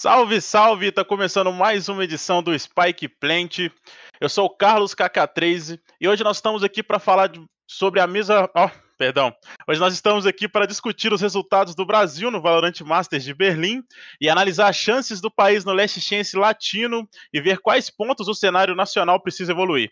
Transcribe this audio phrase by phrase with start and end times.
[0.00, 0.92] Salve, salve!
[0.92, 3.68] Tá começando mais uma edição do Spike Plant.
[4.20, 8.06] Eu sou o Carlos KK3 e hoje nós estamos aqui para falar de, sobre a
[8.06, 8.48] mesa.
[8.56, 9.34] Oh, perdão.
[9.66, 13.82] Hoje nós estamos aqui para discutir os resultados do Brasil no Valorant Masters de Berlim
[14.20, 18.34] e analisar as chances do país no leste chense latino e ver quais pontos o
[18.34, 19.90] cenário nacional precisa evoluir.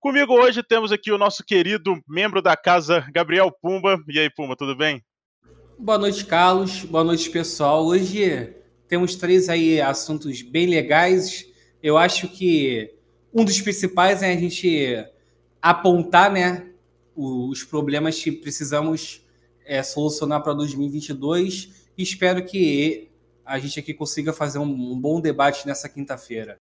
[0.00, 4.02] Comigo hoje temos aqui o nosso querido membro da casa, Gabriel Pumba.
[4.08, 5.00] E aí, Pumba, tudo bem?
[5.78, 6.82] Boa noite, Carlos.
[6.82, 7.86] Boa noite, pessoal.
[7.86, 8.57] Hoje
[8.88, 11.46] temos três aí assuntos bem legais.
[11.82, 12.94] Eu acho que
[13.32, 15.04] um dos principais é a gente
[15.60, 16.70] apontar, né,
[17.14, 19.24] os problemas que precisamos
[19.64, 23.10] é, solucionar para 2022 e espero que
[23.44, 26.56] a gente aqui consiga fazer um, um bom debate nessa quinta-feira.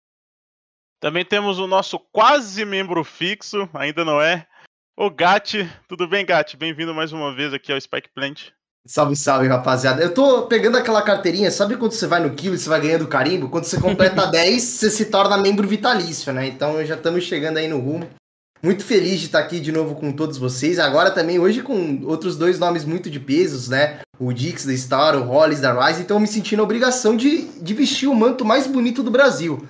[1.00, 4.46] Também temos o nosso quase membro fixo, ainda não é,
[4.96, 5.68] o Gatti.
[5.88, 6.56] Tudo bem, Gatti?
[6.56, 8.52] Bem-vindo mais uma vez aqui ao Spike Plant.
[8.84, 10.02] Salve, salve, rapaziada.
[10.02, 13.06] Eu tô pegando aquela carteirinha, sabe quando você vai no kill e você vai ganhando
[13.06, 13.48] carimbo?
[13.48, 16.48] Quando você completa 10, você se torna membro vitalício, né?
[16.48, 18.08] Então já estamos chegando aí no rumo.
[18.60, 20.78] Muito feliz de estar aqui de novo com todos vocês.
[20.78, 24.00] Agora também, hoje com outros dois nomes muito de pesos, né?
[24.18, 26.02] O Dix da Star, o Hollis da Rise.
[26.02, 29.64] Então eu me senti na obrigação de, de vestir o manto mais bonito do Brasil.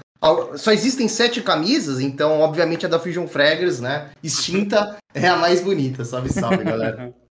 [0.56, 4.11] Só existem sete camisas, então obviamente a da Fusion Fraggers, né?
[4.23, 6.05] Extinta é a mais bonita.
[6.05, 7.12] Salve, salve, galera.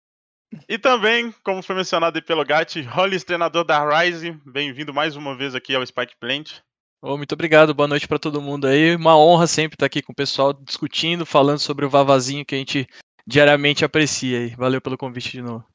[0.67, 5.35] E também, como foi mencionado aí pelo Gatti, Hollis, treinador da Rise, bem-vindo mais uma
[5.35, 6.59] vez aqui ao Spike Plant.
[7.01, 8.95] Oh, muito obrigado, boa noite para todo mundo aí.
[8.95, 12.57] Uma honra sempre estar aqui com o pessoal discutindo, falando sobre o Vavazinho que a
[12.57, 12.85] gente
[13.25, 14.49] diariamente aprecia aí.
[14.49, 15.65] Valeu pelo convite de novo.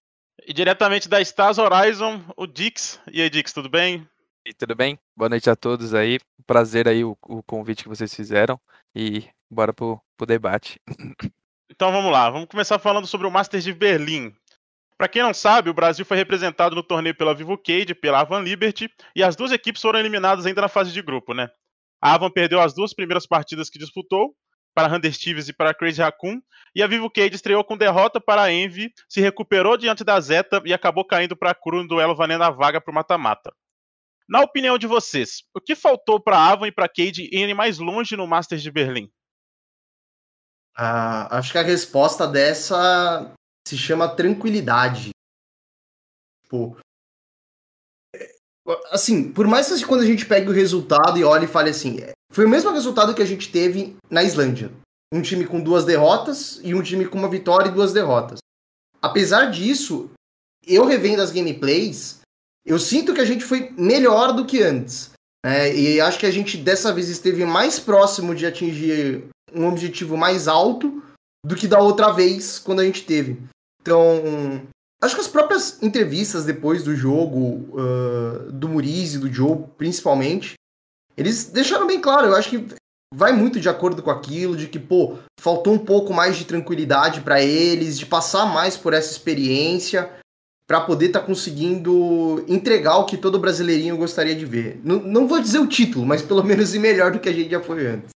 [0.47, 3.01] E diretamente da Stars Horizon, o Dix.
[3.11, 4.07] E aí, Dix, tudo bem?
[4.45, 4.99] E tudo bem?
[5.17, 6.21] Boa noite a todos aí.
[6.47, 8.61] Prazer aí o, o convite que vocês fizeram.
[8.95, 10.81] E bora pro, pro debate.
[11.69, 14.33] Então vamos lá, vamos começar falando sobre o Masters de Berlim.
[14.99, 18.41] Para quem não sabe, o Brasil foi representado no torneio pela Vivo Cade, pela Avan
[18.41, 21.49] Liberty, e as duas equipes foram eliminadas ainda na fase de grupo, né?
[22.01, 24.35] A Avan perdeu as duas primeiras partidas que disputou,
[24.75, 26.39] para Hunter Stevens e para Crazy Raccoon,
[26.75, 30.63] e a Vivo Cade estreou com derrota para a Envy, se recuperou diante da Zeta
[30.67, 33.51] e acabou caindo para a Cru no duelo valendo a vaga para o mata-mata.
[34.29, 37.55] Na opinião de vocês, o que faltou para a Avan e para a Cade irem
[37.55, 39.11] mais longe no Masters de Berlim?
[40.77, 43.35] Ah, acho que a resposta dessa
[43.67, 45.11] se chama tranquilidade.
[46.45, 46.77] Tipo,
[48.15, 48.37] é,
[48.93, 51.99] assim, por mais que quando a gente pegue o resultado e olhe e fale assim,
[52.01, 54.71] é, foi o mesmo resultado que a gente teve na Islândia.
[55.13, 58.39] Um time com duas derrotas e um time com uma vitória e duas derrotas.
[59.03, 60.11] Apesar disso,
[60.65, 62.21] eu revendo as gameplays,
[62.65, 65.11] eu sinto que a gente foi melhor do que antes.
[65.45, 65.75] Né?
[65.75, 70.47] E acho que a gente dessa vez esteve mais próximo de atingir um objetivo mais
[70.47, 71.03] alto
[71.45, 73.41] do que da outra vez quando a gente teve.
[73.87, 74.67] Então,
[75.01, 80.55] acho que as próprias entrevistas depois do jogo, uh, do e do Joe, principalmente,
[81.17, 82.27] eles deixaram bem claro.
[82.27, 82.75] Eu acho que
[83.15, 87.21] vai muito de acordo com aquilo, de que, pô, faltou um pouco mais de tranquilidade
[87.21, 90.11] para eles, de passar mais por essa experiência,
[90.67, 94.81] para poder estar tá conseguindo entregar o que todo brasileirinho gostaria de ver.
[94.83, 97.51] Não, não vou dizer o título, mas pelo menos ir melhor do que a gente
[97.51, 98.16] já foi antes.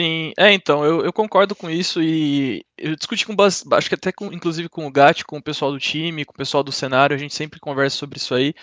[0.00, 4.10] Sim, é, então, eu, eu concordo com isso e eu discuti com, acho que até
[4.10, 7.14] com, inclusive com o Gat, com o pessoal do time, com o pessoal do cenário,
[7.14, 8.54] a gente sempre conversa sobre isso aí,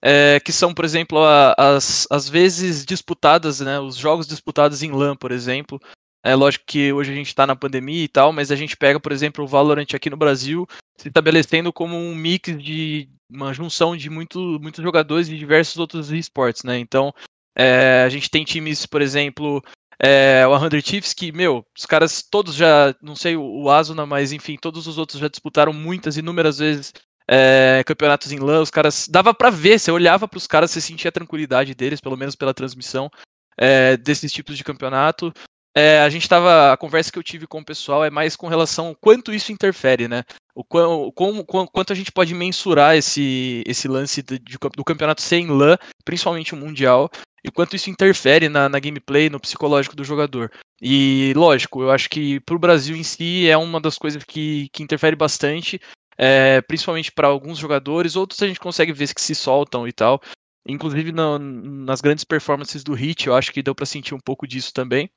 [0.00, 4.92] é, que são, por exemplo, a, as, as vezes disputadas, né, os jogos disputados em
[4.92, 5.80] LAN, por exemplo,
[6.24, 9.00] é lógico que hoje a gente está na pandemia e tal, mas a gente pega,
[9.00, 13.96] por exemplo, o Valorant aqui no Brasil, se estabelecendo como um mix de uma junção
[13.96, 16.78] de muito, muitos jogadores de diversos outros esportes, né?
[16.78, 17.12] Então,
[17.56, 19.60] é, a gente tem times, por exemplo,
[20.02, 24.32] é, o 100 Chiefs, que, meu, os caras todos já, não sei o Asuna, mas
[24.32, 26.92] enfim, todos os outros já disputaram muitas, inúmeras vezes
[27.28, 28.60] é, campeonatos em LAN.
[28.60, 32.00] Os caras, dava para ver, você olhava para os caras, você sentia a tranquilidade deles,
[32.00, 33.10] pelo menos pela transmissão
[33.56, 35.32] é, desses tipos de campeonato.
[35.74, 36.72] É, a gente tava.
[36.72, 39.52] A conversa que eu tive com o pessoal é mais com relação ao quanto isso
[39.52, 40.22] interfere, né?
[40.54, 41.12] O quão,
[41.44, 46.54] quanto a gente pode mensurar esse, esse lance de, de, do campeonato sem LAN, principalmente
[46.54, 47.10] o Mundial,
[47.46, 50.50] e quanto isso interfere na, na gameplay, no psicológico do jogador.
[50.82, 54.68] E, lógico, eu acho que para o Brasil em si é uma das coisas que,
[54.72, 55.80] que interfere bastante,
[56.18, 60.20] é, principalmente para alguns jogadores, outros a gente consegue ver que se soltam e tal.
[60.68, 64.72] Inclusive nas grandes performances do Hit, eu acho que deu para sentir um pouco disso
[64.74, 65.08] também.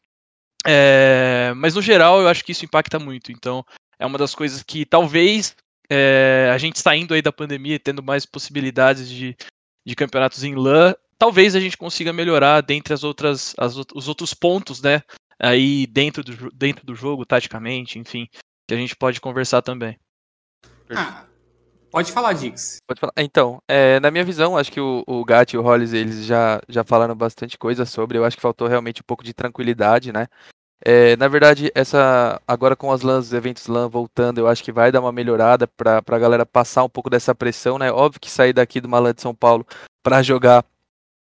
[0.67, 3.31] É, mas no geral, eu acho que isso impacta muito.
[3.31, 3.65] Então,
[3.97, 5.55] é uma das coisas que talvez
[5.89, 9.35] é, a gente saindo aí da pandemia e tendo mais possibilidades de,
[9.83, 14.33] de campeonatos em LAN, talvez a gente consiga melhorar dentre as outras, as, os outros
[14.33, 15.03] pontos, né?
[15.37, 18.27] Aí dentro do, dentro do jogo, taticamente, enfim,
[18.67, 19.99] que a gente pode conversar também.
[20.89, 21.25] Ah,
[21.91, 22.77] Pode falar, Dix.
[22.87, 23.13] Pode falar.
[23.17, 26.61] Então, é, na minha visão, acho que o, o Gat e o Hollis, eles já,
[26.69, 28.17] já falaram bastante coisa sobre.
[28.17, 30.27] Eu acho que faltou realmente um pouco de tranquilidade, né?
[30.85, 34.71] É, na verdade, essa agora com as LANs, os eventos LAN voltando, eu acho que
[34.71, 37.91] vai dar uma melhorada para a galera passar um pouco dessa pressão, né?
[37.91, 39.65] Óbvio que sair daqui do Malan de São Paulo
[40.01, 40.63] para jogar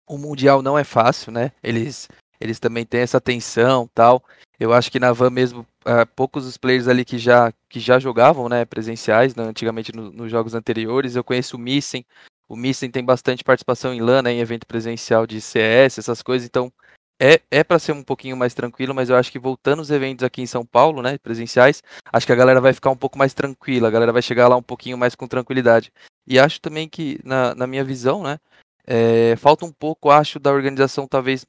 [0.07, 1.53] o Mundial não é fácil, né?
[1.63, 2.09] Eles,
[2.41, 4.23] eles também têm essa tensão tal.
[4.59, 7.99] Eu acho que na Van mesmo, uh, poucos os players ali que já, que já
[7.99, 11.15] jogavam, né, presenciais, né, antigamente no, nos jogos anteriores.
[11.15, 12.05] Eu conheço o Missen.
[12.49, 16.47] O Missen tem bastante participação em LAN, né, em evento presencial de CS, essas coisas.
[16.47, 16.73] Então,
[17.21, 20.23] é, é para ser um pouquinho mais tranquilo, mas eu acho que voltando os eventos
[20.23, 21.83] aqui em São Paulo, né, presenciais,
[22.13, 24.57] acho que a galera vai ficar um pouco mais tranquila, a galera vai chegar lá
[24.57, 25.91] um pouquinho mais com tranquilidade.
[26.27, 28.39] E acho também que, na, na minha visão, né,
[28.87, 31.45] é, falta um pouco, acho, da organização talvez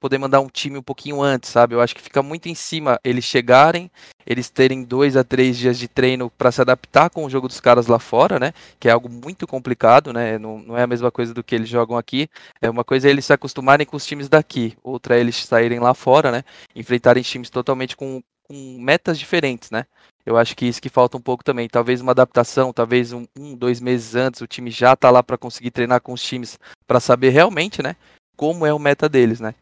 [0.00, 1.74] poder mandar um time um pouquinho antes, sabe?
[1.74, 3.90] Eu acho que fica muito em cima eles chegarem,
[4.26, 7.60] eles terem dois a três dias de treino para se adaptar com o jogo dos
[7.60, 8.52] caras lá fora, né?
[8.80, 10.38] Que é algo muito complicado, né?
[10.38, 12.28] Não, não é a mesma coisa do que eles jogam aqui.
[12.62, 15.78] É uma coisa é eles se acostumarem com os times daqui, outra é eles saírem
[15.78, 16.42] lá fora, né?
[16.74, 19.86] Enfrentarem times totalmente com, com metas diferentes, né?
[20.26, 21.68] Eu acho que isso que falta um pouco também.
[21.68, 25.38] Talvez uma adaptação, talvez um, um dois meses antes, o time já tá lá para
[25.38, 27.94] conseguir treinar com os times para saber realmente, né?
[28.36, 29.54] Como é o meta deles, né?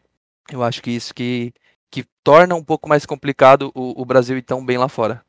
[0.51, 1.53] Eu acho que isso que,
[1.91, 5.23] que torna um pouco mais complicado o, o Brasil ir tão bem lá fora.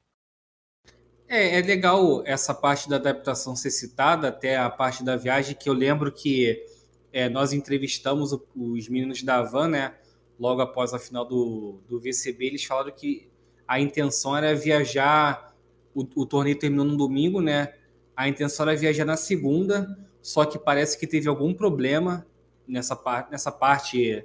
[1.29, 5.69] É, é legal essa parte da adaptação ser citada, até a parte da viagem, que
[5.69, 6.65] eu lembro que
[7.13, 9.95] é, nós entrevistamos os meninos da Van, né?
[10.39, 13.30] Logo após a final do, do VCB, eles falaram que
[13.71, 15.55] a intenção era viajar.
[15.95, 17.73] O, o torneio terminou no domingo, né?
[18.17, 22.27] A intenção era viajar na segunda, só que parece que teve algum problema
[22.67, 24.25] nessa, par nessa parte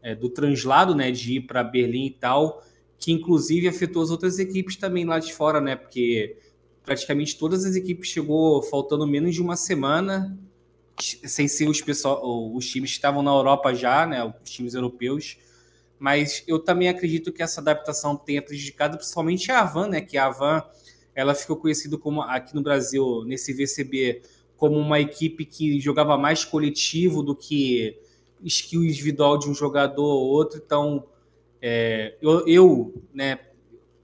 [0.00, 2.62] é, do translado, né, de ir para Berlim e tal,
[2.96, 6.36] que inclusive afetou as outras equipes também lá de fora, né, porque
[6.84, 10.38] praticamente todas as equipes chegou faltando menos de uma semana,
[11.00, 12.22] sem ser os, pessoal,
[12.54, 15.36] os times que estavam na Europa já, né, os times europeus,
[16.04, 20.26] mas eu também acredito que essa adaptação tenha prejudicado principalmente a Avan, né, que a
[20.26, 20.62] Avan
[21.14, 24.20] ela ficou conhecida como aqui no Brasil, nesse VCB,
[24.54, 27.98] como uma equipe que jogava mais coletivo do que
[28.42, 30.60] skill individual de um jogador ou outro.
[30.62, 31.06] Então,
[31.62, 33.38] é, eu, eu, né,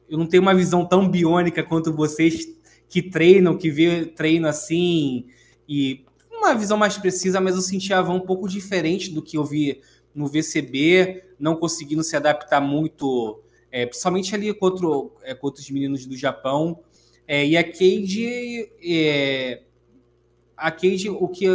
[0.09, 2.49] eu não tenho uma visão tão biônica quanto vocês
[2.89, 5.27] que treinam, que vê treino assim,
[5.69, 9.37] e uma visão mais precisa, mas eu senti a Van um pouco diferente do que
[9.37, 9.83] eu vi
[10.15, 14.87] no VCB, não conseguindo se adaptar muito, é, principalmente ali contra,
[15.23, 16.81] é, contra os meninos do Japão.
[17.27, 19.63] É, e a Cade, é,
[20.57, 21.47] a Cade, o que,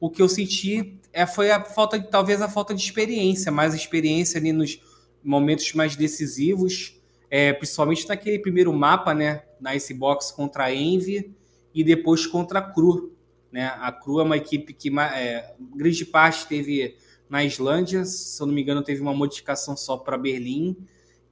[0.00, 3.74] o que eu senti é, foi a falta de, talvez a falta de experiência, mais
[3.74, 4.80] experiência ali nos
[5.22, 6.98] momentos mais decisivos,
[7.30, 11.34] é, principalmente naquele primeiro mapa, né, na Icebox contra a Envy
[11.74, 13.12] e depois contra a Cru,
[13.50, 13.66] né?
[13.78, 16.96] A Cru é uma equipe que é, grande parte teve
[17.32, 20.76] na Islândia, se eu não me engano, teve uma modificação só para Berlim.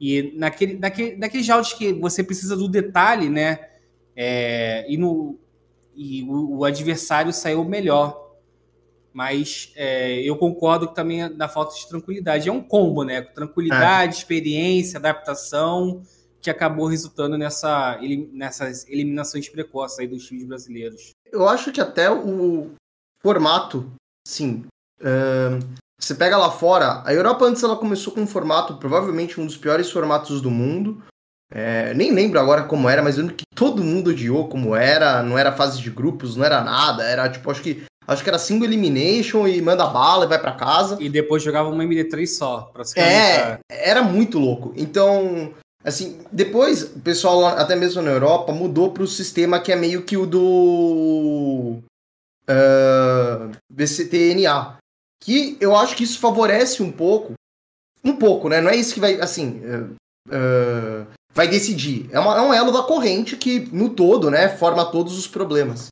[0.00, 3.68] E naquele, naquele, naqueles jogos que você precisa do detalhe, né?
[4.16, 5.38] É, e no,
[5.94, 8.30] e o, o adversário saiu melhor.
[9.12, 12.48] Mas é, eu concordo que também é da falta de tranquilidade.
[12.48, 13.20] É um combo, né?
[13.20, 14.18] Tranquilidade, é.
[14.18, 16.00] experiência, adaptação,
[16.40, 18.00] que acabou resultando nessa,
[18.32, 21.10] nessas eliminações precoces aí dos times brasileiros.
[21.30, 22.70] Eu acho que até o
[23.22, 23.92] formato,
[24.26, 24.64] sim.
[24.98, 29.46] Uh, você pega lá fora, a Europa antes ela começou com um formato, provavelmente um
[29.46, 31.02] dos piores formatos do mundo.
[31.52, 35.22] É, nem lembro agora como era, mas eu lembro que todo mundo odiou como era,
[35.22, 38.40] não era fase de grupos, não era nada, era tipo, acho que Acho que era
[38.40, 40.96] single elimination e manda bala e vai para casa.
[40.98, 44.72] E depois jogava uma MD3 só, pra se É, era muito louco.
[44.76, 45.54] Então,
[45.84, 50.02] assim, depois o pessoal, até mesmo na Europa, mudou para o sistema que é meio
[50.02, 51.78] que o do
[52.48, 54.79] uh, BCTNA.
[55.22, 57.34] Que eu acho que isso favorece um pouco.
[58.04, 58.60] Um pouco, né?
[58.60, 59.60] Não é isso que vai, assim.
[60.28, 62.08] Uh, vai decidir.
[62.10, 65.88] É, uma, é um elo da corrente que, no todo, né, forma todos os problemas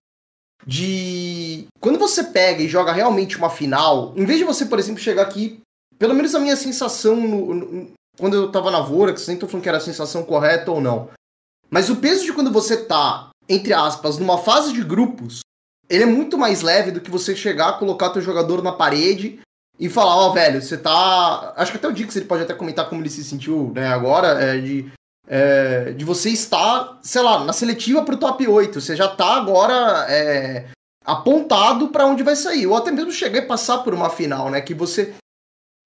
[0.66, 5.00] de quando você pega e joga realmente uma final, em vez de você, por exemplo,
[5.00, 5.60] chegar aqui,
[5.98, 9.62] pelo menos a minha sensação no, no, quando eu tava na Vorax, nem tô falando
[9.62, 11.08] que era a sensação correta ou não.
[11.70, 15.40] Mas o peso de quando você tá, entre aspas, numa fase de grupos,
[15.88, 19.40] ele é muito mais leve do que você chegar, colocar teu jogador na parede
[19.78, 21.52] e falar, ó, oh, velho, você tá.
[21.56, 24.42] Acho que até o Dix ele pode até comentar como ele se sentiu, né, agora,
[24.42, 24.90] é, de
[25.28, 28.80] é, de você estar, sei lá, na seletiva para o top 8.
[28.80, 30.68] Você já está agora é,
[31.04, 32.66] apontado para onde vai sair.
[32.66, 34.60] Ou até mesmo chegar e passar por uma final, né?
[34.60, 35.14] Que você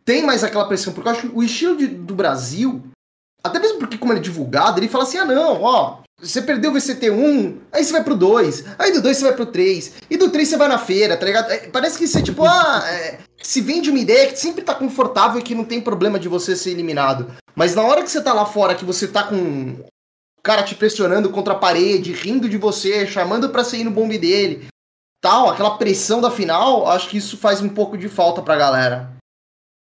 [0.04, 0.92] tem mais aquela pressão.
[0.92, 2.82] Porque eu acho que o estilo de, do Brasil,
[3.42, 6.70] até mesmo porque como ele é divulgado, ele fala assim, ah não, ó, Você perdeu
[6.70, 10.16] o VCT1, aí você vai pro 2, aí do 2 você vai pro 3, e
[10.16, 11.50] do 3 você vai na feira, tá ligado?
[11.50, 15.40] É, parece que você, tipo, ah, é, se vende uma ideia que sempre tá confortável
[15.40, 17.34] e que não tem problema de você ser eliminado.
[17.56, 20.76] Mas na hora que você tá lá fora, que você tá com o cara te
[20.76, 24.68] pressionando contra a parede, rindo de você, chamando pra você ir no bombe dele,
[25.20, 29.12] tal, aquela pressão da final, acho que isso faz um pouco de falta pra galera.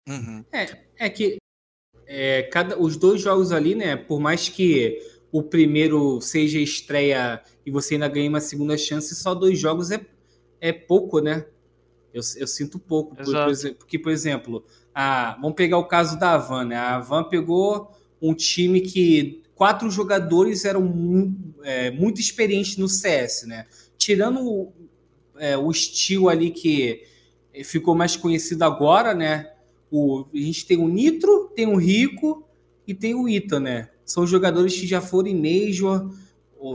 [0.09, 0.43] Uhum.
[0.51, 0.67] É,
[0.99, 1.37] é que
[2.07, 4.99] é, cada, os dois jogos ali, né, por mais que
[5.33, 10.05] o primeiro seja estreia e você ainda ganha uma segunda chance, só dois jogos é,
[10.61, 11.47] é pouco, né?
[12.13, 13.17] Eu, eu sinto pouco.
[13.17, 14.63] Por, por, porque, por exemplo,
[14.95, 16.77] a, vamos pegar o caso da Avan, né?
[16.77, 23.45] A Avan pegou um time que quatro jogadores eram muito, é, muito experientes no CS,
[23.47, 23.67] né?
[23.97, 24.71] Tirando
[25.39, 27.05] é, o estilo ali que
[27.65, 29.51] ficou mais conhecido agora, né?
[29.91, 32.47] O, a gente tem o Nitro, tem o Rico
[32.87, 33.89] e tem o Ita, né?
[34.05, 36.11] São jogadores que já foram em Major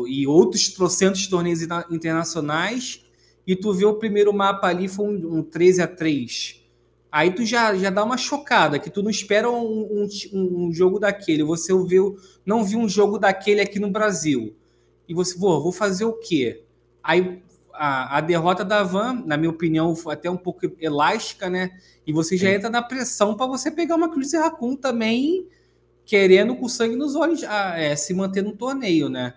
[0.08, 3.04] e outros trocentos torneios internacionais,
[3.46, 6.68] e tu vê o primeiro mapa ali foi um, um 13 a 3
[7.10, 11.00] Aí tu já, já dá uma chocada, que tu não espera um, um, um jogo
[11.00, 11.42] daquele.
[11.44, 14.56] Você viu, não viu um jogo daquele aqui no Brasil.
[15.08, 16.66] E você, vou, vou fazer o quê?
[17.02, 17.42] Aí
[17.74, 21.72] a, a, derrota da Van, na minha opinião, foi até um pouco elástica, né?
[22.06, 25.48] E você já entra na pressão para você pegar uma Chris Raccoon também
[26.08, 29.34] querendo com sangue nos olhos ah, é, se manter no torneio, né?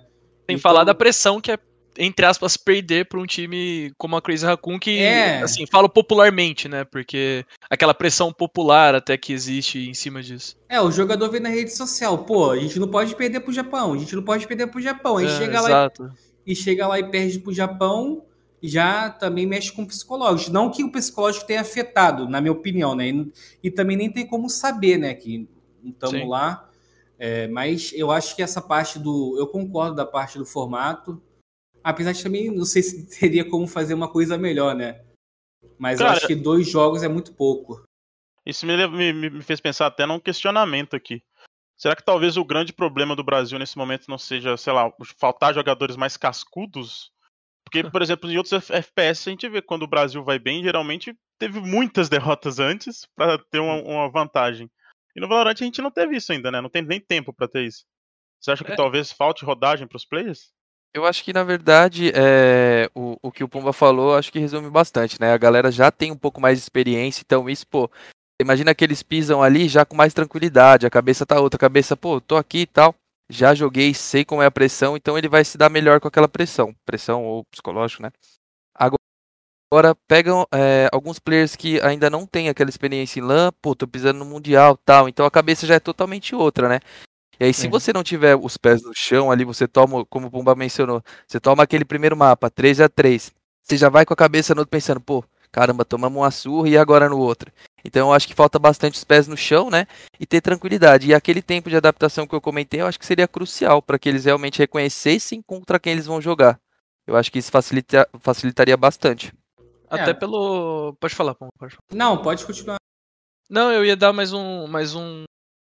[0.46, 0.58] Tem então...
[0.58, 1.58] falar da pressão que é,
[1.98, 5.42] entre aspas, perder para um time como a Crazy Raccoon, que, é.
[5.42, 6.84] assim, falo popularmente, né?
[6.84, 10.56] Porque aquela pressão popular até que existe em cima disso.
[10.68, 13.92] É, o jogador vê na rede social, pô, a gente não pode perder pro Japão,
[13.92, 15.16] a gente não pode perder pro Japão.
[15.16, 16.04] Aí é, chega exato.
[16.04, 16.10] lá
[16.46, 18.22] e, e chega lá e perde pro Japão,
[18.62, 20.52] já também mexe com psicológico.
[20.52, 23.08] Não que o psicológico tenha afetado, na minha opinião, né?
[23.08, 23.32] E,
[23.64, 25.14] e também nem tem como saber, né?
[25.14, 25.48] Que
[25.84, 26.68] estamos lá.
[27.18, 29.36] É, mas eu acho que essa parte do.
[29.38, 31.22] Eu concordo da parte do formato.
[31.82, 35.02] Apesar de também não sei se teria como fazer uma coisa melhor, né?
[35.78, 37.82] Mas Cara, eu acho que dois jogos é muito pouco.
[38.44, 41.22] Isso me, me, me fez pensar até num questionamento aqui.
[41.80, 45.54] Será que talvez o grande problema do Brasil nesse momento não seja, sei lá, faltar
[45.54, 47.10] jogadores mais cascudos?
[47.64, 51.16] Porque, por exemplo, em outros FPS a gente vê quando o Brasil vai bem, geralmente
[51.38, 54.70] teve muitas derrotas antes para ter uma, uma, vantagem.
[55.20, 56.62] E no Valorant a gente não teve isso ainda, né?
[56.62, 57.84] Não tem nem tempo para ter isso.
[58.40, 58.74] Você acha que é.
[58.74, 60.50] talvez falte rodagem para os players?
[60.94, 64.70] Eu acho que, na verdade, é, o, o que o Pumba falou, acho que resume
[64.70, 65.34] bastante, né?
[65.34, 67.90] A galera já tem um pouco mais de experiência, então isso, pô,
[68.40, 71.94] imagina que eles pisam ali já com mais tranquilidade, a cabeça tá outra, a cabeça,
[71.94, 72.94] pô, tô aqui e tal,
[73.28, 76.26] já joguei, sei como é a pressão, então ele vai se dar melhor com aquela
[76.26, 78.10] pressão, pressão ou psicológico, né?
[79.72, 83.86] Agora, pegam é, alguns players que ainda não têm aquela experiência em LAN, pô, tô
[83.86, 86.80] pisando no Mundial tal, então a cabeça já é totalmente outra, né?
[87.38, 87.70] E aí, se é.
[87.70, 91.38] você não tiver os pés no chão ali, você toma, como o Pumba mencionou, você
[91.38, 94.70] toma aquele primeiro mapa, 3 a 3 você já vai com a cabeça no outro
[94.70, 97.52] pensando, pô, caramba, tomamos uma surra e agora no outro.
[97.84, 99.86] Então eu acho que falta bastante os pés no chão, né?
[100.18, 101.06] E ter tranquilidade.
[101.06, 104.08] E aquele tempo de adaptação que eu comentei, eu acho que seria crucial para que
[104.08, 106.58] eles realmente reconhecessem contra quem eles vão jogar.
[107.06, 109.32] Eu acho que isso facilita, facilitaria bastante.
[109.90, 110.14] Até é.
[110.14, 110.94] pelo.
[111.00, 111.82] Pode falar, pode falar.
[111.92, 112.76] Não, pode continuar.
[113.48, 115.24] Não, eu ia dar mais um, mais um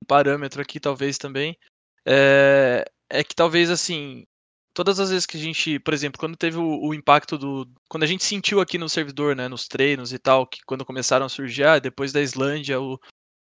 [0.08, 1.56] parâmetro aqui, talvez também.
[2.04, 4.24] É, é que talvez assim.
[4.72, 7.68] Todas as vezes que a gente, por exemplo, quando teve o, o, impacto do.
[7.88, 11.26] Quando a gente sentiu aqui no servidor, né, nos treinos e tal, que quando começaram
[11.26, 12.98] a surgir, ah, depois da Islândia, o,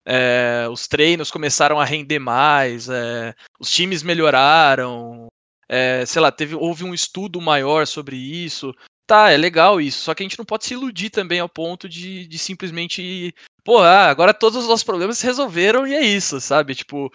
[0.06, 5.28] é, os treinos começaram a render mais, é, os times melhoraram,
[5.68, 8.74] é, sei lá, teve, houve um estudo maior sobre isso.
[9.08, 11.88] Tá, é legal isso, só que a gente não pode se iludir também ao ponto
[11.88, 13.34] de, de simplesmente.
[13.64, 16.76] Pô, ah, agora todos os nossos problemas se resolveram e é isso, sabe?
[16.76, 17.10] Tipo,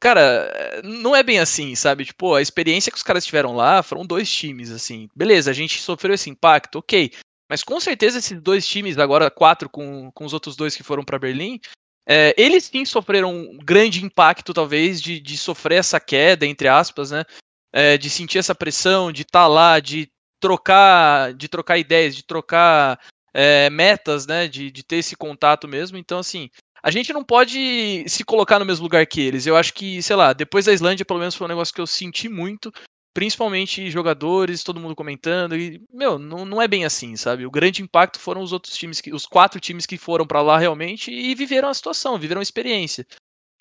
[0.00, 2.04] cara, não é bem assim, sabe?
[2.04, 5.08] Tipo, a experiência que os caras tiveram lá foram dois times, assim.
[5.14, 7.12] Beleza, a gente sofreu esse impacto, ok.
[7.48, 11.04] Mas com certeza esses dois times, agora quatro com, com os outros dois que foram
[11.04, 11.60] para Berlim,
[12.08, 17.12] é, eles sim sofreram um grande impacto, talvez, de, de sofrer essa queda, entre aspas,
[17.12, 17.22] né?
[17.72, 20.08] É, de sentir essa pressão, de estar tá lá, de
[20.40, 22.98] trocar, de trocar ideias, de trocar
[23.34, 24.48] é, metas, né?
[24.48, 25.98] De, de ter esse contato mesmo.
[25.98, 26.48] Então, assim,
[26.82, 29.46] a gente não pode se colocar no mesmo lugar que eles.
[29.46, 31.86] Eu acho que, sei lá, depois da Islândia, pelo menos foi um negócio que eu
[31.86, 32.72] senti muito,
[33.12, 35.56] principalmente jogadores, todo mundo comentando.
[35.56, 37.44] E, meu, não, não é bem assim, sabe?
[37.44, 40.58] O grande impacto foram os outros times, que, os quatro times que foram para lá
[40.58, 43.06] realmente e viveram a situação, viveram a experiência.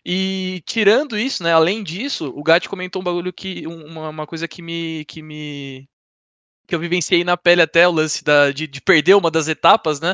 [0.06, 3.66] E tirando isso, né, além disso, o Gatti comentou um bagulho que.
[3.66, 5.90] Uma, uma coisa que me, que me
[6.68, 10.00] que eu vivenciei na pele até o lance da, de, de perder uma das etapas,
[10.00, 10.14] né?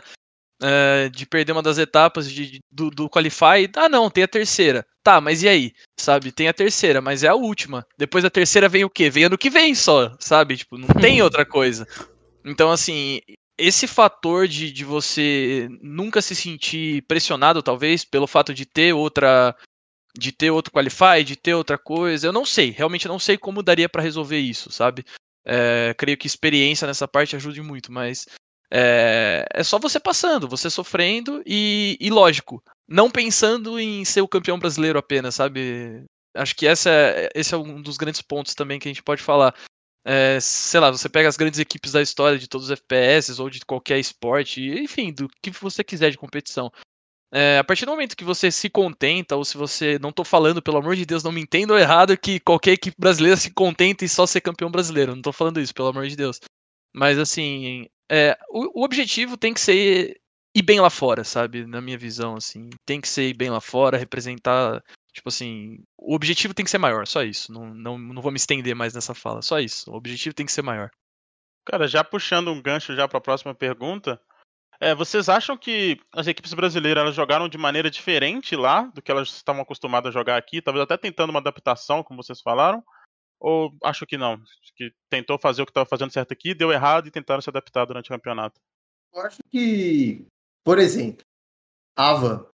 [0.62, 3.70] é, de perder uma das etapas de, do, do Qualify.
[3.76, 4.86] Ah, não, tem a terceira.
[5.04, 5.74] Tá, mas e aí?
[6.00, 7.86] Sabe, tem a terceira, mas é a última.
[7.98, 9.10] Depois da terceira vem o quê?
[9.10, 10.58] Vem ano que vem só, sabe?
[10.58, 11.88] Tipo, não tem outra coisa.
[12.46, 13.20] Então, assim,
[13.58, 19.56] esse fator de, de você nunca se sentir pressionado, talvez, pelo fato de ter outra.
[20.18, 23.64] De ter outro qualify, de ter outra coisa, eu não sei, realmente não sei como
[23.64, 25.06] daria para resolver isso, sabe?
[25.46, 28.28] É, creio que experiência nessa parte ajude muito, mas
[28.72, 34.28] é, é só você passando, você sofrendo e, e, lógico, não pensando em ser o
[34.28, 36.06] campeão brasileiro apenas, sabe?
[36.34, 39.22] Acho que essa é, esse é um dos grandes pontos também que a gente pode
[39.22, 39.54] falar.
[40.06, 43.50] É, sei lá, você pega as grandes equipes da história de todos os FPS ou
[43.50, 46.72] de qualquer esporte, enfim, do que você quiser de competição.
[47.34, 49.98] É, a partir do momento que você se contenta, ou se você.
[50.00, 53.38] Não tô falando, pelo amor de Deus, não me entendam errado que qualquer equipe brasileira
[53.38, 55.16] se contenta em só ser campeão brasileiro.
[55.16, 56.40] Não tô falando isso, pelo amor de Deus.
[56.94, 60.20] Mas assim, é, o, o, objetivo tem que ser
[60.54, 61.66] ir bem lá fora, sabe?
[61.66, 62.70] Na minha visão, assim.
[62.86, 64.84] Tem que ser ir bem lá fora, representar.
[65.14, 67.52] Tipo assim, o objetivo tem que ser maior, só isso.
[67.52, 69.90] Não, não, não vou me estender mais nessa fala, só isso.
[69.90, 70.90] O objetivo tem que ser maior.
[71.66, 74.20] Cara, já puxando um gancho já para a próxima pergunta,
[74.82, 79.12] é, vocês acham que as equipes brasileiras elas jogaram de maneira diferente lá do que
[79.12, 80.60] elas estavam acostumadas a jogar aqui?
[80.60, 82.84] Talvez até tentando uma adaptação, como vocês falaram?
[83.40, 84.42] Ou acho que não?
[84.76, 87.86] Que tentou fazer o que estava fazendo certo aqui, deu errado e tentaram se adaptar
[87.86, 88.60] durante o campeonato?
[89.14, 90.26] Eu acho que,
[90.64, 91.24] por exemplo,
[91.96, 92.50] Ava.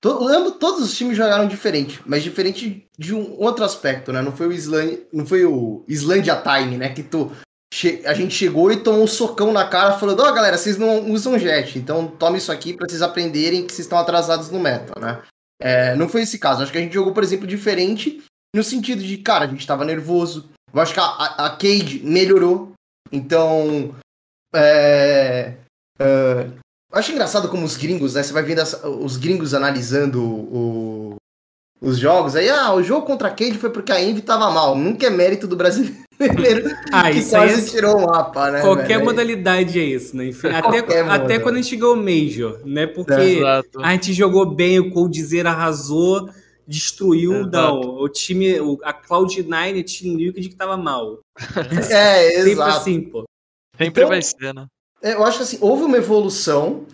[0.00, 4.22] To, todos os times jogaram diferente, mas diferente de um outro aspecto, né?
[4.22, 6.94] Não foi o Island, não foi o Islandia Time, né?
[6.94, 7.32] Que tu,
[8.04, 11.10] a gente chegou e tomou um socão na cara falando, ó oh, galera, vocês não
[11.10, 14.98] usam jet, então tome isso aqui para vocês aprenderem que vocês estão atrasados no meta,
[14.98, 15.22] né?
[15.60, 16.62] É, não foi esse caso.
[16.62, 18.22] Acho que a gente jogou, por exemplo, diferente
[18.54, 20.48] no sentido de, cara, a gente tava nervoso.
[20.72, 22.72] Eu acho que a, a, a Cade melhorou.
[23.12, 23.94] Então.
[24.54, 25.54] É,
[25.98, 26.50] é,
[26.92, 28.22] acho engraçado como os gringos, né?
[28.22, 31.16] Você vai vendo as, os gringos analisando o,
[31.80, 32.36] os jogos.
[32.36, 34.76] Aí, ah, o jogo contra a Cade foi porque a Envy tava mal.
[34.76, 36.06] Nunca é mérito do brasileiro.
[36.92, 37.70] ah, que quase é...
[37.70, 38.60] tirou o mapa, né?
[38.62, 39.04] Qualquer velho?
[39.04, 40.26] modalidade é isso, né?
[40.28, 42.86] Enfim, até, até quando a gente ganhou o Major, né?
[42.86, 43.82] Porque Exato.
[43.82, 46.28] a gente jogou bem, o Coldzera arrasou
[46.66, 47.50] destruiu Exato.
[47.50, 51.20] não, o time, o, a Cloud9 Team Liquid que tava mal.
[51.90, 52.48] É, exato.
[52.48, 53.24] Sempre assim, pô.
[53.78, 54.66] Sempre então, vai ser, né?
[55.02, 56.86] É, eu acho que assim, houve uma evolução.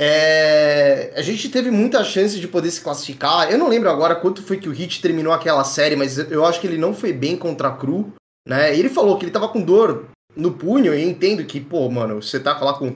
[0.00, 3.50] É, a gente teve muita chance de poder se classificar.
[3.50, 6.60] Eu não lembro agora quanto foi que o Hit terminou aquela série, mas eu acho
[6.60, 8.12] que ele não foi bem contra a Cru,
[8.46, 8.76] né?
[8.78, 10.06] Ele falou que ele tava com dor
[10.36, 12.94] no punho, e eu entendo que, pô, mano, você tá lá com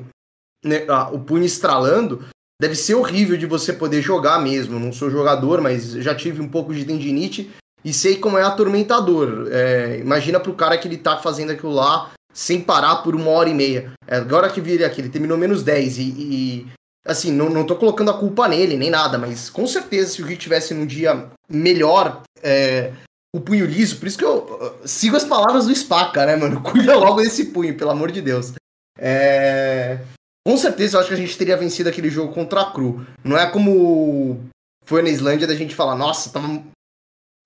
[0.64, 2.24] né, o punho estralando,
[2.60, 4.78] deve ser horrível de você poder jogar mesmo.
[4.78, 7.50] Não sou jogador, mas já tive um pouco de tendinite
[7.84, 9.48] e sei como é atormentador.
[9.50, 13.48] É, imagina pro cara que ele tá fazendo aquilo lá sem parar por uma hora
[13.48, 13.92] e meia.
[14.06, 16.66] É, agora que vi ele aqui, ele terminou menos 10 e, e
[17.04, 20.26] assim, não, não tô colocando a culpa nele, nem nada, mas com certeza se o
[20.26, 22.92] Rio tivesse num dia melhor, é,
[23.34, 26.60] o punho liso, por isso que eu sigo as palavras do Spaca, né, mano?
[26.62, 28.52] Cuida logo desse punho, pelo amor de Deus.
[28.98, 29.98] É...
[30.46, 33.06] Com certeza eu acho que a gente teria vencido aquele jogo contra a Cru.
[33.24, 34.44] Não é como
[34.84, 36.62] foi na Islândia da gente falar, nossa, tava.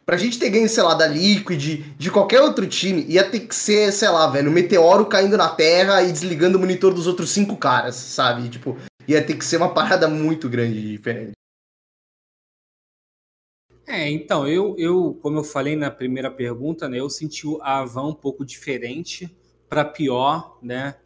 [0.05, 3.55] Pra gente ter ganho, sei lá, da Liquid, de qualquer outro time, ia ter que
[3.55, 7.31] ser, sei lá, velho, um meteoro caindo na Terra e desligando o monitor dos outros
[7.31, 8.49] cinco caras, sabe?
[8.49, 8.77] Tipo,
[9.09, 11.37] ia ter que ser uma parada muito grande e diferente.
[13.87, 18.09] É, então, eu, eu, como eu falei na primeira pergunta, né, eu senti a Avan
[18.09, 19.35] um pouco diferente
[19.69, 20.97] para pior, né?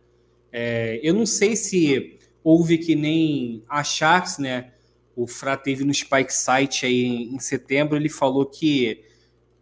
[0.50, 4.72] É, eu não sei se houve que nem a Sharks, né?
[5.14, 9.04] O Fra teve no Spike Site aí em, setembro, ele falou que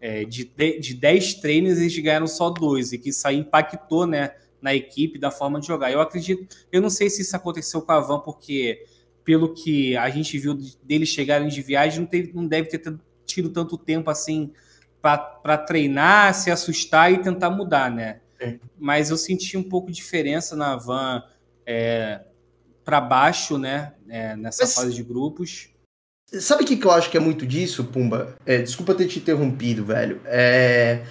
[0.00, 0.44] é, de,
[0.80, 4.34] de 10 treinos eles ganharam só dois, e que isso aí impactou, né?
[4.60, 5.92] Na equipe, da forma de jogar.
[5.92, 8.84] Eu acredito, eu não sei se isso aconteceu com a Van, porque
[9.24, 13.50] pelo que a gente viu deles chegarem de viagem, não, teve, não deve ter tido
[13.50, 14.52] tanto tempo assim
[15.00, 18.20] para treinar, se assustar e tentar mudar, né?
[18.78, 21.22] Mas eu senti um pouco de diferença na van
[21.66, 22.22] é,
[22.84, 23.92] para baixo, né?
[24.08, 25.70] É, nessa Mas, fase de grupos.
[26.32, 28.36] Sabe o que, que eu acho que é muito disso, Pumba?
[28.44, 30.20] É, desculpa ter te interrompido, velho.
[30.24, 31.04] É,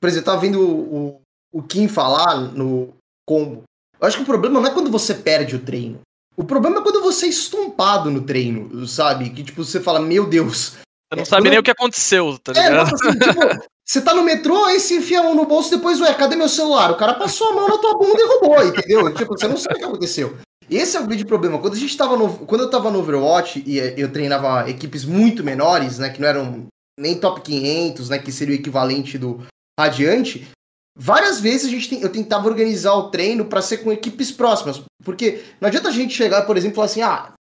[0.00, 2.94] por exemplo, eu tava vendo o, o, Kim falar no
[3.28, 3.62] combo.
[4.00, 6.00] Eu acho que o problema não é quando você perde o treino.
[6.36, 9.30] O problema é quando você é estompado no treino, sabe?
[9.30, 10.72] Que tipo, você fala, meu Deus.
[10.72, 12.90] Você não é, sabe nem o que aconteceu, tá é, ligado?
[12.90, 16.00] É, assim, tipo, você tá no metrô, aí se enfia a mão no bolso, depois,
[16.00, 16.90] ué, cadê meu celular?
[16.90, 19.12] O cara passou a mão na tua bunda e roubou, entendeu?
[19.14, 20.36] Tipo, você não sabe o que aconteceu.
[20.70, 21.58] Esse é o grande problema.
[21.58, 25.04] Quando a gente tava no, quando eu tava no Overwatch e eh, eu treinava equipes
[25.04, 26.66] muito menores, né, que não eram
[26.98, 29.44] nem top 500, né, que seria o equivalente do
[29.78, 30.48] Radiante,
[30.96, 34.82] várias vezes a gente tem, eu tentava organizar o treino para ser com equipes próximas,
[35.04, 37.32] porque não adianta a gente chegar, por exemplo, e falar assim, ah,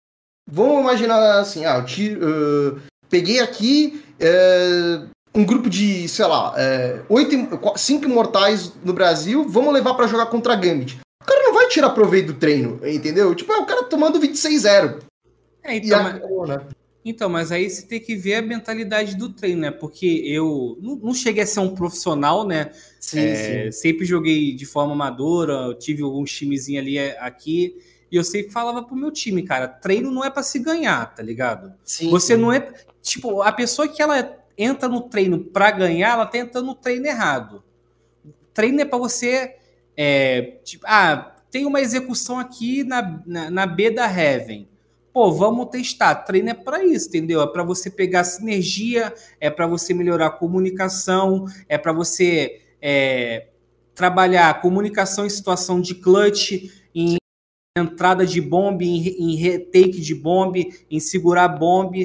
[0.49, 6.53] vamos imaginar assim, ah, eu te, uh, peguei aqui uh, um grupo de, sei lá,
[6.53, 7.35] uh, oito,
[7.77, 10.99] cinco imortais no Brasil, vamos levar para jogar contra a Gambit.
[11.21, 13.33] O cara não vai tirar proveito do treino, entendeu?
[13.35, 15.01] Tipo, é o cara tomando 26-0.
[15.63, 16.15] É, então, mas...
[16.15, 16.61] Acabou, né?
[17.03, 19.71] Então, mas aí você tem que ver a mentalidade do treino, né?
[19.71, 22.71] Porque eu não, não cheguei a ser um profissional, né?
[22.99, 23.71] Sim, é, sim.
[23.71, 27.75] Sempre joguei de forma amadora, tive alguns timezinhos ali é, aqui.
[28.11, 31.23] E eu sempre falava pro meu time, cara, treino não é para se ganhar, tá
[31.23, 31.73] ligado?
[31.83, 32.41] Sim, Você sim.
[32.41, 32.71] não é.
[33.01, 37.07] Tipo, a pessoa que ela entra no treino para ganhar, ela tá entrando no treino
[37.07, 37.63] errado.
[38.53, 39.55] Treino é para você.
[39.97, 44.70] É, tipo, ah, tem uma execução aqui na, na, na B da Heaven
[45.13, 46.15] pô, vamos testar.
[46.15, 47.41] Treino é para isso, entendeu?
[47.41, 53.47] É para você pegar sinergia, é para você melhorar a comunicação, é para você é,
[53.93, 57.17] trabalhar comunicação em situação de clutch, em
[57.77, 61.97] entrada de bomba, em, retake de bomba, em segurar bomba.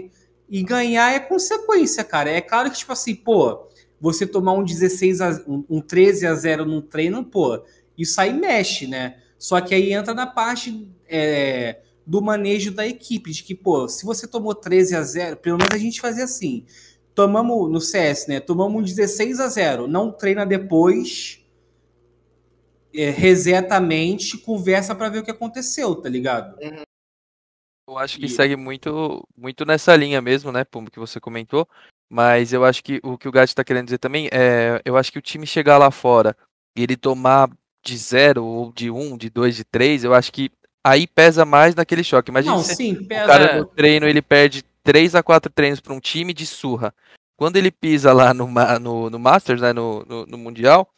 [0.48, 2.30] E ganhar é consequência, cara.
[2.30, 3.68] É claro que, tipo assim, pô,
[4.00, 7.64] você tomar um 16 a, um 13 a 0 num treino, pô,
[7.98, 9.16] isso aí mexe, né?
[9.38, 10.88] Só que aí entra na parte.
[11.08, 15.58] É, do manejo da equipe, de que, pô, se você tomou 13 a 0, pelo
[15.58, 16.64] menos a gente fazia assim.
[17.14, 18.40] Tomamos no CS, né?
[18.40, 21.44] Tomamos um 16 a 0, não treina depois,
[22.94, 26.56] é, reseta a mente, conversa para ver o que aconteceu, tá ligado?
[27.88, 28.28] Eu acho que e...
[28.28, 31.66] segue muito, muito nessa linha mesmo, né, Pumbo, que você comentou.
[32.08, 35.10] Mas eu acho que o que o Gatti está querendo dizer também é, eu acho
[35.10, 36.36] que o time chegar lá fora
[36.76, 37.50] e ele tomar
[37.84, 40.50] de zero, ou de um, de dois, de três, eu acho que
[40.86, 42.30] aí pesa mais naquele choque.
[42.30, 43.24] Imagina não, sim, pesa...
[43.24, 46.94] o cara no treino ele perde 3 a 4 treinos para um time de surra.
[47.36, 48.48] Quando ele pisa lá no,
[48.80, 50.88] no, no Masters, né, no, no, no, Mundial,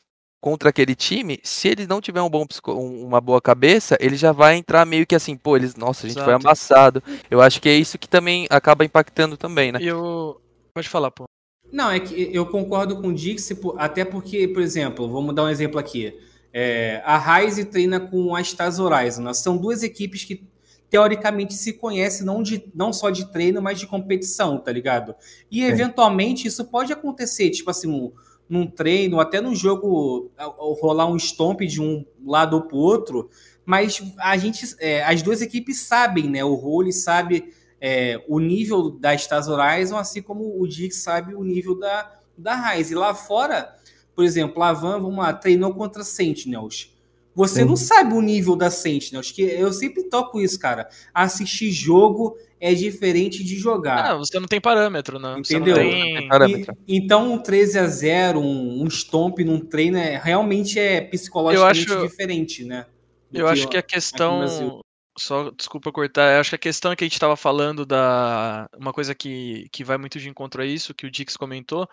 [0.41, 4.57] contra aquele time, se ele não tiver um bom uma boa cabeça, ele já vai
[4.57, 6.25] entrar meio que assim, pô, eles, nossa, a gente Exato.
[6.27, 7.03] foi amassado.
[7.31, 9.81] Eu acho que é isso que também acaba impactando também, né?
[9.83, 10.41] Eu
[10.75, 11.25] pode falar, pô.
[11.73, 15.49] Não, é que eu concordo com o Dix, até porque, por exemplo, vamos dar um
[15.51, 16.15] exemplo aqui.
[16.61, 19.23] É, a Rise treina com a Stars Horizon.
[19.23, 19.33] Né?
[19.33, 20.45] São duas equipes que
[20.91, 25.15] teoricamente se conhecem não, de, não só de treino, mas de competição, tá ligado?
[25.49, 28.13] E eventualmente isso pode acontecer, tipo assim, um,
[28.49, 30.33] num treino, até num jogo
[30.81, 33.31] rolar um stomp de um lado ou pro outro,
[33.65, 36.43] mas a gente, é, as duas equipes sabem, né?
[36.43, 41.45] O Role sabe é, o nível da Stars Horizon, assim como o Dix sabe o
[41.45, 42.95] nível da, da Rise.
[42.95, 43.78] E lá fora
[44.19, 46.93] por exemplo, a Van, vamos lá, treinou contra Sentinels.
[47.37, 50.89] Você não sabe o nível da Sentinels, que eu sempre toco isso, cara.
[51.15, 54.11] Assistir jogo é diferente de jogar.
[54.11, 55.37] Ah, você não tem parâmetro, né?
[55.39, 55.77] Entendeu?
[55.77, 56.27] Tem...
[56.27, 56.77] Parâmetro.
[56.85, 61.93] E, então, um 13 a 0 um, um stomp num treino, é, realmente é psicologicamente
[61.93, 62.87] acho, diferente, né?
[63.33, 64.83] eu acho que a questão.
[65.17, 68.67] Só, desculpa cortar, eu acho que a questão é que a gente estava falando da.
[68.77, 71.89] Uma coisa que, que vai muito de encontro a isso, que o Dix comentou,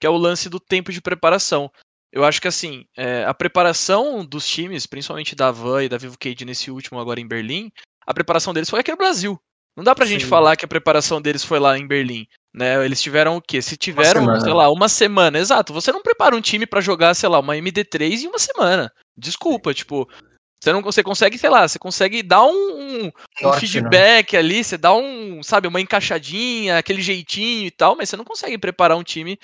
[0.00, 1.70] que é o lance do tempo de preparação.
[2.12, 6.18] Eu acho que assim, é, a preparação dos times, principalmente da Van e da Vivo
[6.18, 7.70] Cage nesse último agora em Berlim,
[8.04, 9.40] a preparação deles foi aqui no Brasil.
[9.76, 10.12] Não dá pra Sim.
[10.12, 12.26] gente falar que a preparação deles foi lá em Berlim.
[12.52, 12.84] Né?
[12.84, 13.62] Eles tiveram o quê?
[13.62, 15.38] Se tiveram, sei lá, uma semana.
[15.38, 15.72] Exato.
[15.72, 18.92] Você não prepara um time para jogar, sei lá, uma MD3 em uma semana.
[19.16, 20.08] Desculpa, tipo,
[20.60, 24.38] você não você consegue, sei lá, você consegue dar um, um, Norte, um feedback né?
[24.38, 28.58] ali, você dá um, sabe, uma encaixadinha, aquele jeitinho e tal, mas você não consegue
[28.58, 29.38] preparar um time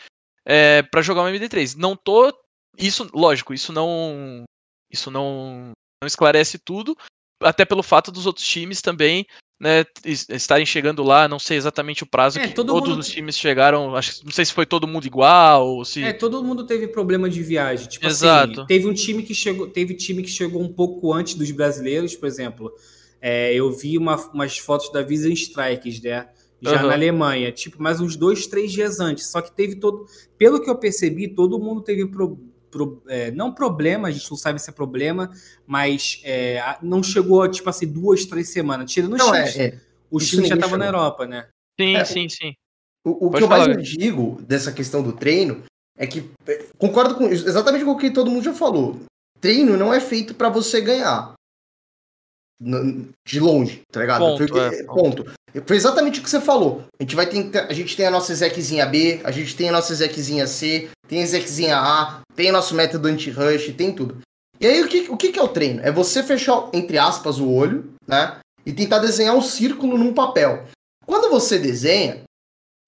[0.47, 1.77] é, para jogar uma MD3.
[1.77, 2.33] Não tô.
[2.79, 4.45] Isso, lógico, isso não.
[4.91, 6.97] Isso não, não esclarece tudo.
[7.43, 9.27] Até pelo fato dos outros times também
[9.59, 13.01] né, estarem chegando lá, não sei exatamente o prazo é, que todo todos mundo...
[13.01, 16.45] os times chegaram, acho, não sei se foi todo mundo igual ou se É, todo
[16.45, 18.61] mundo teve problema de viagem, tipo assim, Exato.
[18.61, 22.15] Assim, teve um time que chegou, teve time que chegou um pouco antes dos brasileiros,
[22.15, 22.73] por exemplo.
[23.21, 26.29] É, eu vi uma, umas fotos da Vision Strikes, né?
[26.61, 26.89] Já uhum.
[26.89, 29.31] na Alemanha, tipo, mais uns dois, três dias antes.
[29.31, 30.07] Só que teve todo.
[30.39, 32.39] Pelo que eu percebi, todo mundo teve pro,
[32.71, 35.31] pro, é, não problema, a gente não sabe se é problema,
[35.67, 38.91] mas é, não chegou, tipo assim, duas, três semanas.
[38.91, 39.57] Tirando os times.
[39.57, 39.81] É, é.
[40.11, 41.49] Os times já estavam na Europa, né?
[41.79, 42.55] Sim, é, sim, sim.
[43.05, 45.65] O, o que eu mais digo dessa questão do treino
[45.97, 49.01] é que é, concordo com exatamente com o que todo mundo já falou.
[49.41, 51.35] Treino não é feito para você ganhar
[53.27, 54.21] de longe, tá ligado?
[54.21, 55.33] Ponto, é, ponto.
[55.65, 56.85] Foi exatamente o que você falou.
[56.99, 57.67] A gente vai tentar.
[57.69, 61.23] A gente tem a nossa Zekzinha B, a gente tem a nossa Zekzinha C, tem
[61.23, 64.19] a Zekzinha A, tem nosso método anti-rush, tem tudo.
[64.61, 65.81] E aí o que, o que é o treino?
[65.83, 68.39] É você fechar, entre aspas, o olho, né?
[68.65, 70.67] E tentar desenhar um círculo num papel.
[71.07, 72.23] Quando você desenha,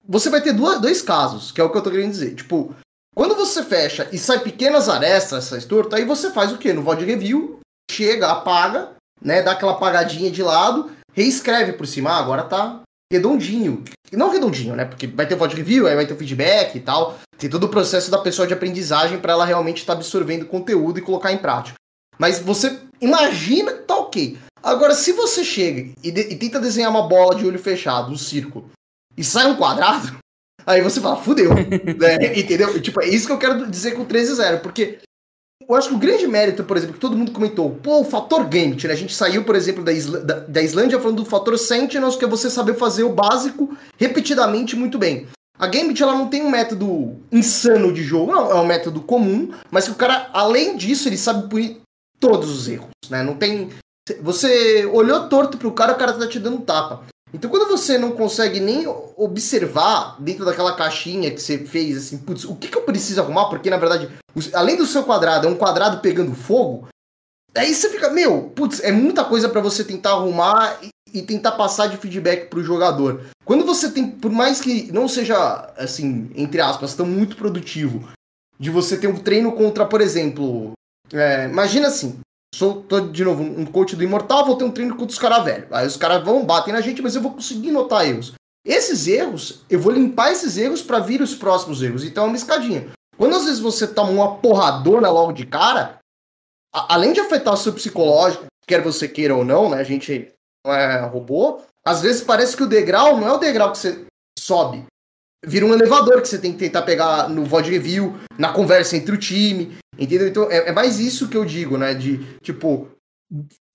[0.07, 2.35] você vai ter duas, dois casos, que é o que eu tô querendo dizer.
[2.35, 2.75] Tipo,
[3.15, 6.73] Quando você fecha e sai pequenas arestas, essa torta, aí você faz o quê?
[6.73, 7.59] No VOD Review,
[7.91, 9.41] chega, apaga, né?
[9.41, 12.11] Dá aquela apagadinha de lado, reescreve por cima.
[12.11, 13.83] Ah, agora tá redondinho.
[14.11, 14.85] Não redondinho, né?
[14.85, 17.17] Porque vai ter o Review, aí vai ter o feedback e tal.
[17.37, 20.99] Tem todo o processo da pessoa de aprendizagem para ela realmente estar tá absorvendo conteúdo
[20.99, 21.75] e colocar em prática.
[22.17, 24.37] Mas você imagina que tá ok.
[24.61, 28.17] Agora, se você chega e, de, e tenta desenhar uma bola de olho fechado, um
[28.17, 28.69] círculo,
[29.15, 30.17] e sai um quadrado,
[30.67, 31.53] aí você fala, fudeu.
[31.55, 32.37] né?
[32.37, 32.79] Entendeu?
[32.81, 34.99] Tipo, é isso que eu quero dizer com 13-0, porque
[35.69, 38.43] eu acho que o grande mérito, por exemplo, que todo mundo comentou, pô, o fator
[38.45, 38.93] Gambit, né?
[38.93, 42.25] A gente saiu, por exemplo, da, Isla da, da Islândia falando do fator Sentinels, que
[42.25, 45.27] é você saber fazer o básico repetidamente muito bem.
[45.59, 49.51] A Gambit ela não tem um método insano de jogo, não, é um método comum,
[49.69, 51.81] mas que o cara, além disso, ele sabe punir
[52.19, 53.21] todos os erros, né?
[53.21, 53.69] Não tem.
[54.21, 57.03] Você olhou torto pro cara, o cara tá te dando tapa.
[57.33, 62.43] Então, quando você não consegue nem observar dentro daquela caixinha que você fez, assim, putz,
[62.43, 63.49] o que, que eu preciso arrumar?
[63.49, 64.09] Porque, na verdade,
[64.53, 66.87] além do seu quadrado, é um quadrado pegando fogo.
[67.55, 71.53] Aí você fica, meu, putz, é muita coisa para você tentar arrumar e, e, tentar
[71.53, 73.21] passar de feedback pro jogador.
[73.45, 78.09] Quando você tem, por mais que não seja, assim, entre aspas, tão muito produtivo,
[78.59, 80.73] de você ter um treino contra, por exemplo,
[81.13, 82.19] é, imagina assim,
[82.53, 85.43] sou tô, de novo um coach do Imortal, vou ter um treino contra os caras
[85.43, 85.67] velhos.
[85.71, 88.33] Aí os caras vão, batem na gente, mas eu vou conseguir notar erros.
[88.65, 92.03] Esses erros, eu vou limpar esses erros para vir os próximos erros.
[92.03, 92.89] Então é uma escadinha.
[93.17, 95.99] Quando às vezes você toma uma porradona logo de cara,
[96.73, 99.77] a, além de afetar o seu psicológico, quer você queira ou não, né?
[99.77, 100.31] A gente
[100.65, 101.61] não é robô.
[101.85, 104.05] Às vezes parece que o degrau não é o degrau que você
[104.37, 104.85] sobe.
[105.45, 109.13] Vira um elevador que você tem que tentar pegar no VOD review, na conversa entre
[109.13, 109.77] o time.
[109.97, 110.27] Entendeu?
[110.27, 111.93] Então é, é mais isso que eu digo, né?
[111.93, 112.89] De tipo,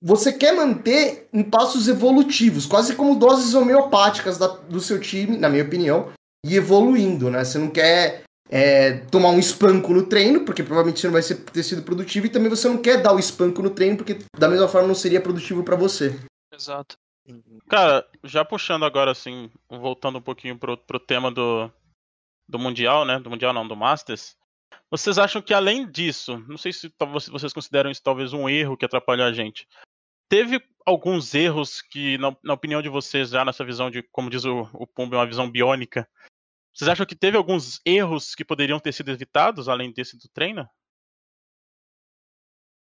[0.02, 5.48] você quer manter em passos evolutivos, quase como doses homeopáticas da, do seu time, na
[5.48, 6.10] minha opinião,
[6.44, 7.44] e evoluindo, né?
[7.44, 11.36] Você não quer é, tomar um espanco no treino, porque provavelmente você não vai ser,
[11.36, 14.48] ter sido produtivo, e também você não quer dar o espanco no treino, porque da
[14.48, 16.14] mesma forma não seria produtivo para você.
[16.54, 16.96] Exato.
[17.74, 21.68] Cara, já puxando agora, assim, voltando um pouquinho pro, pro tema do,
[22.48, 23.18] do Mundial, né?
[23.18, 24.36] Do Mundial não, do Masters.
[24.88, 26.94] Vocês acham que além disso, não sei se
[27.32, 29.66] vocês consideram isso talvez um erro que atrapalhou a gente.
[30.28, 34.44] Teve alguns erros que, na, na opinião de vocês, já nessa visão de, como diz
[34.44, 36.08] o, o Pumba, uma visão biônica,
[36.72, 40.64] vocês acham que teve alguns erros que poderiam ter sido evitados, além desse do treino?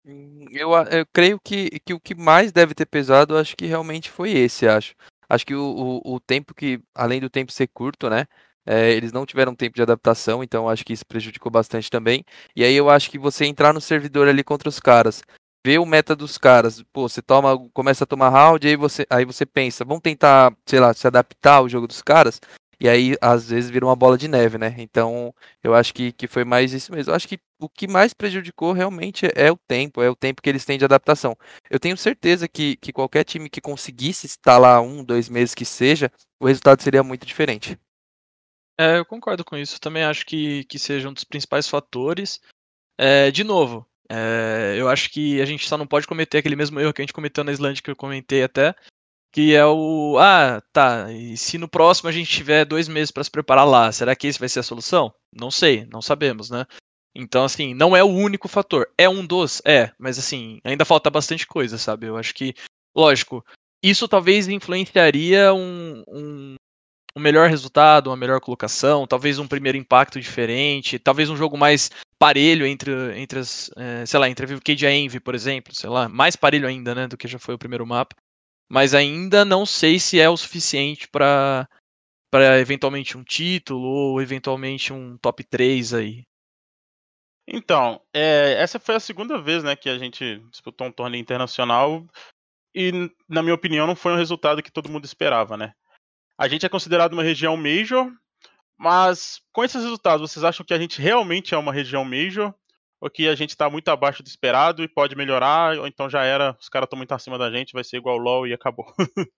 [0.06, 4.10] Hum, eu, eu creio que, que o que mais deve ter pesado, acho que realmente
[4.10, 4.96] foi esse, acho.
[5.28, 8.26] Acho que o, o, o tempo que, além do tempo ser curto, né?
[8.66, 12.24] É, eles não tiveram tempo de adaptação, então acho que isso prejudicou bastante também.
[12.56, 15.22] E aí eu acho que você entrar no servidor ali contra os caras,
[15.66, 19.26] ver o meta dos caras, pô, você toma, começa a tomar round, aí você, aí
[19.26, 22.40] você pensa, vamos tentar, sei lá, se adaptar ao jogo dos caras.
[22.82, 24.74] E aí, às vezes, vira uma bola de neve, né?
[24.78, 27.12] Então, eu acho que, que foi mais isso mesmo.
[27.12, 30.50] Eu acho que o que mais prejudicou realmente é o tempo, é o tempo que
[30.50, 31.36] eles têm de adaptação.
[31.70, 35.66] Eu tenho certeza que, que qualquer time que conseguisse estar lá um, dois meses que
[35.66, 37.78] seja, o resultado seria muito diferente.
[38.80, 39.80] É, eu concordo com isso.
[39.82, 42.40] Também acho que, que seja um dos principais fatores.
[42.98, 46.80] É, de novo, é, eu acho que a gente só não pode cometer aquele mesmo
[46.80, 48.74] erro que a gente cometeu na Islândia, que eu comentei até,
[49.32, 50.18] que é o.
[50.20, 51.12] Ah, tá.
[51.12, 54.28] E se no próximo a gente tiver dois meses para se preparar lá, será que
[54.28, 55.14] esse vai ser a solução?
[55.34, 56.66] Não sei, não sabemos, né?
[57.16, 58.88] Então, assim, não é o único fator.
[58.98, 59.62] É um dos?
[59.66, 62.08] É, mas assim, ainda falta bastante coisa, sabe?
[62.08, 62.54] Eu acho que,
[62.96, 63.44] lógico,
[63.84, 66.56] isso talvez influenciaria um, um,
[67.16, 71.90] um melhor resultado, uma melhor colocação, talvez um primeiro impacto diferente, talvez um jogo mais
[72.18, 75.74] parelho entre, entre as, é, sei lá, entre a Vivcade e a Envy, por exemplo,
[75.74, 78.16] sei lá, mais parelho ainda, né, do que já foi o primeiro mapa.
[78.70, 81.68] Mas ainda não sei se é o suficiente para
[82.32, 86.24] para eventualmente um título ou eventualmente um top 3 aí.
[87.48, 92.06] Então, é, essa foi a segunda vez né, que a gente disputou um torneio internacional
[92.76, 92.92] e,
[93.28, 95.74] na minha opinião, não foi um resultado que todo mundo esperava, né?
[96.38, 98.12] A gente é considerado uma região major,
[98.78, 102.54] mas com esses resultados, vocês acham que a gente realmente é uma região major?
[103.02, 105.78] Ou que a gente está muito abaixo do esperado e pode melhorar?
[105.78, 108.22] Ou então já era, os caras estão muito acima da gente, vai ser igual o
[108.22, 108.94] LoL e acabou?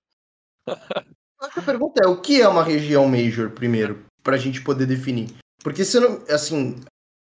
[1.39, 5.29] a pergunta é, o que é uma região major, primeiro, para a gente poder definir?
[5.63, 6.81] Porque se não, assim,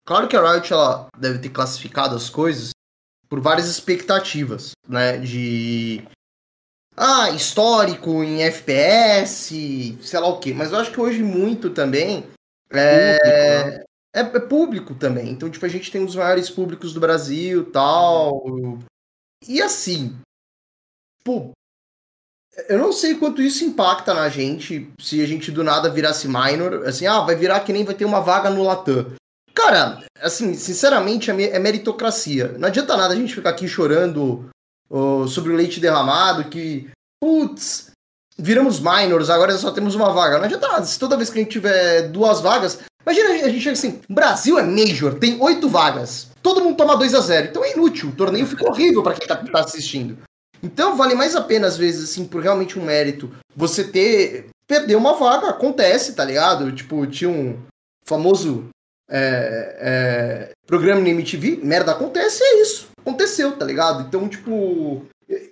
[0.07, 2.71] claro que a Riot ela deve ter classificado as coisas
[3.29, 6.05] por várias expectativas, né, de
[6.97, 10.53] ah, histórico em FPS, sei lá o quê.
[10.55, 12.25] Mas eu acho que hoje muito também
[12.71, 13.85] é, público, né?
[14.15, 15.31] É, é, público também.
[15.31, 18.79] Então, tipo, a gente tem os maiores públicos do Brasil tal.
[19.47, 20.17] E assim,
[21.25, 21.51] pô,
[22.69, 26.87] eu não sei quanto isso impacta na gente se a gente do nada virasse minor.
[26.87, 29.13] Assim, ah, vai virar que nem vai ter uma vaga no Latam.
[29.53, 32.57] Cara, assim, sinceramente, é meritocracia.
[32.59, 34.49] Não adianta nada a gente ficar aqui chorando
[35.29, 37.91] sobre o leite derramado, que, putz,
[38.37, 40.39] viramos minors, agora só temos uma vaga.
[40.39, 40.85] Não adianta nada.
[40.85, 42.81] Se toda vez que a gente tiver duas vagas.
[43.07, 46.29] Imagina a gente chega assim: Brasil é Major, tem oito vagas.
[46.43, 48.11] Todo mundo toma 2 a 0 Então é inútil.
[48.11, 50.19] O torneio fica horrível para quem tá, tá, assistindo.
[50.63, 54.47] Então vale mais a pena, às vezes, assim, por realmente um mérito, você ter.
[54.67, 56.73] Perder uma vaga, acontece, tá ligado?
[56.73, 57.59] Tipo, tinha um
[58.03, 58.71] famoso
[59.11, 62.89] é, é, programa no MTV, merda acontece, é isso.
[62.99, 64.09] Aconteceu, tá ligado?
[64.09, 65.05] Então, tipo,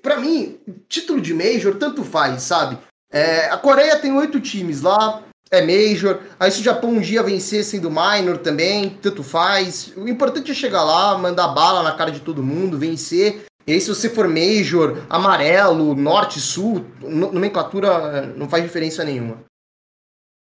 [0.03, 2.79] para mim, título de Major tanto faz, sabe?
[3.11, 6.19] É, a Coreia tem oito times lá, é Major.
[6.41, 9.93] Aí se o Japão um dia vencer sendo Minor também, tanto faz.
[9.97, 13.45] O importante é chegar lá, mandar bala na cara de todo mundo, vencer.
[13.67, 19.45] E aí se você for Major, amarelo, norte, sul, nomenclatura não faz diferença nenhuma.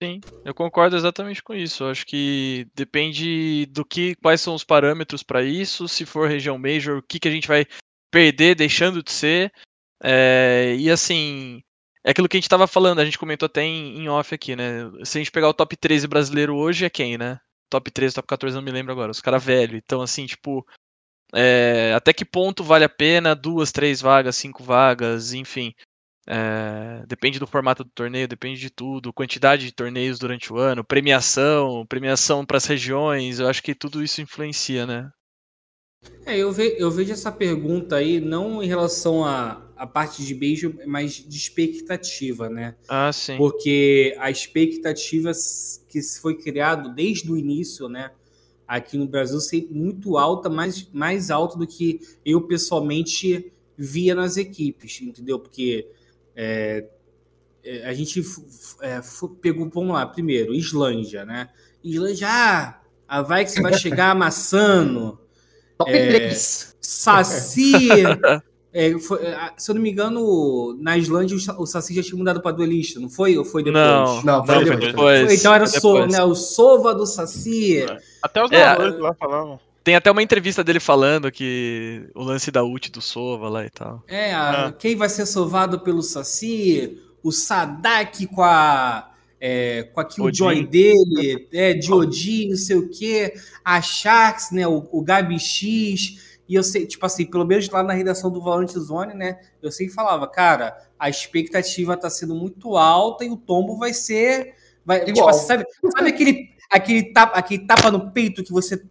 [0.03, 1.85] Sim, eu concordo exatamente com isso.
[1.85, 5.89] Eu acho que depende do que, quais são os parâmetros para isso.
[5.89, 7.67] Se for região major, o que, que a gente vai
[8.11, 9.53] perder deixando de ser.
[10.03, 11.63] É, e assim,
[12.09, 14.57] é aquilo que a gente estava falando, a gente comentou até em, em, off aqui,
[14.57, 14.91] né?
[15.05, 17.39] Se a gente pegar o top 13 brasileiro hoje, é quem, né?
[17.69, 19.11] Top 13, top 14, não me lembro agora.
[19.11, 19.79] Os caras velhos.
[19.85, 20.67] Então, assim, tipo,
[21.35, 23.35] é, até que ponto vale a pena?
[23.35, 25.75] Duas, três vagas, cinco vagas, enfim.
[26.27, 30.83] É, depende do formato do torneio, depende de tudo, quantidade de torneios durante o ano,
[30.83, 35.11] premiação, premiação para as regiões, eu acho que tudo isso influencia, né?
[36.27, 40.35] É, eu, ve, eu vejo essa pergunta aí não em relação a, a parte de
[40.35, 42.75] beijo, mas de expectativa, né?
[42.89, 43.37] Ah, sim.
[43.37, 45.31] Porque a expectativa
[45.89, 48.11] que foi criado desde o início, né?
[48.67, 54.37] Aqui no Brasil, sempre muito alta, mais, mais alta do que eu pessoalmente via nas
[54.37, 55.39] equipes, entendeu?
[55.39, 55.89] Porque
[56.35, 56.85] é,
[57.63, 58.21] é, a gente
[58.81, 59.01] é,
[59.41, 61.51] pegou, vamos lá, primeiro, Islândia, né?
[61.85, 65.21] Islândia, ah, a Vaix vai chegar amassando.
[65.79, 66.77] Top é, 3.
[66.81, 68.03] Saci.
[68.73, 72.43] É, foi, é, se eu não me engano, na Islândia o Saci já tinha mudado
[72.43, 73.37] para duelista, não foi?
[73.37, 73.83] Ou foi depois?
[73.83, 74.81] Não, não foi, depois.
[74.81, 75.27] depois.
[75.27, 77.87] Foi, então era so, né, o Sova do Saci.
[78.23, 79.59] Até os é, lá falavam.
[79.83, 83.71] Tem até uma entrevista dele falando que o lance da ult do Sova lá e
[83.71, 84.03] tal.
[84.07, 84.73] É, a, ah.
[84.73, 87.01] quem vai ser sovado pelo Saci?
[87.23, 89.13] O Sadak com a.
[89.41, 93.33] É, com aqui o Joy dele, é, de Odin, não sei o quê,
[93.65, 97.83] a Sharks, né, o, o Gabi X, e eu sei, tipo assim, pelo menos lá
[97.83, 102.77] na redação do Valorant Zone, né, eu sempre falava, cara, a expectativa tá sendo muito
[102.77, 105.27] alta e o tombo vai ser, vai, tipo Igual.
[105.27, 105.65] tipo assim, sabe,
[105.97, 108.83] sabe aquele, aquele, tapa, aquele tapa no peito que você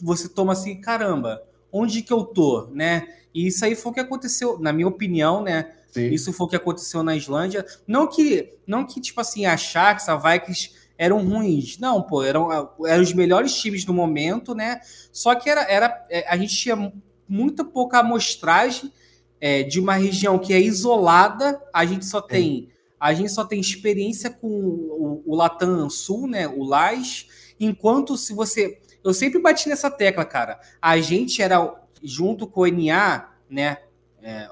[0.00, 3.06] você toma assim, caramba, onde que eu tô, né?
[3.34, 5.72] E isso aí foi o que aconteceu, na minha opinião, né?
[5.92, 6.08] Sim.
[6.08, 7.64] Isso foi o que aconteceu na Islândia.
[7.86, 11.78] Não que, não que tipo assim, a Sharks, a Vikings eram ruins.
[11.78, 12.50] Não, pô, eram,
[12.86, 14.80] eram os melhores times do momento, né?
[15.12, 16.92] Só que era, era é, a gente tinha
[17.28, 18.92] muito pouca amostragem
[19.40, 21.60] é, de uma região que é isolada.
[21.72, 26.48] A gente só tem a gente só tem experiência com o, o Latam Sul, né?
[26.48, 27.26] O LAS.
[27.60, 30.58] Enquanto se você eu sempre bati nessa tecla, cara.
[30.82, 33.76] A gente era, junto com o NA, né?
[34.20, 34.48] É,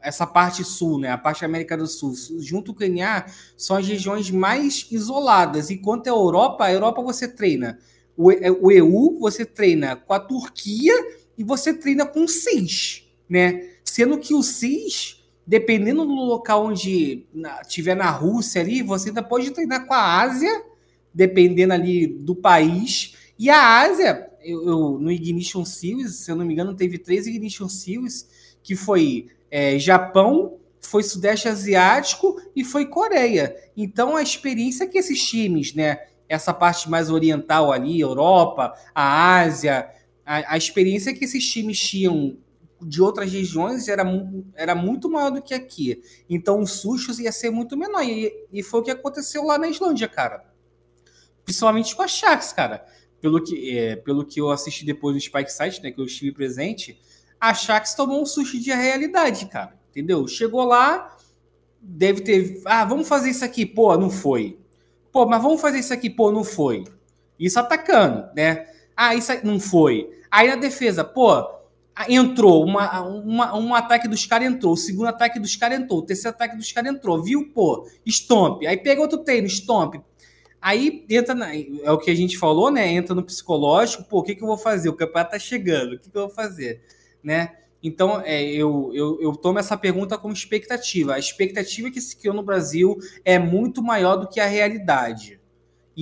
[0.00, 1.10] essa parte sul, né?
[1.10, 3.26] A parte América do Sul, junto com o NA,
[3.58, 5.70] são as regiões mais isoladas.
[5.70, 7.78] Enquanto a Europa, a Europa você treina.
[8.16, 8.28] O,
[8.62, 10.94] o EU você treina com a Turquia
[11.40, 13.66] e você treina com CIS, né?
[13.82, 19.22] Sendo que o CIS, dependendo do local onde na, tiver na Rússia ali, você ainda
[19.22, 20.62] pode treinar com a Ásia,
[21.14, 23.14] dependendo ali do país.
[23.38, 27.26] E a Ásia, eu, eu, no Ignition Series, se eu não me engano, teve três
[27.26, 28.28] Ignition Series,
[28.62, 33.56] que foi é, Japão, foi Sudeste Asiático e foi Coreia.
[33.74, 39.88] Então a experiência que esses times, né, essa parte mais oriental ali, Europa, a Ásia,
[40.38, 42.36] a, a experiência que esses times tinham
[42.82, 44.04] de outras regiões era,
[44.54, 46.02] era muito maior do que aqui.
[46.28, 48.02] Então o sustos ia ser muito menor.
[48.02, 50.44] E, e foi o que aconteceu lá na Islândia, cara.
[51.44, 52.86] Principalmente com a Sharks, cara
[53.20, 56.32] pelo que, é, pelo que eu assisti depois do Spike Site, né, que eu estive
[56.32, 56.98] presente,
[57.40, 59.78] a Shax tomou um susto de realidade, cara.
[59.90, 60.26] Entendeu?
[60.26, 61.16] Chegou lá,
[61.80, 62.60] deve ter.
[62.64, 63.66] Ah, vamos fazer isso aqui.
[63.66, 64.58] Pô, não foi.
[65.10, 66.08] Pô, mas vamos fazer isso aqui.
[66.08, 66.84] Pô, não foi.
[67.38, 68.68] Isso atacando, né?
[68.96, 70.08] Ah, isso não foi.
[70.30, 71.60] Aí na defesa, pô,
[72.08, 72.64] entrou.
[72.64, 74.74] Uma, uma, um ataque dos caras entrou.
[74.74, 75.98] O segundo ataque dos caras entrou.
[75.98, 77.22] O terceiro ataque dos caras entrou.
[77.22, 77.50] Viu?
[77.52, 78.64] Pô, stomp.
[78.66, 79.96] Aí pega outro treino, stomp.
[80.60, 82.86] Aí entra na, é o que a gente falou, né?
[82.92, 84.90] Entra no psicológico, pô, o que, que eu vou fazer?
[84.90, 86.82] O campeonato tá chegando, o que, que eu vou fazer?
[87.24, 87.56] Né?
[87.82, 91.14] Então, é, eu, eu, eu tomo essa pergunta como expectativa.
[91.14, 95.39] A expectativa que se criou no Brasil é muito maior do que a realidade.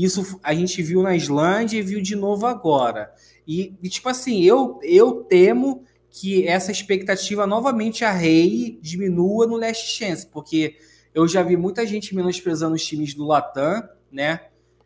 [0.02, 3.12] Isso a gente viu na Islândia e viu de novo agora.
[3.46, 9.56] E, e tipo assim, eu, eu temo que essa expectativa novamente a Rei diminua no
[9.56, 10.76] Last Chance, porque
[11.12, 14.40] eu já vi muita gente menosprezando os times do Latam, né?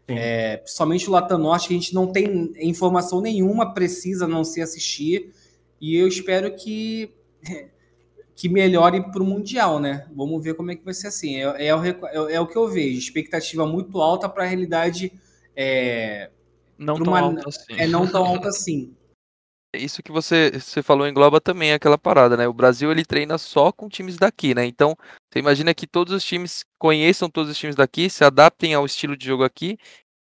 [0.09, 4.63] É, principalmente o Latam Norte, que a gente não tem informação nenhuma precisa não se
[4.63, 5.31] assistir.
[5.79, 7.13] E eu espero que
[8.35, 10.07] que melhore para o Mundial, né?
[10.15, 11.37] Vamos ver como é que vai ser assim.
[11.37, 12.99] É, é, o, é, é o que eu vejo.
[12.99, 15.13] Expectativa muito alta para a realidade.
[15.55, 16.31] É,
[16.79, 17.73] não tão uma, alta assim.
[17.77, 18.95] É não tão alta assim.
[19.75, 22.47] Isso que você, você falou engloba também aquela parada, né?
[22.47, 24.67] O Brasil ele treina só com times daqui, né?
[24.67, 24.95] Então,
[25.31, 29.17] você imagina que todos os times conheçam todos os times daqui, se adaptem ao estilo
[29.17, 29.79] de jogo aqui,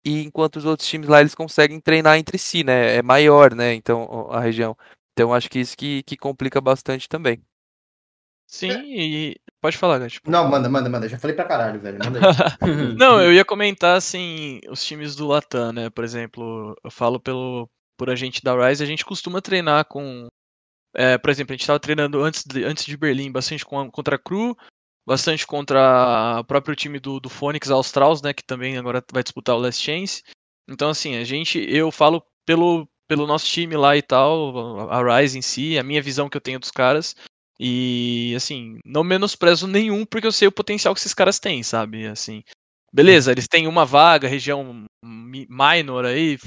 [0.06, 2.98] e enquanto os outros times lá eles conseguem treinar entre si, né?
[2.98, 3.74] É maior, né?
[3.74, 4.78] Então, a região.
[5.14, 7.42] Então, acho que isso que, que complica bastante também.
[8.50, 8.84] Sim, é.
[8.84, 10.20] e pode falar, Gato.
[10.26, 11.08] Não, manda, manda, manda.
[11.08, 12.00] Já falei pra caralho, velho.
[12.98, 15.90] não, eu ia comentar assim, os times do Latam, né?
[15.92, 20.28] Por exemplo, eu falo pelo por a gente da Rise, a gente costuma treinar com.
[20.96, 24.20] É, por exemplo, a gente estava treinando antes de, antes de Berlim bastante contra a
[24.20, 24.58] Cru,
[25.06, 28.34] bastante contra o próprio time do, do Phoenix Australs, né?
[28.34, 30.24] Que também agora vai disputar o Last Chance.
[30.68, 35.38] Então, assim, a gente, eu falo pelo, pelo nosso time lá e tal, a Rise
[35.38, 37.16] em si, a minha visão que eu tenho dos caras.
[37.60, 42.08] E, assim, não menosprezo nenhum, porque eu sei o potencial que esses caras têm, sabe?
[42.08, 42.42] Assim,
[42.94, 46.38] beleza, eles têm uma vaga, região minor aí,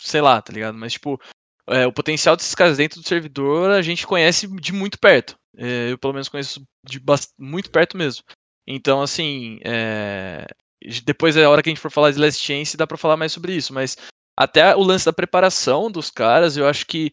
[0.00, 0.78] sei lá, tá ligado?
[0.78, 1.20] Mas, tipo,
[1.68, 5.34] é, o potencial desses caras dentro do servidor a gente conhece de muito perto.
[5.56, 7.00] É, eu, pelo menos, conheço de
[7.38, 8.22] muito perto mesmo.
[8.66, 10.46] Então, assim, é...
[11.04, 13.32] depois, a hora que a gente for falar de Last Chance, dá pra falar mais
[13.32, 13.74] sobre isso.
[13.74, 13.96] Mas
[14.38, 17.10] até o lance da preparação dos caras, eu acho que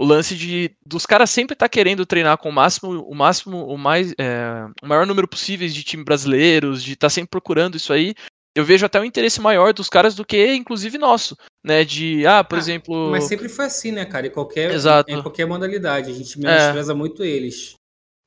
[0.00, 3.66] o lance de dos caras sempre estar tá querendo treinar com o máximo, o máximo,
[3.66, 7.76] o mais, é, o maior número possível de times brasileiros, de estar tá sempre procurando
[7.76, 8.14] isso aí.
[8.56, 11.84] Eu vejo até um interesse maior dos caras do que, inclusive, nosso, né?
[11.84, 13.10] De, ah, por ah, exemplo.
[13.10, 14.26] Mas sempre foi assim, né, cara?
[14.26, 15.12] Em qualquer, Exato.
[15.12, 16.10] em qualquer modalidade.
[16.10, 16.96] A gente menospreza é.
[16.96, 17.74] muito eles.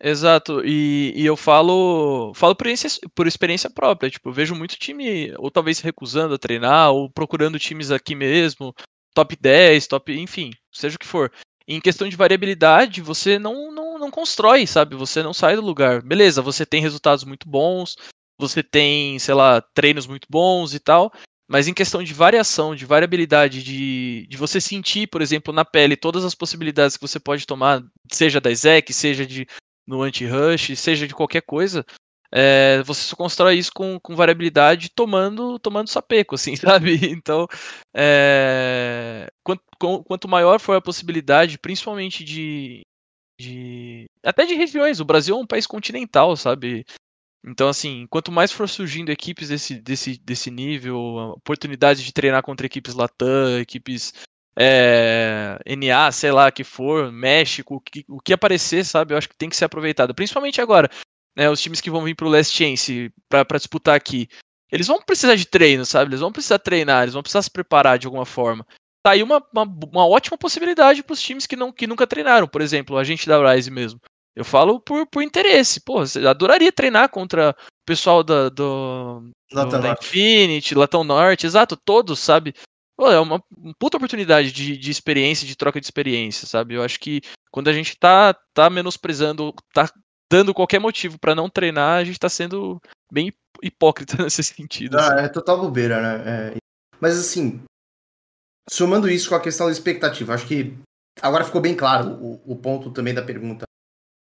[0.01, 4.75] Exato, e, e, eu falo falo por experiência, por experiência própria, tipo, eu vejo muito
[4.75, 8.75] time, ou talvez recusando a treinar, ou procurando times aqui mesmo,
[9.13, 11.31] top 10, top, enfim, seja o que for
[11.67, 14.95] em questão de variabilidade, você não, não, não constrói, sabe?
[14.95, 16.01] Você não sai do lugar.
[16.01, 17.95] Beleza, você tem resultados muito bons,
[18.37, 21.11] você tem, sei lá, treinos muito bons e tal,
[21.47, 25.95] mas em questão de variação, de variabilidade, de, de você sentir, por exemplo, na pele
[25.95, 29.47] todas as possibilidades que você pode tomar, seja da Zek, seja de
[29.85, 31.85] no anti-rush, seja de qualquer coisa,
[32.35, 36.99] é, você só constrói isso com, com variabilidade tomando tomando sapeco, assim, sabe?
[37.11, 37.47] Então,
[37.95, 39.63] é, quanto,
[40.03, 42.81] quanto maior for a possibilidade, principalmente de,
[43.39, 44.05] de.
[44.25, 46.83] até de regiões, o Brasil é um país continental, sabe?
[47.45, 50.97] Então, assim, quanto mais for surgindo equipes desse, desse, desse nível,
[51.37, 54.13] oportunidades de treinar contra equipes Latam, equipes
[54.57, 59.13] é, NA, sei lá, que for, México, o que, o que aparecer, sabe?
[59.13, 60.15] Eu acho que tem que ser aproveitado.
[60.15, 60.89] Principalmente agora
[61.35, 64.27] né, os times que vão vir pro Last Chance para disputar aqui,
[64.71, 66.09] eles vão precisar de treino, sabe?
[66.09, 68.65] Eles vão precisar treinar, eles vão precisar se preparar de alguma forma.
[69.03, 72.47] Tá aí uma, uma, uma ótima possibilidade para os times que, não, que nunca treinaram,
[72.47, 73.99] por exemplo, a gente da Rise mesmo.
[74.35, 75.79] Eu falo por, por interesse.
[75.81, 81.77] Pô, você adoraria treinar contra o pessoal da, do, do da Infinity, Latão Norte, exato,
[81.77, 82.55] todos, sabe?
[82.97, 86.75] Pô, é uma, uma puta oportunidade de, de experiência, de troca de experiência, sabe?
[86.75, 87.21] Eu acho que
[87.51, 89.87] quando a gente tá, tá menosprezando, tá
[90.31, 94.97] dando qualquer motivo para não treinar, a gente tá sendo bem hipócrita nesse sentido.
[94.97, 95.25] Ah, assim.
[95.25, 96.51] é total bobeira, né?
[96.53, 96.57] É...
[96.99, 97.61] Mas assim,
[98.69, 100.75] somando isso com a questão da expectativa, acho que
[101.21, 103.65] agora ficou bem claro o, o ponto também da pergunta.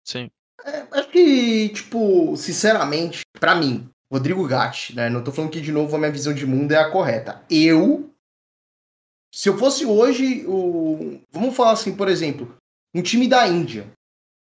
[0.06, 0.30] Sim.
[0.66, 5.10] É, acho que, tipo, sinceramente, para mim, Rodrigo Gatti, né?
[5.10, 7.44] Não tô falando que de novo a minha visão de mundo é a correta.
[7.50, 8.10] Eu,
[9.34, 12.56] se eu fosse hoje o, vamos falar assim, por exemplo,
[12.94, 13.92] um time da Índia,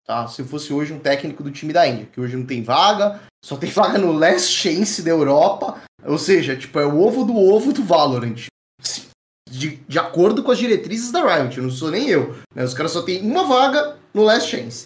[0.05, 0.27] Tá?
[0.27, 3.57] Se fosse hoje um técnico do time da Índia, que hoje não tem vaga, só
[3.57, 7.73] tem vaga no Last Chance da Europa, ou seja, tipo, é o ovo do ovo
[7.73, 8.45] do Valorant.
[9.49, 12.35] De, de acordo com as diretrizes da Riot, não sou nem eu.
[12.53, 12.63] Né?
[12.63, 14.85] Os caras só tem uma vaga no Last Chance.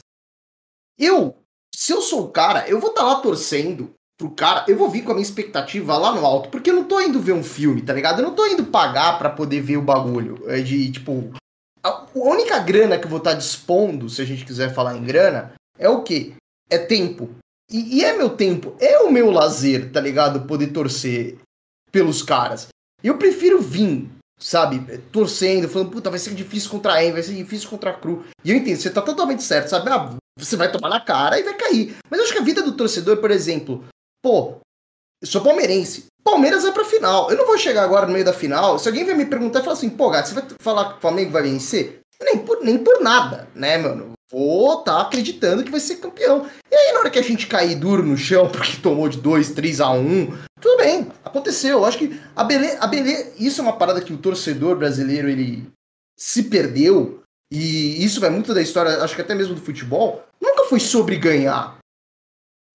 [0.98, 1.36] Eu,
[1.76, 4.90] se eu sou o cara, eu vou estar tá lá torcendo pro cara, eu vou
[4.90, 7.44] vir com a minha expectativa lá no alto, porque eu não tô indo ver um
[7.44, 8.20] filme, tá ligado?
[8.20, 10.44] Eu não tô indo pagar para poder ver o bagulho.
[10.48, 11.32] É de, tipo,
[11.84, 15.54] a única grana que eu vou estar dispondo, se a gente quiser falar em grana,
[15.78, 16.34] é o quê?
[16.70, 17.30] É tempo.
[17.72, 20.48] E, e, é meu tempo, é o meu lazer, tá ligado?
[20.48, 21.38] Poder torcer
[21.92, 22.68] pelos caras.
[23.04, 24.10] Eu prefiro vir,
[24.40, 24.98] sabe?
[25.12, 28.26] Torcendo, falando, puta, vai ser difícil contra a Em, vai ser difícil contra a Cru.
[28.44, 29.90] E eu entendo, você tá totalmente certo, sabe?
[29.90, 31.96] Ah, você vai tomar na cara e vai cair.
[32.10, 33.86] Mas eu acho que a vida do torcedor, por exemplo,
[34.22, 34.58] pô,
[35.22, 36.06] eu sou palmeirense.
[36.24, 37.30] Palmeiras vai pra final.
[37.32, 38.78] Eu não vou chegar agora no meio da final.
[38.78, 41.02] Se alguém vai me perguntar e falar assim, pô, gato, você vai falar que o
[41.02, 42.00] Flamengo vai vencer?
[42.22, 44.12] Nem por, nem por nada, né, mano?
[44.32, 46.46] Vou tá acreditando que vai ser campeão.
[46.70, 49.52] E aí, na hora que a gente cair duro no chão, porque tomou de 2,
[49.52, 51.80] 3 a 1 tudo bem, aconteceu.
[51.80, 53.32] Eu acho que a beleza, a beleza.
[53.40, 55.68] Isso é uma parada que o torcedor brasileiro ele
[56.18, 57.22] se perdeu.
[57.52, 60.24] E isso vai muito da história, acho que até mesmo do futebol.
[60.40, 61.79] Nunca foi sobre ganhar.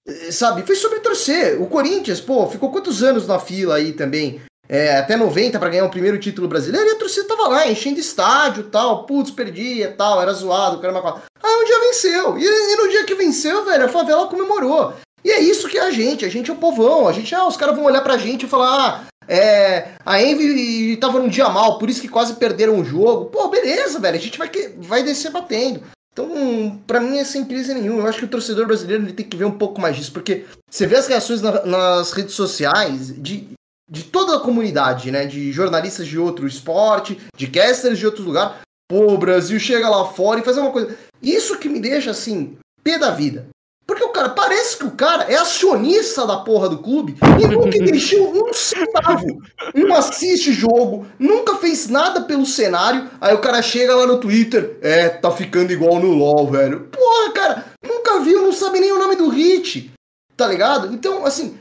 [0.07, 0.63] Eh, sabe?
[0.63, 1.61] Foi sobre torcer.
[1.61, 4.41] O Corinthians, pô, ficou quantos anos na fila aí também?
[4.69, 8.01] É, até 90 para ganhar o primeiro título brasileiro, e a torcida tava lá, enchendo
[8.01, 11.23] estádio tal, putz, perdia tal, era zoado, caramba.
[11.43, 12.39] Aí um dia venceu.
[12.39, 14.95] E, e, no dia que venceu, velho, a favela comemorou.
[15.23, 17.47] E é isso que é a gente, a gente é o povão, a gente, ah,
[17.47, 21.49] os caras vão olhar pra gente e falar, ah, é, a Envy tava num dia
[21.49, 23.27] mal, por isso que quase perderam o jogo.
[23.27, 25.83] Pô, beleza, velho, a gente vai, vai descer batendo.
[26.15, 28.03] Então, para mim é sem crise nenhuma.
[28.03, 30.45] Eu acho que o torcedor brasileiro ele tem que ver um pouco mais disso, porque
[30.71, 33.49] você vê as reações na, nas redes sociais de,
[33.91, 35.27] de toda a comunidade, né?
[35.27, 38.61] De jornalistas de outro esporte, de casters de outro lugar.
[38.89, 40.97] Pô, o Brasil chega lá fora e faz uma coisa.
[41.21, 43.49] Isso que me deixa assim, pé da vida.
[43.87, 47.79] Porque o cara, parece que o cara é acionista da porra do clube e nunca
[47.79, 49.43] deixou um centavo.
[49.75, 53.11] Não assiste jogo, nunca fez nada pelo cenário.
[53.21, 56.89] Aí o cara chega lá no Twitter, é, tá ficando igual no LoL, velho.
[56.91, 59.93] Porra, cara, nunca viu, não sabe nem o nome do hit.
[60.35, 60.93] Tá ligado?
[60.93, 61.59] Então, assim,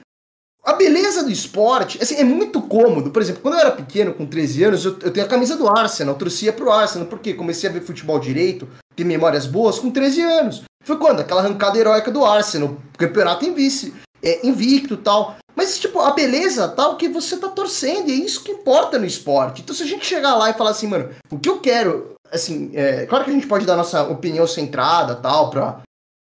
[0.63, 3.11] a beleza do esporte, assim, é muito cômodo.
[3.11, 5.67] Por exemplo, quando eu era pequeno, com 13 anos, eu, eu tenho a camisa do
[5.67, 9.91] Arsenal, eu torcia pro Arsenal, porque comecei a ver futebol direito, ter memórias boas com
[9.91, 10.63] 13 anos.
[10.83, 11.21] Foi quando?
[11.21, 15.37] Aquela arrancada heróica do Arsenal, campeonato em vice, é, invicto tal.
[15.55, 19.05] Mas, tipo, a beleza tal que você tá torcendo, e é isso que importa no
[19.05, 19.61] esporte.
[19.61, 22.71] Então, se a gente chegar lá e falar assim, mano, o que eu quero, assim,
[22.73, 25.81] é, claro que a gente pode dar nossa opinião centrada tal, pra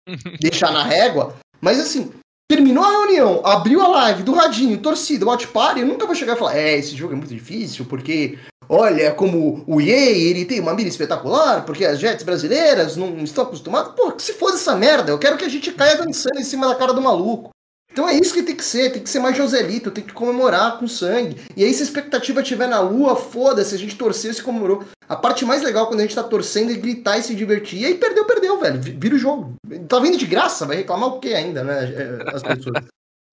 [0.40, 2.12] deixar na régua, mas assim,
[2.50, 6.34] terminou a reunião, abriu a live do Radinho, torcida, watch party, eu nunca vou chegar
[6.34, 8.38] e falar, é, esse jogo é muito difícil, porque
[8.72, 13.44] olha como o EA, ele tem uma mira espetacular, porque as Jets brasileiras não estão
[13.44, 13.92] acostumadas.
[13.94, 16.74] Pô, se fosse essa merda, eu quero que a gente caia dançando em cima da
[16.74, 17.50] cara do maluco.
[17.92, 20.78] Então é isso que tem que ser, tem que ser mais Joselito, tem que comemorar
[20.78, 21.36] com sangue.
[21.54, 24.82] E aí, se a expectativa estiver na lua, foda-se, a gente torceu e se comemorou.
[25.06, 27.82] A parte mais legal quando a gente tá torcendo é gritar e se divertir.
[27.82, 28.80] E aí perdeu, perdeu, velho.
[28.80, 29.56] Vira o jogo.
[29.86, 31.84] Tá vindo de graça, vai reclamar o quê ainda, né?
[31.84, 32.84] É, as pessoas.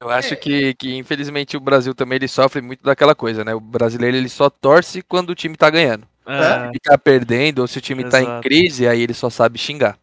[0.01, 0.37] Eu acho é.
[0.37, 3.53] que, que, infelizmente, o Brasil também ele sofre muito daquela coisa, né?
[3.53, 6.07] O brasileiro ele só torce quando o time tá ganhando.
[6.25, 6.71] É.
[6.71, 8.25] Se tá perdendo ou se o time Exato.
[8.25, 9.97] tá em crise, aí ele só sabe xingar.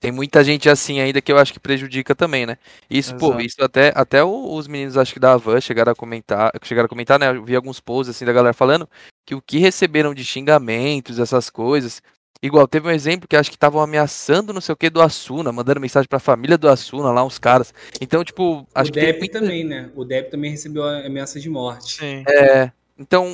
[0.00, 2.58] Tem muita gente assim ainda que eu acho que prejudica também, né?
[2.88, 3.32] Isso, Exato.
[3.32, 6.88] pô, isso até, até os meninos, acho que da Avan chegaram a comentar, chegaram a
[6.88, 7.28] comentar, né?
[7.28, 8.88] Eu vi alguns posts assim da galera falando
[9.24, 12.02] que o que receberam de xingamentos, essas coisas,
[12.42, 15.52] Igual, teve um exemplo que acho que estavam ameaçando não sei o que do Asuna,
[15.52, 17.72] mandando mensagem pra família do Asuna lá, uns caras.
[18.00, 19.00] Então, tipo, acho o que.
[19.00, 19.90] O Depp também, né?
[19.94, 21.98] O Depp também recebeu ameaça de morte.
[21.98, 22.24] Sim.
[22.28, 22.70] É.
[22.98, 23.26] Então,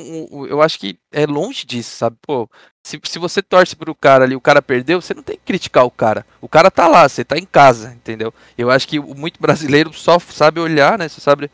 [0.49, 2.17] eu acho que é longe disso, sabe?
[2.21, 2.49] Pô,
[2.83, 5.85] se, se você torce pro cara ali, o cara perdeu, você não tem que criticar
[5.85, 6.25] o cara.
[6.41, 8.33] O cara tá lá, você tá em casa, entendeu?
[8.57, 11.07] Eu acho que muito brasileiro só sabe olhar, né?
[11.07, 11.49] Só sabe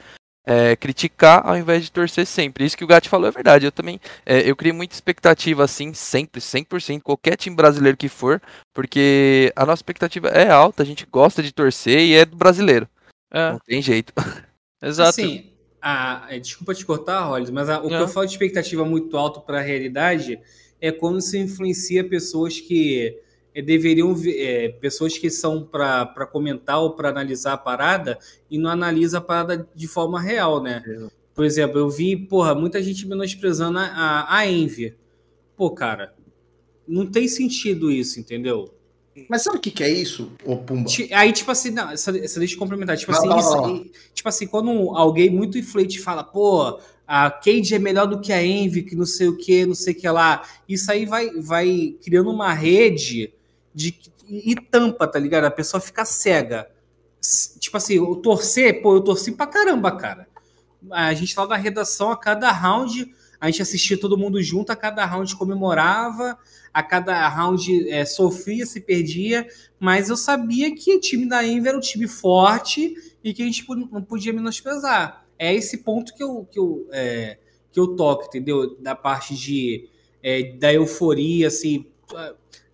[0.45, 2.65] é, criticar ao invés de torcer sempre.
[2.65, 3.65] Isso que o Gatti falou é verdade.
[3.65, 8.41] Eu também é, eu criei muita expectativa assim, sempre, 100%, qualquer time brasileiro que for,
[8.73, 12.87] porque a nossa expectativa é alta, a gente gosta de torcer e é do brasileiro.
[13.31, 13.51] É.
[13.51, 14.13] Não tem jeito.
[14.81, 15.09] Exato.
[15.09, 17.89] Assim, a, é, desculpa te cortar, Rollins, mas a, o Não.
[17.89, 20.39] que eu falo de expectativa muito alto para a realidade
[20.81, 23.19] é quando se influencia pessoas que
[23.61, 28.17] deveriam é, pessoas que são para comentar ou para analisar a parada
[28.49, 30.83] e não analisa a parada de forma real, né?
[31.33, 34.95] Por exemplo, eu vi, porra, muita gente menosprezando a, a, a Envy.
[35.55, 36.13] Pô, cara,
[36.87, 38.73] não tem sentido isso, entendeu?
[39.27, 40.89] Mas sabe o que, que é isso, ô Pumba?
[41.11, 42.97] Aí, tipo assim, não, só, só deixa eu complementar.
[42.97, 48.21] Tipo assim, tipo assim, quando alguém muito inflante fala, pô, a Cade é melhor do
[48.21, 50.47] que a Envy, que não sei o que, não sei o que lá.
[50.67, 53.33] Isso aí vai, vai criando uma rede
[53.73, 53.99] de
[54.29, 55.45] e tampa, tá ligado?
[55.45, 56.69] A pessoa fica cega.
[57.59, 60.27] Tipo assim, eu torcer, pô, eu torci pra caramba, cara.
[60.91, 63.11] A gente lá na redação, a cada round,
[63.41, 66.37] a gente assistia todo mundo junto, a cada round comemorava,
[66.73, 69.47] a cada round é, sofria, se perdia,
[69.79, 73.45] mas eu sabia que o time da Enver era um time forte e que a
[73.45, 75.25] gente não podia menosprezar.
[75.37, 77.37] É esse ponto que eu, que eu, é,
[77.71, 78.77] que eu toco, entendeu?
[78.79, 79.89] Da parte de,
[80.21, 81.85] é, da euforia, assim,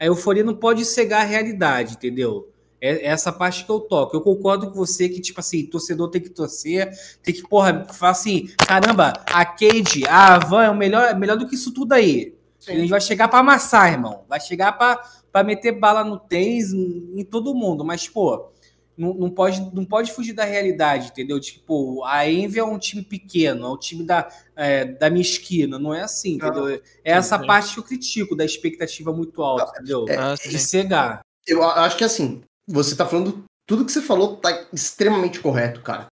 [0.06, 2.52] a euforia não pode cegar a realidade, entendeu?
[2.80, 4.16] É, é essa parte que eu toco.
[4.16, 6.92] Eu concordo com você que, tipo assim, torcedor tem que torcer,
[7.24, 11.48] tem que, porra, falar assim, caramba, a Cade, a Van é o melhor, melhor do
[11.48, 12.36] que isso tudo aí.
[12.60, 12.72] Sim.
[12.72, 14.24] A gente vai chegar para amassar, irmão.
[14.30, 17.84] Vai chegar para meter bala no tênis, em, em todo mundo.
[17.84, 18.52] Mas, pô,
[18.98, 21.40] não, não, pode, não pode fugir da realidade, entendeu?
[21.40, 25.78] Tipo, a Envy é um time pequeno, é um time da, é, da minha esquina,
[25.78, 26.68] não é assim, entendeu?
[26.70, 27.46] É essa sim.
[27.46, 30.06] parte que eu critico, da expectativa muito alta, entendeu?
[30.08, 31.20] É, de cegar.
[31.48, 36.08] Eu acho que assim, você tá falando, tudo que você falou tá extremamente correto, cara.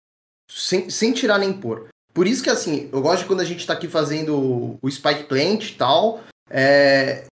[0.49, 1.87] Sem, sem tirar nem pôr.
[2.13, 5.23] Por isso que, assim, eu gosto de quando a gente tá aqui fazendo o Spike
[5.23, 7.23] Plant e tal, é,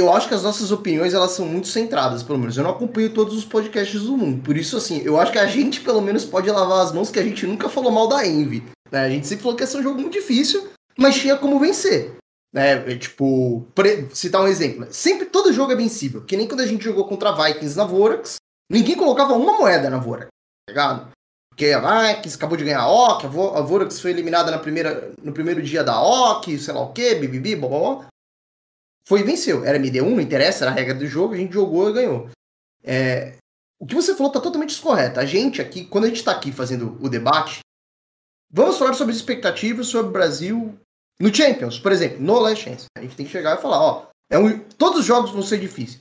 [0.00, 2.56] eu acho que as nossas opiniões elas são muito centradas, pelo menos.
[2.56, 4.42] Eu não acompanho todos os podcasts do mundo.
[4.42, 7.18] Por isso, assim, eu acho que a gente, pelo menos, pode lavar as mãos que
[7.18, 8.64] a gente nunca falou mal da Envy.
[8.90, 9.00] Né?
[9.00, 10.68] A gente sempre falou que ia ser um jogo muito difícil,
[10.98, 12.16] mas tinha como vencer.
[12.52, 12.92] Né?
[12.92, 13.66] É, tipo,
[14.12, 14.86] citar um exemplo.
[14.90, 16.22] Sempre todo jogo é vencível.
[16.22, 18.36] Que nem quando a gente jogou contra Vikings na Vorax,
[18.70, 20.28] ninguém colocava uma moeda na Vorax,
[20.66, 21.10] tá ligado?
[21.50, 21.80] Porque a
[22.12, 25.82] Vikings acabou de ganhar a OC, a Vorax foi eliminada na primeira, no primeiro dia
[25.82, 28.06] da OC, sei lá o que, bibibi, blá
[29.06, 29.64] foi e venceu.
[29.64, 32.30] Era MD1, não interessa, era a regra do jogo, a gente jogou e ganhou.
[32.82, 33.36] É,
[33.78, 35.20] o que você falou está totalmente descorreto.
[35.20, 37.60] A gente aqui, quando a gente está aqui fazendo o debate,
[38.50, 40.78] vamos falar sobre as expectativas sobre o Brasil
[41.20, 42.86] no Champions, por exemplo, no Last Chance.
[42.96, 45.58] A gente tem que chegar e falar, ó, é um, todos os jogos vão ser
[45.58, 45.98] difíceis.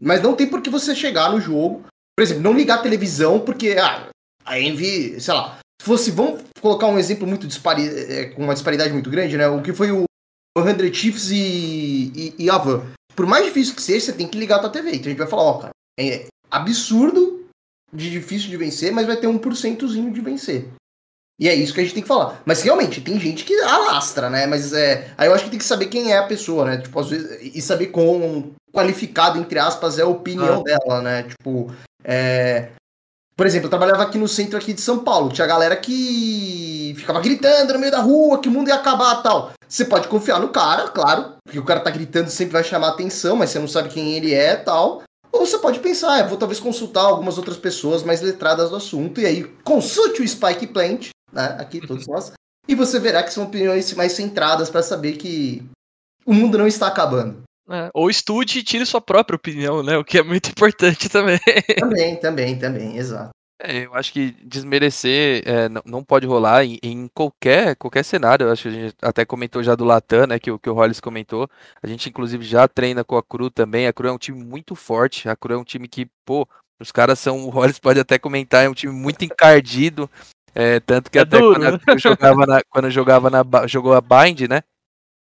[0.00, 1.84] Mas não tem por que você chegar no jogo,
[2.16, 4.08] por exemplo, não ligar a televisão porque ah,
[4.44, 8.54] a Envy, sei lá, se fosse, vamos colocar um exemplo muito dispari, é, com uma
[8.54, 9.48] disparidade muito grande, né?
[9.48, 10.04] O que foi o
[10.64, 12.82] 100 Chiefs e, e, e Avan.
[13.14, 14.90] Por mais difícil que seja, você tem que ligar a tua TV.
[14.90, 17.46] Então a gente vai falar, ó, cara, é absurdo
[17.92, 20.68] de difícil de vencer, mas vai ter um porcentozinho de vencer.
[21.40, 22.42] E é isso que a gente tem que falar.
[22.44, 24.46] Mas realmente, tem gente que alastra, né?
[24.46, 25.12] Mas é.
[25.16, 26.78] Aí eu acho que tem que saber quem é a pessoa, né?
[26.78, 27.54] Tipo, às vezes.
[27.54, 30.64] E saber quão qualificado, entre aspas, é a opinião ah.
[30.64, 31.22] dela, né?
[31.22, 31.72] Tipo.
[32.02, 32.70] É...
[33.36, 35.30] Por exemplo, eu trabalhava aqui no centro aqui de São Paulo.
[35.30, 39.52] Tinha galera que ficava gritando no meio da rua que o mundo ia acabar tal.
[39.68, 43.36] Você pode confiar no cara, claro, porque o cara tá gritando sempre vai chamar atenção,
[43.36, 45.02] mas você não sabe quem ele é tal.
[45.30, 49.20] Ou você pode pensar, é, vou talvez consultar algumas outras pessoas mais letradas do assunto,
[49.20, 51.56] e aí consulte o Spike Plant, né?
[51.58, 52.32] Aqui todos nós,
[52.66, 55.62] e você verá que são opiniões mais centradas para saber que
[56.24, 57.42] o mundo não está acabando.
[57.70, 59.98] É, ou estude e tire sua própria opinião, né?
[59.98, 61.38] O que é muito importante também.
[61.78, 63.30] Também, também, também, exato.
[63.60, 68.46] É, eu acho que desmerecer é, não, não, pode rolar em, em, qualquer, qualquer cenário.
[68.46, 70.38] Eu acho que a gente até comentou já do Latam, né?
[70.38, 71.50] Que, que o Hollis comentou.
[71.82, 73.88] A gente, inclusive, já treina com a Cru também.
[73.88, 75.28] A Cru é um time muito forte.
[75.28, 76.46] A Cru é um time que, pô,
[76.80, 77.38] os caras são.
[77.48, 80.08] O Hollis pode até comentar, é um time muito encardido.
[80.54, 81.78] É, tanto que é até duro, quando, né?
[81.88, 83.66] eu jogava na, quando eu jogava na.
[83.66, 84.62] jogou a Bind, né?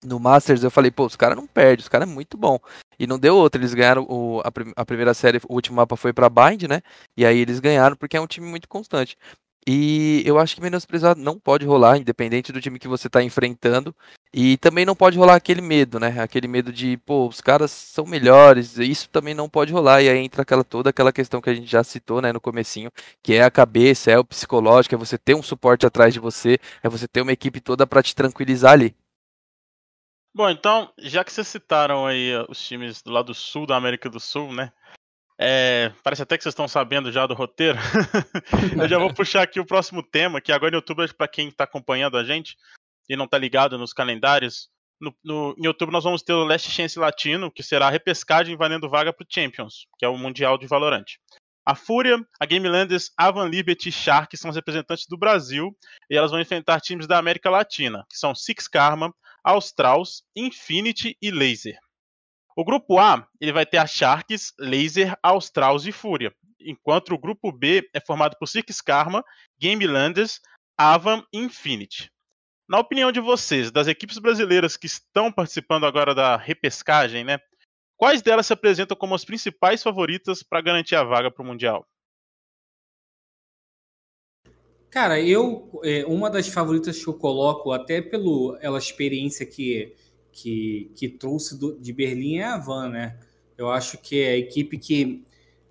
[0.04, 2.58] No Masters eu falei, pô, os caras não perdem, os caras é muito bom.
[2.98, 6.12] E não deu outra, eles ganharam o, a, a, primeira série, o último mapa foi
[6.12, 6.82] pra Bind, né?
[7.16, 9.16] E aí eles ganharam porque é um time muito constante.
[9.70, 13.94] E eu acho que menosprezar não pode rolar, independente do time que você tá enfrentando.
[14.32, 16.20] E também não pode rolar aquele medo, né?
[16.20, 20.02] Aquele medo de, pô, os caras são melhores, isso também não pode rolar.
[20.02, 22.90] E aí entra aquela toda aquela questão que a gente já citou, né, no comecinho,
[23.22, 26.58] que é a cabeça, é o psicológico, é você ter um suporte atrás de você,
[26.82, 28.94] é você ter uma equipe toda para te tranquilizar ali.
[30.38, 34.20] Bom, então, já que vocês citaram aí os times do lado sul da América do
[34.20, 34.72] Sul, né?
[35.36, 37.76] É, parece até que vocês estão sabendo já do roteiro.
[38.80, 41.64] eu já vou puxar aqui o próximo tema, que agora em outubro, para quem está
[41.64, 42.54] acompanhando a gente
[43.10, 44.68] e não está ligado nos calendários,
[45.00, 48.56] no, no, em outubro nós vamos ter o Last Chance Latino, que será a repescagem
[48.56, 51.06] valendo vaga para o Champions, que é o Mundial de Valorant.
[51.66, 55.76] A Fúria, a Gamelanders, Avan Liberty e Shark são os representantes do Brasil
[56.08, 59.12] e elas vão enfrentar times da América Latina, que são Six Karma,
[59.48, 61.78] Australs, Infinity e Laser.
[62.54, 67.50] O grupo A ele vai ter a Sharks, Laser, Australs e Fúria, enquanto o grupo
[67.50, 69.24] B é formado por Six Karma,
[69.58, 70.38] Gamelanders,
[70.76, 72.10] Avan e Infinity.
[72.68, 77.38] Na opinião de vocês, das equipes brasileiras que estão participando agora da repescagem, né?
[77.96, 81.88] Quais delas se apresentam como as principais favoritas para garantir a vaga para o Mundial?
[84.90, 89.94] Cara, eu é, uma das favoritas que eu coloco até pela ela experiência que
[90.32, 93.18] que, que trouxe do, de Berlim é a Van, né?
[93.56, 95.24] Eu acho que é a equipe que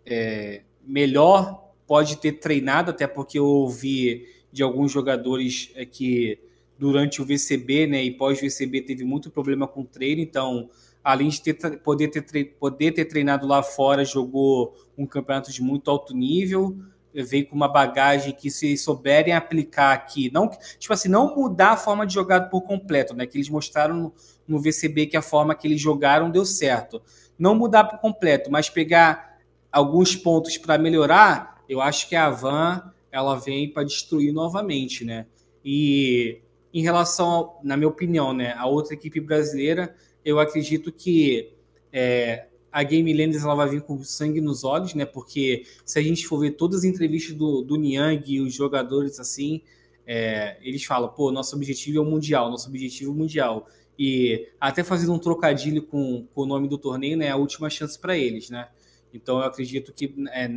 [0.05, 6.37] é, melhor pode ter treinado, até porque eu ouvi de alguns jogadores é, que
[6.77, 10.69] durante o VCB, né, e pós-VCB teve muito problema com treino, então
[11.03, 15.89] além de ter, poder, ter, poder ter treinado lá fora, jogou um campeonato de muito
[15.89, 16.77] alto nível
[17.23, 21.77] veio com uma bagagem que se souberem aplicar aqui, não tipo assim, não mudar a
[21.77, 23.25] forma de jogar por completo, né?
[23.25, 24.13] Que eles mostraram no,
[24.47, 27.01] no VCB que a forma que eles jogaram deu certo.
[27.37, 29.37] Não mudar por completo, mas pegar
[29.71, 35.25] alguns pontos para melhorar, eu acho que a Van ela vem para destruir novamente, né?
[35.63, 36.41] E
[36.73, 41.53] em relação, ao, na minha opinião, né, a outra equipe brasileira, eu acredito que
[41.91, 42.47] é,
[42.77, 45.03] a Game Landers ela vai vir com sangue nos olhos, né?
[45.03, 49.19] Porque se a gente for ver todas as entrevistas do, do Niang e os jogadores
[49.19, 49.63] assim,
[50.05, 53.67] é, eles falam, pô, nosso objetivo é o Mundial, nosso objetivo é o Mundial.
[53.97, 57.25] E até fazendo um trocadilho com, com o nome do torneio, né?
[57.25, 58.69] É a última chance para eles, né?
[59.11, 60.47] Então eu acredito que, é,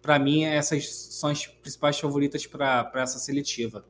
[0.00, 3.84] para mim, essas são as principais favoritas para essa seletiva.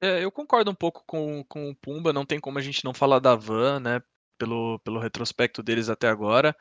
[0.00, 2.94] É, eu concordo um pouco com, com o Pumba, não tem como a gente não
[2.94, 4.00] falar da Van, né?
[4.38, 6.56] Pelo, pelo retrospecto deles até agora.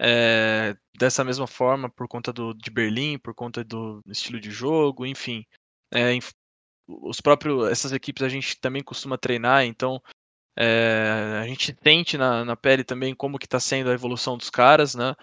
[0.00, 5.06] É, dessa mesma forma, por conta do, de Berlim, por conta do estilo de jogo,
[5.06, 5.44] enfim.
[5.94, 6.10] É,
[6.88, 10.02] os próprios, essas equipes a gente também costuma treinar, então
[10.58, 14.50] é, a gente sente na, na pele também como que está sendo a evolução dos
[14.50, 15.14] caras, né?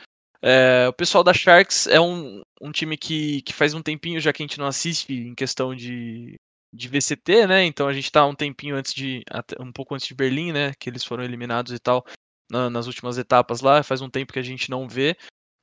[0.41, 4.31] É, o pessoal da Sharks é um, um time que, que faz um tempinho já
[4.31, 6.35] que a gente não assiste em questão de,
[6.73, 7.65] de VCT, né?
[7.65, 9.23] Então a gente está um tempinho antes de.
[9.59, 10.73] um pouco antes de Berlim, né?
[10.79, 12.05] Que eles foram eliminados e tal
[12.49, 13.83] na, nas últimas etapas lá.
[13.83, 15.15] Faz um tempo que a gente não vê.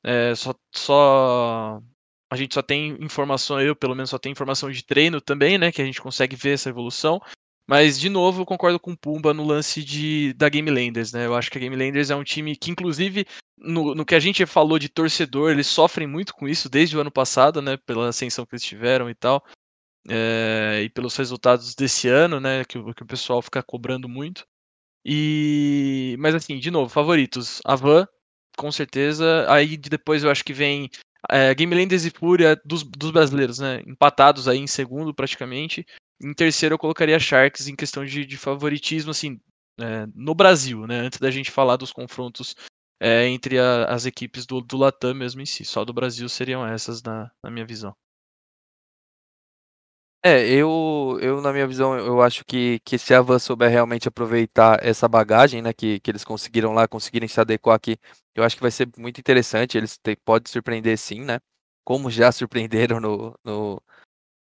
[0.04, 1.82] É, só, só
[2.30, 5.72] a gente só tem informação, eu pelo menos só tenho informação de treino também, né?
[5.72, 7.20] Que a gente consegue ver essa evolução.
[7.68, 11.26] Mas, de novo, eu concordo com o Pumba no lance de, da Game Landers, né?
[11.26, 13.26] Eu acho que a Game Landers é um time que, inclusive,
[13.58, 17.00] no, no que a gente falou de torcedor, eles sofrem muito com isso desde o
[17.00, 17.76] ano passado, né?
[17.76, 19.44] Pela ascensão que eles tiveram e tal.
[20.08, 22.64] É, e pelos resultados desse ano, né?
[22.64, 24.46] Que, que o pessoal fica cobrando muito.
[25.04, 26.16] E.
[26.18, 27.60] Mas assim, de novo, favoritos.
[27.64, 28.06] A Van,
[28.56, 29.46] com certeza.
[29.48, 30.90] Aí depois eu acho que vem
[31.30, 33.82] é, Game e Fúria dos, dos brasileiros, né?
[33.86, 35.86] Empatados aí em segundo, praticamente.
[36.22, 39.40] Em terceiro, eu colocaria Sharks em questão de, de favoritismo, assim,
[39.78, 41.00] é, no Brasil, né?
[41.00, 42.54] Antes da gente falar dos confrontos
[43.00, 45.64] é, entre a, as equipes do, do Latam mesmo em si.
[45.64, 47.94] Só do Brasil seriam essas, na, na minha visão.
[50.28, 54.08] É, eu, eu na minha visão, eu acho que, que se a Van souber realmente
[54.08, 57.96] aproveitar essa bagagem, né, que, que eles conseguiram lá, conseguirem se adequar aqui,
[58.34, 59.78] eu acho que vai ser muito interessante.
[59.78, 61.38] Eles podem surpreender sim, né?
[61.84, 63.80] Como já surpreenderam no, no,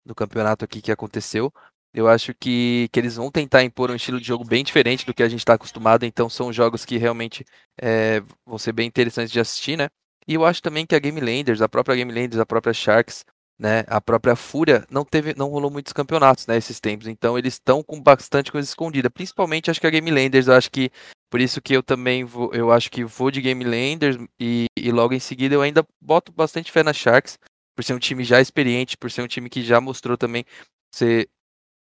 [0.06, 1.54] no campeonato aqui que aconteceu.
[1.94, 5.14] Eu acho que, que eles vão tentar impor um estilo de jogo bem diferente do
[5.14, 7.46] que a gente está acostumado, então são jogos que realmente
[7.80, 9.90] é, vão ser bem interessantes de assistir, né?
[10.28, 13.24] E eu acho também que a Game Landers, a própria Game Landers, a própria Sharks,
[13.58, 13.84] né?
[13.88, 16.58] A própria Fúria não teve, não rolou muitos campeonatos, né?
[16.58, 19.10] Esses tempos, então eles estão com bastante coisa escondida.
[19.10, 20.92] Principalmente, acho que a Game Landers, acho que
[21.30, 24.92] por isso que eu também vou, eu acho que vou de Game Landers e, e
[24.92, 27.38] logo em seguida eu ainda boto bastante fé na Sharks,
[27.76, 30.46] por ser um time já experiente, por ser um time que já mostrou também
[30.94, 31.30] ser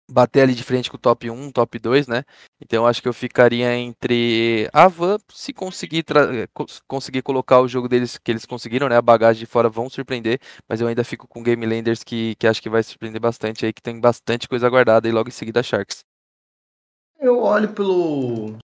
[0.10, 2.24] bater ali de frente com o top 1, top 2, né?
[2.62, 6.06] Então acho que eu ficaria entre a Van, se conseguir
[6.88, 8.98] conseguir colocar o jogo deles que eles conseguiram, né?
[8.98, 12.48] A bagagem de fora vão surpreender, mas eu ainda fico com Game Landers que, que
[12.48, 15.62] acho que vai surpreender bastante aí, que tem bastante coisa guardada e logo em seguida
[15.62, 16.04] a Sharks.
[17.20, 18.58] Eu olho pelo.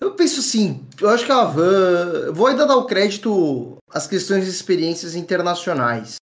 [0.00, 2.32] Eu penso assim, eu acho que a Van.
[2.32, 6.16] Vou ainda dar o crédito às questões de experiências internacionais.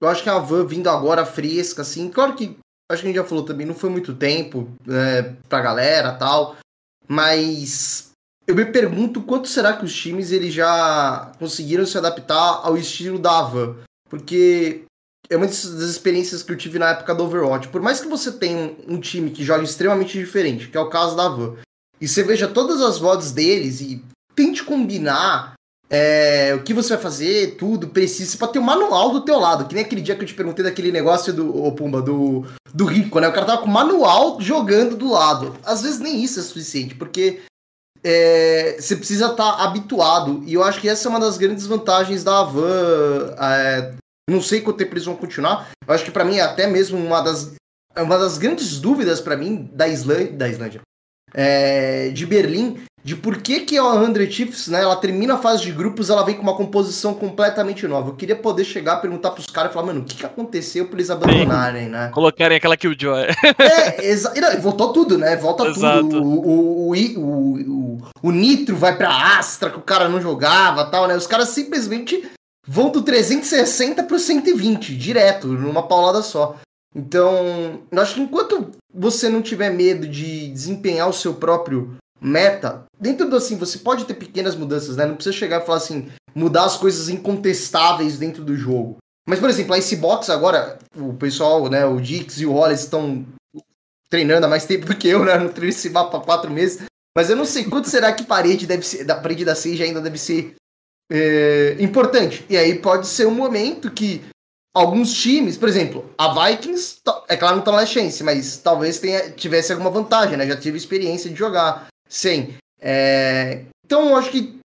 [0.00, 2.58] Eu acho que a Van vindo agora fresca, assim, claro que
[2.92, 6.56] acho que a gente já falou também, não foi muito tempo é, pra galera tal,
[7.08, 8.12] mas
[8.46, 13.18] eu me pergunto quanto será que os times eles já conseguiram se adaptar ao estilo
[13.18, 13.76] da Avan,
[14.08, 14.84] porque
[15.30, 17.68] é uma das experiências que eu tive na época do Overwatch.
[17.68, 21.16] Por mais que você tenha um, time que joga extremamente diferente, que é o caso
[21.16, 21.56] da Avan,
[22.00, 25.54] e você veja todas as voz deles e tente combinar
[25.92, 29.66] é, o que você vai fazer, tudo, precisa, para ter um manual do teu lado,
[29.66, 32.86] que nem aquele dia que eu te perguntei daquele negócio do, oh, Pumba, do, do
[32.86, 33.28] rico, né?
[33.28, 35.54] O cara tava com o manual jogando do lado.
[35.62, 37.42] Às vezes nem isso é suficiente, porque
[38.02, 41.66] é, você precisa estar tá habituado, e eu acho que essa é uma das grandes
[41.66, 43.34] vantagens da Avan.
[43.38, 43.92] É,
[44.30, 46.96] não sei quanto tempo eles vão continuar, eu acho que para mim é até mesmo
[46.96, 47.52] uma das,
[47.98, 50.80] uma das grandes dúvidas para mim da Islândia, da Islândia
[51.34, 55.64] é, de Berlim, de por que, que a 100 Chiefs, né, ela termina a fase
[55.64, 58.10] de grupos, ela vem com uma composição completamente nova.
[58.10, 60.96] Eu queria poder chegar, perguntar pros caras e falar, mano, o que, que aconteceu pra
[60.96, 61.90] eles abandonarem, Sim.
[61.90, 62.10] né?
[62.12, 63.26] Colocarem aquela Killjoy.
[63.58, 65.36] É, exa voltou tudo, né?
[65.36, 66.08] Volta Exato.
[66.08, 66.22] tudo.
[66.22, 71.08] O, o, o, o, o, Nitro vai pra Astra, que o cara não jogava tal,
[71.08, 71.16] né?
[71.16, 72.30] Os caras simplesmente
[72.66, 76.56] vão do 360 pro 120, direto, numa paulada só.
[76.94, 82.84] Então, eu acho que enquanto você não tiver medo de desempenhar o seu próprio meta,
[83.00, 85.04] dentro do assim, você pode ter pequenas mudanças, né?
[85.04, 88.98] Não precisa chegar e falar assim, mudar as coisas incontestáveis dentro do jogo.
[89.28, 93.24] Mas, por exemplo, a Icebox agora, o pessoal, né, o Dix e o Wallace estão
[94.08, 95.36] treinando há mais tempo do que eu, né?
[95.36, 96.82] No treino esse mapa há quatro meses.
[97.16, 100.00] Mas eu não sei quanto será que parede deve ser, da parede da Sage ainda
[100.00, 100.54] deve ser
[101.10, 102.44] é, importante.
[102.48, 104.22] E aí pode ser um momento que
[104.74, 109.30] alguns times, por exemplo, a Vikings, é claro, não tá na chance, mas talvez tenha,
[109.30, 110.46] tivesse alguma vantagem, né?
[110.46, 112.54] Já tive experiência de jogar sem.
[112.80, 113.64] É...
[113.86, 114.58] então eu acho que,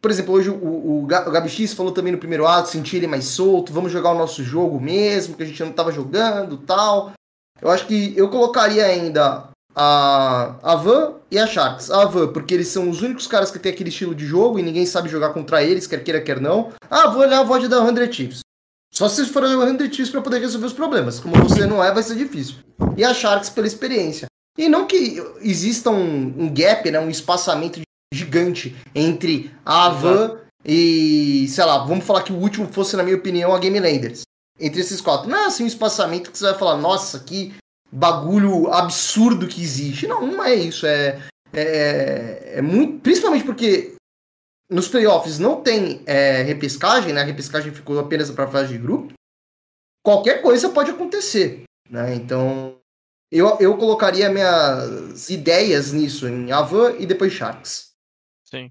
[0.00, 0.54] por exemplo, hoje o,
[1.02, 3.90] o, Ga- o Gabi X falou também no primeiro ato, sentir ele mais solto, vamos
[3.90, 7.12] jogar o nosso jogo mesmo, que a gente não tava jogando tal.
[7.60, 11.90] Eu acho que eu colocaria ainda a, a Van e a Sharks.
[11.90, 14.62] A Van, porque eles são os únicos caras que tem aquele estilo de jogo e
[14.62, 16.72] ninguém sabe jogar contra eles, quer queira, quer não.
[16.90, 18.40] Ah, vou olhar a VOD da 100 Chiefs.
[18.92, 21.18] Só se forem a 100 Chiefs pra poder resolver os problemas.
[21.20, 22.56] Como você não é, vai ser difícil.
[22.96, 24.26] E a Sharks pela experiência.
[24.56, 27.80] E não que exista um, um gap, né, um espaçamento
[28.12, 33.16] gigante entre a Van e, sei lá, vamos falar que o último fosse, na minha
[33.16, 34.22] opinião, a Game Landers.
[34.60, 35.28] Entre esses quatro.
[35.28, 37.54] Não é assim um espaçamento que você vai falar, nossa, que
[37.90, 40.06] bagulho absurdo que existe.
[40.06, 40.86] Não, não é isso.
[40.86, 41.20] É,
[41.52, 43.00] é, é muito.
[43.00, 43.94] Principalmente porque
[44.70, 47.22] nos playoffs não tem é, repescagem, né?
[47.22, 49.12] A repescagem ficou apenas para fase de grupo.
[50.04, 52.14] Qualquer coisa pode acontecer, né?
[52.14, 52.76] Então,
[53.38, 57.90] eu, eu colocaria minhas ideias nisso, em Avan e depois Sharks.
[58.44, 58.70] Sim.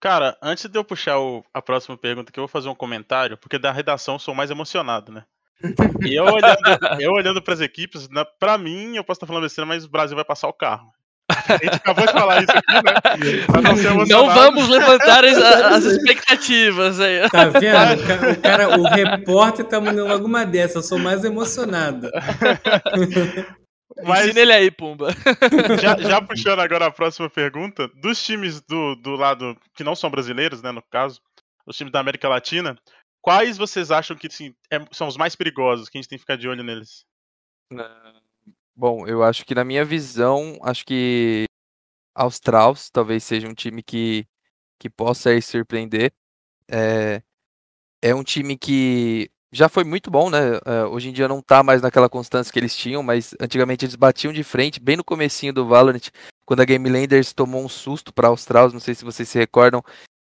[0.00, 3.36] Cara, antes de eu puxar o- a próxima pergunta, que eu vou fazer um comentário,
[3.38, 5.24] porque da redação eu sou mais emocionado, né?
[6.10, 6.58] E eu olhando,
[7.00, 10.16] eu olhando pras equipes, na, pra mim, eu posso estar falando besteira, mas o Brasil
[10.16, 10.90] vai passar o carro.
[11.30, 14.04] A gente acabou de falar isso aqui, né?
[14.08, 17.28] Não vamos levantar as, as expectativas aí.
[17.30, 18.02] Tá vendo?
[18.02, 22.10] O ca- O cara, o repórter tá mandando logo uma dessa, eu sou mais emocionado.
[24.02, 25.08] Mas- Ensina ele aí, Pumba.
[25.82, 30.10] já, já puxando agora a próxima pergunta, dos times do, do lado que não são
[30.10, 31.20] brasileiros, né, no caso,
[31.66, 32.78] os times da América Latina,
[33.20, 36.22] quais vocês acham que assim, é- são os mais perigosos, que a gente tem que
[36.22, 37.04] ficar de olho neles?
[38.74, 41.44] Bom, eu acho que na minha visão, acho que
[42.14, 44.26] Australs talvez seja um time que,
[44.78, 46.12] que possa aí surpreender.
[46.70, 47.22] É,
[48.02, 50.58] é um time que já foi muito bom, né?
[50.64, 53.94] É, hoje em dia não tá mais naquela constância que eles tinham, mas antigamente eles
[53.94, 56.08] batiam de frente, bem no comecinho do Valorant,
[56.46, 59.82] quando a Game Landers tomou um susto para Australs, não sei se vocês se recordam,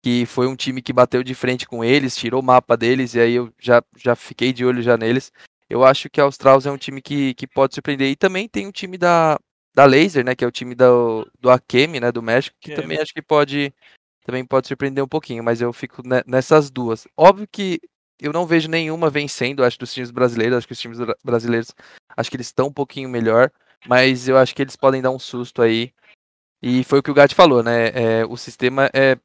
[0.02, 3.20] que foi um time que bateu de frente com eles, tirou o mapa deles, e
[3.20, 5.32] aí eu já, já fiquei de olho já neles.
[5.70, 8.10] Eu acho que a Australs é um time que, que pode surpreender.
[8.10, 9.38] E também tem o time da,
[9.74, 10.34] da Laser, né?
[10.34, 12.12] Que é o time do, do Akemi, né?
[12.12, 13.72] Do México, que também acho que pode
[14.24, 17.08] também pode surpreender um pouquinho, mas eu fico ne- nessas duas.
[17.16, 17.80] Óbvio que
[18.22, 20.58] eu não vejo nenhuma vencendo, acho, dos times brasileiros.
[20.58, 21.74] Acho que os times bra- brasileiros,
[22.16, 23.50] acho que eles estão um pouquinho melhor,
[23.86, 25.92] mas eu acho que eles podem dar um susto aí.
[26.62, 27.88] E foi o que o Gatti falou, né?
[27.88, 29.18] É, o sistema é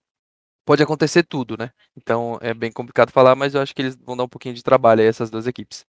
[0.65, 1.71] pode acontecer tudo, né?
[1.95, 4.63] Então é bem complicado falar, mas eu acho que eles vão dar um pouquinho de
[4.63, 5.85] trabalho aí essas duas equipes.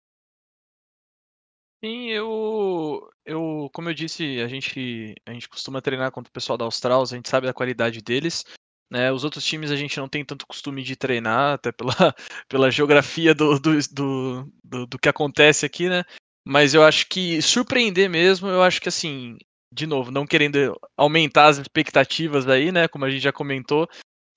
[1.83, 6.59] Sim, eu, eu, como eu disse, a gente, a gente costuma treinar contra o pessoal
[6.59, 8.45] da Australs, a gente sabe da qualidade deles.
[8.91, 9.11] Né?
[9.11, 11.93] Os outros times a gente não tem tanto costume de treinar, até pela,
[12.49, 16.05] pela geografia do, do, do, do, do que acontece aqui, né?
[16.47, 19.37] Mas eu acho que surpreender mesmo, eu acho que assim,
[19.73, 22.87] de novo, não querendo aumentar as expectativas aí, né?
[22.87, 23.89] Como a gente já comentou,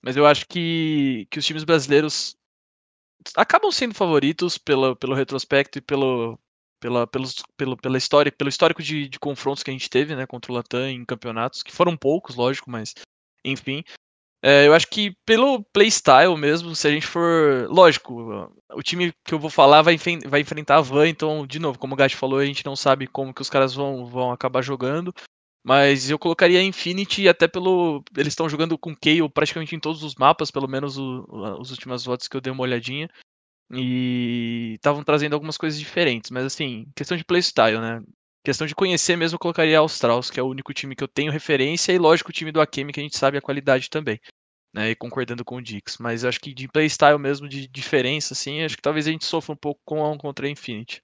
[0.02, 2.36] mas eu acho que, que os times brasileiros
[3.36, 6.38] acabam sendo favoritos pelo, pelo retrospecto e pelo,
[6.80, 10.26] pela, pelos, pelo, pela história, pelo histórico de, de confrontos que a gente teve, né,
[10.26, 12.94] contra o Latam em campeonatos, que foram poucos, lógico, mas
[13.44, 13.84] enfim.
[14.42, 17.66] É, eu acho que pelo playstyle mesmo, se a gente for.
[17.70, 21.78] Lógico, o time que eu vou falar vai, vai enfrentar a Van, então, de novo,
[21.78, 24.62] como o Gatti falou, a gente não sabe como que os caras vão, vão acabar
[24.62, 25.12] jogando.
[25.64, 28.02] Mas eu colocaria a Infinity até pelo.
[28.16, 31.70] Eles estão jogando com Kayle praticamente em todos os mapas, pelo menos o, o- as
[31.70, 33.08] últimas votos que eu dei uma olhadinha.
[33.72, 36.30] E estavam trazendo algumas coisas diferentes.
[36.30, 38.02] Mas assim, questão de playstyle, né?
[38.42, 41.08] Questão de conhecer mesmo, eu colocaria a Australs, que é o único time que eu
[41.08, 44.18] tenho referência, e lógico o time do Akemi, que a gente sabe a qualidade também.
[44.72, 45.98] Né, e concordando com o Dix.
[45.98, 49.52] Mas acho que de playstyle mesmo, de diferença, assim, acho que talvez a gente sofra
[49.52, 51.02] um pouco com a contra a Infinity.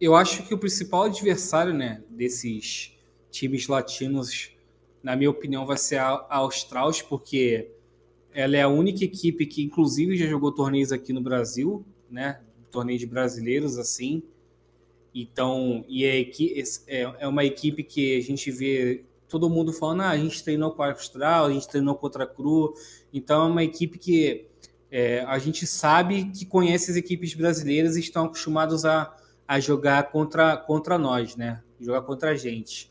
[0.00, 2.96] Eu acho que o principal adversário, né, desses
[3.30, 4.52] times latinos,
[5.02, 7.70] na minha opinião, vai ser a a Australs, porque
[8.32, 12.40] ela é a única equipe que, inclusive, já jogou torneios aqui no Brasil, né,
[12.70, 14.22] torneios brasileiros, assim.
[15.14, 20.18] Então, e é, é uma equipe que a gente vê todo mundo falando, ah, a
[20.18, 22.74] gente treinou com a Austral, a gente treinou contra a Cru.
[23.12, 24.46] Então, é uma equipe que
[24.90, 29.14] é, a gente sabe que conhece as equipes brasileiras e estão acostumados a,
[29.48, 31.62] a jogar contra, contra nós, né?
[31.80, 32.90] Jogar contra a gente.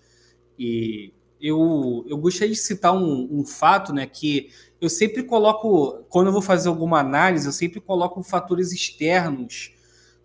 [0.57, 4.07] E eu, eu gostaria de citar um, um fato, né?
[4.07, 4.49] Que
[4.79, 9.75] eu sempre coloco, quando eu vou fazer alguma análise, eu sempre coloco fatores externos,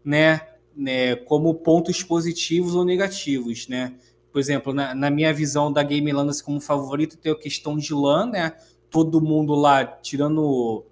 [0.05, 0.56] né?
[0.77, 3.95] Né como pontos positivos ou negativos, né?
[4.33, 7.95] Por exemplo, na, na minha visão da Game Landers como favorito, tem a questão de
[7.95, 8.53] LAN, né?
[8.91, 10.85] Todo mundo lá, tirando o-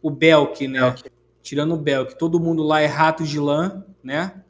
[0.00, 0.94] o Belk, né?
[1.42, 4.42] Tirando o Belk, todo mundo lá é rato de LAN, né?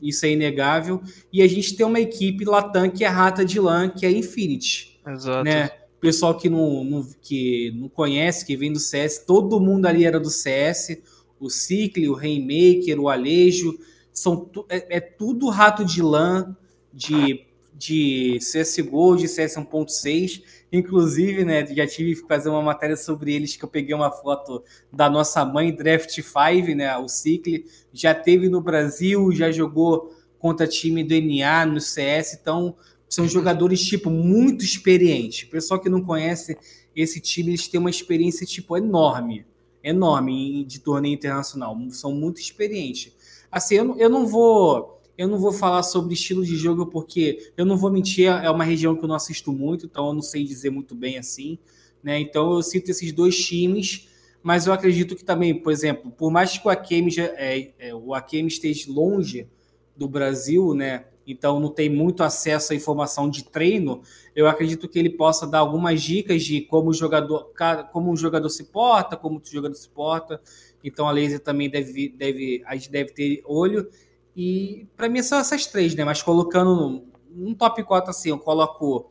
[0.00, 1.00] Isso é inegável.
[1.32, 4.98] E a gente tem uma equipe Latam que é rata de LAN, que é Infinity
[5.06, 5.44] Exato.
[5.44, 5.70] né?
[6.00, 10.18] pessoal que não, não, que não conhece, que vem do CS, todo mundo ali era
[10.18, 11.00] do CS.
[11.38, 13.78] O Cicle, o Rainmaker, o Alejo,
[14.12, 16.56] são, é, é tudo rato de lã,
[16.92, 20.42] de, de CSGO, de CS 1.6.
[20.70, 24.62] Inclusive, né, já tive que fazer uma matéria sobre eles que eu peguei uma foto
[24.92, 27.64] da nossa mãe, Draft 5, né, o Cicle.
[27.92, 32.74] Já teve no Brasil, já jogou contra time do NA no CS, então
[33.08, 35.44] são jogadores, tipo, muito experientes.
[35.44, 36.56] Pessoal que não conhece
[36.96, 39.44] esse time, eles têm uma experiência, tipo, enorme.
[39.84, 41.76] Enorme de torneio internacional.
[41.90, 43.12] São muito experientes.
[43.52, 44.90] Assim, eu, eu não vou...
[45.16, 48.64] Eu não vou falar sobre estilo de jogo porque eu não vou mentir, é uma
[48.64, 51.58] região que eu não assisto muito, então eu não sei dizer muito bem assim,
[52.02, 52.18] né?
[52.18, 54.08] Então eu sinto esses dois times,
[54.42, 57.94] mas eu acredito que também, por exemplo, por mais que o Akemi, já, é, é,
[57.94, 59.46] o Akemi esteja longe
[59.94, 61.04] do Brasil, né?
[61.26, 64.02] então não tem muito acesso à informação de treino,
[64.34, 67.52] eu acredito que ele possa dar algumas dicas de como o jogador,
[67.92, 70.40] como um jogador se porta, como o jogador se porta.
[70.82, 73.88] Então a laser também deve, deve, a gente deve ter olho.
[74.34, 76.04] E para mim são essas três, né?
[76.04, 79.10] Mas colocando um top 4 assim, eu coloco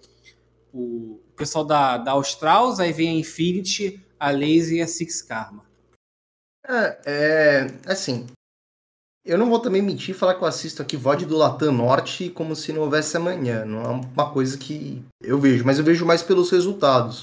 [0.74, 5.66] o pessoal da, da Australs, aí vem a Infinity, a Laser e a Six Karma.
[6.68, 8.28] É, é assim,
[9.24, 12.56] eu não vou também mentir falar que eu assisto aqui VOD do Latam Norte como
[12.56, 13.64] se não houvesse amanhã.
[13.66, 17.22] Não é uma coisa que eu vejo, mas eu vejo mais pelos resultados.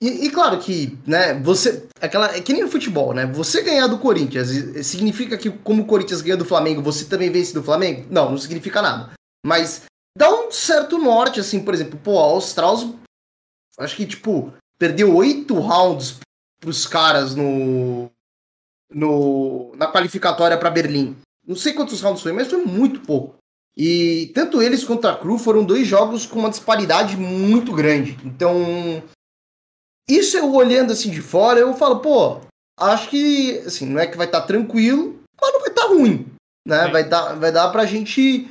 [0.00, 1.86] E, e, claro que, né, você.
[2.00, 3.26] Aquela, é que nem no futebol, né?
[3.26, 4.48] Você ganhar do Corinthians
[4.86, 8.06] significa que, como o Corinthians ganha do Flamengo, você também vence do Flamengo?
[8.10, 9.12] Não, não significa nada.
[9.46, 9.84] Mas
[10.16, 12.92] dá um certo norte, assim, por exemplo, pô, a Australs,
[13.78, 16.18] acho que, tipo, perdeu oito rounds
[16.60, 18.10] pros caras no,
[18.92, 21.16] no, na qualificatória para Berlim.
[21.46, 23.36] Não sei quantos rounds foi, mas foi muito pouco.
[23.76, 28.16] E tanto eles quanto a Cru foram dois jogos com uma disparidade muito grande.
[28.24, 29.02] Então,
[30.08, 32.40] isso eu olhando assim de fora, eu falo, pô,
[32.78, 35.88] acho que, assim, não é que vai estar tá tranquilo, mas não vai estar tá
[35.88, 36.26] ruim,
[36.66, 36.88] né?
[36.88, 38.48] Vai dar, vai dar pra gente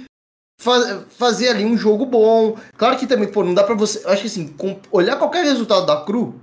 [0.60, 2.58] fa fazer ali um jogo bom.
[2.78, 4.06] Claro que também, pô, não dá pra você.
[4.08, 4.56] Acho que assim,
[4.92, 6.42] olhar qualquer resultado da Cru,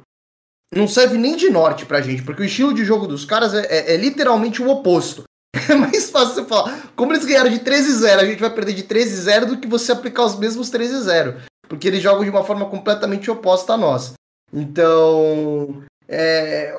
[0.75, 3.67] não serve nem de norte pra gente, porque o estilo de jogo dos caras é,
[3.67, 5.25] é, é literalmente o oposto.
[5.69, 8.83] É mais fácil você falar, como eles ganharam de 13-0, a gente vai perder de
[8.85, 11.43] 13-0 do que você aplicar os mesmos 13-0.
[11.69, 14.15] Porque eles jogam de uma forma completamente oposta a nós.
[14.53, 16.79] Então, é,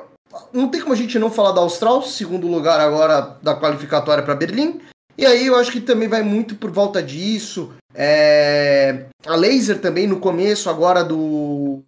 [0.52, 4.34] não tem como a gente não falar da Austral, segundo lugar agora da qualificatória para
[4.34, 4.80] Berlim.
[5.16, 7.72] E aí eu acho que também vai muito por volta disso.
[7.94, 11.82] É, a Laser também no começo agora do,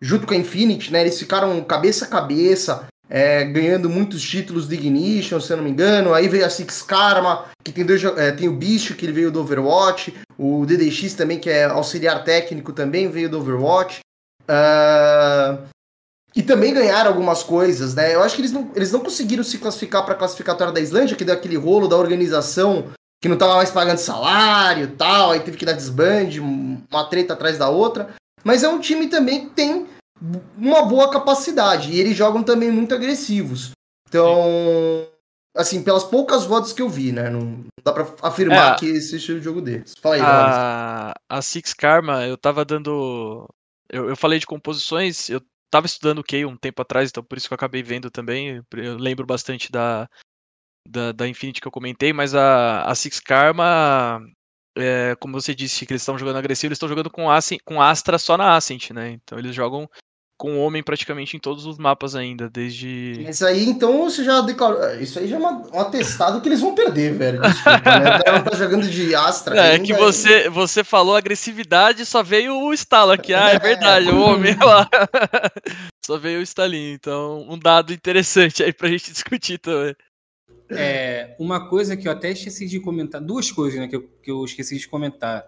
[0.00, 1.00] junto com a Infinity, né?
[1.00, 5.70] Eles ficaram cabeça a cabeça, é, ganhando muitos títulos de Ignition, se eu não me
[5.70, 6.12] engano.
[6.12, 9.30] Aí veio a Six Karma, que tem, dois, é, tem o Bicho, que ele veio
[9.30, 10.14] do Overwatch.
[10.38, 14.00] O DDX também, que é auxiliar técnico, também veio do Overwatch.
[14.48, 15.68] Uh,
[16.34, 18.14] e também ganharam algumas coisas, né?
[18.14, 21.16] Eu acho que eles não, eles não conseguiram se classificar para a classificatória da Islândia,
[21.16, 22.90] que deu aquele rolo da organização
[23.20, 27.32] que não estava mais pagando salário e tal, aí teve que dar desbande, uma treta
[27.32, 28.14] atrás da outra.
[28.44, 29.86] Mas é um time também que tem
[30.56, 31.90] uma boa capacidade.
[31.90, 33.72] E eles jogam também muito agressivos.
[34.08, 35.06] Então,
[35.56, 37.28] assim, pelas poucas votos que eu vi, né?
[37.28, 39.92] Não dá pra afirmar é, que esse é o jogo deles.
[40.00, 43.46] Fala aí, a, a Six Karma, eu tava dando.
[43.90, 47.38] Eu, eu falei de composições, eu tava estudando o Key um tempo atrás, então por
[47.38, 48.62] isso que eu acabei vendo também.
[48.72, 50.08] Eu lembro bastante da,
[50.88, 54.20] da, da Infinity que eu comentei, mas a, a Six Karma,
[54.76, 57.80] é, como você disse que eles estão jogando agressivo, eles estão jogando com, Ascent, com
[57.80, 59.10] Astra só na Ascent, né?
[59.10, 59.88] Então eles jogam
[60.38, 63.26] com homem praticamente em todos os mapas ainda, desde.
[63.28, 64.94] Isso aí, então, você já declarou.
[64.94, 67.42] Isso aí já é uma, um atestado que eles vão perder, velho.
[67.42, 68.20] Desculpa, né?
[68.24, 69.56] Ela tá jogando de Astra.
[69.56, 73.34] É, ainda, que você, você falou agressividade, só veio o estalo aqui.
[73.34, 74.88] Ah, é verdade, o homem lá.
[76.06, 76.94] só veio o estalinho.
[76.94, 79.96] Então, um dado interessante aí pra gente discutir também.
[80.70, 84.30] É, uma coisa que eu até esqueci de comentar, duas coisas né, que, eu, que
[84.30, 85.44] eu esqueci de comentar.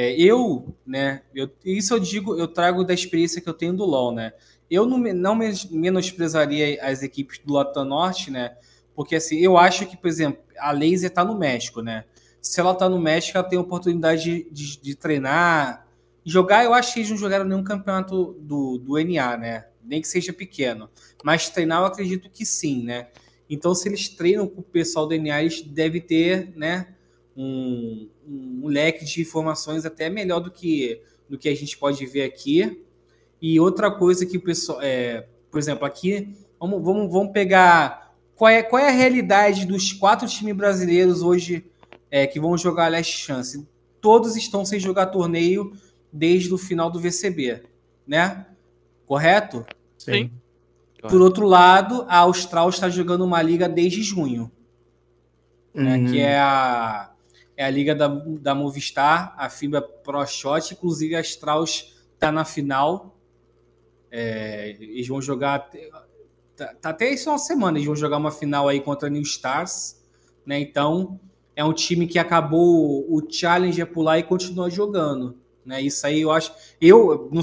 [0.00, 3.84] É, eu, né, eu, isso eu digo, eu trago da experiência que eu tenho do
[3.84, 4.32] LoL, né?
[4.70, 5.36] Eu não, não
[5.72, 8.56] menosprezaria as equipes do Latam Norte, né?
[8.94, 12.04] Porque assim, eu acho que, por exemplo, a Laser está no México, né?
[12.40, 15.84] Se ela está no México, ela tem oportunidade de, de, de, treinar.
[16.24, 19.66] Jogar, eu acho que eles não jogaram nenhum campeonato do, do NA, né?
[19.82, 20.88] Nem que seja pequeno.
[21.24, 23.08] Mas treinar, eu acredito que sim, né?
[23.50, 26.94] Então, se eles treinam com o pessoal do NA, eles devem ter, né?
[27.40, 32.04] Um, um, um leque de informações até melhor do que, do que a gente pode
[32.04, 32.82] ver aqui.
[33.40, 38.48] E outra coisa que o pessoal, é, por exemplo, aqui, vamos, vamos, vamos pegar qual
[38.50, 41.64] é, qual é a realidade dos quatro times brasileiros hoje
[42.10, 43.66] é, que vão jogar a Last Chance.
[44.00, 45.72] Todos estão sem jogar torneio
[46.12, 47.62] desde o final do VCB.
[48.06, 48.46] né?
[49.06, 49.64] Correto?
[49.96, 50.30] Sim.
[51.02, 54.50] Por outro lado, a Austral está jogando uma liga desde junho,
[55.72, 55.96] né?
[55.96, 56.06] Uhum.
[56.06, 57.10] Que é a,
[57.58, 60.72] é a liga da, da Movistar, a FIBA Pro Shot.
[60.72, 63.18] Inclusive, a Strauss está na final.
[64.12, 65.68] É, eles vão jogar.
[66.56, 69.22] Tá, tá até isso uma semana, eles vão jogar uma final aí contra a New
[69.22, 70.00] Stars.
[70.46, 70.60] Né?
[70.60, 71.18] Então,
[71.56, 75.36] é um time que acabou o Challenger por lá e continua jogando.
[75.66, 75.82] Né?
[75.82, 76.52] Isso aí eu acho.
[76.80, 77.42] Eu não,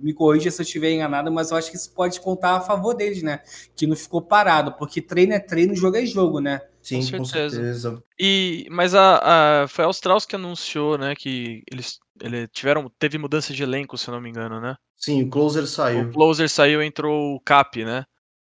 [0.00, 2.94] me corrija se eu estiver enganado, mas eu acho que isso pode contar a favor
[2.94, 3.40] deles, né?
[3.74, 6.62] Que não ficou parado, porque treino é treino, jogo é jogo, né?
[6.82, 7.56] Sim, Com com certeza.
[7.56, 8.02] certeza.
[8.18, 13.16] E, mas a, a, foi a Australs que anunciou, né, que eles, ele tiveram, teve
[13.18, 14.76] mudança de elenco, se eu não me engano, né?
[14.96, 16.02] Sim, o closer saiu.
[16.08, 18.04] O closer saiu, entrou o Cap, né?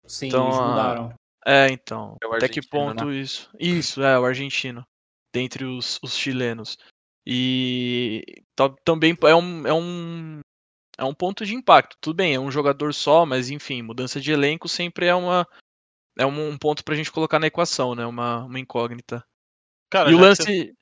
[0.07, 1.15] Sim, Então, eles a- mudaram.
[1.47, 2.17] É, então.
[2.23, 3.51] É o Até que ponto isso?
[3.59, 4.85] Isso, é, o argentino.
[5.33, 6.77] Dentre os, os chilenos.
[7.27, 8.23] E
[8.57, 10.41] ta- também é um, é um.
[10.97, 11.97] É um ponto de impacto.
[12.01, 15.47] Tudo bem, é um jogador só, mas enfim, mudança de elenco sempre é uma.
[16.19, 18.05] É um, um ponto pra gente colocar na equação, né?
[18.05, 19.25] Uma, uma incógnita.
[19.91, 20.43] Cara, e o lance.
[20.43, 20.73] você-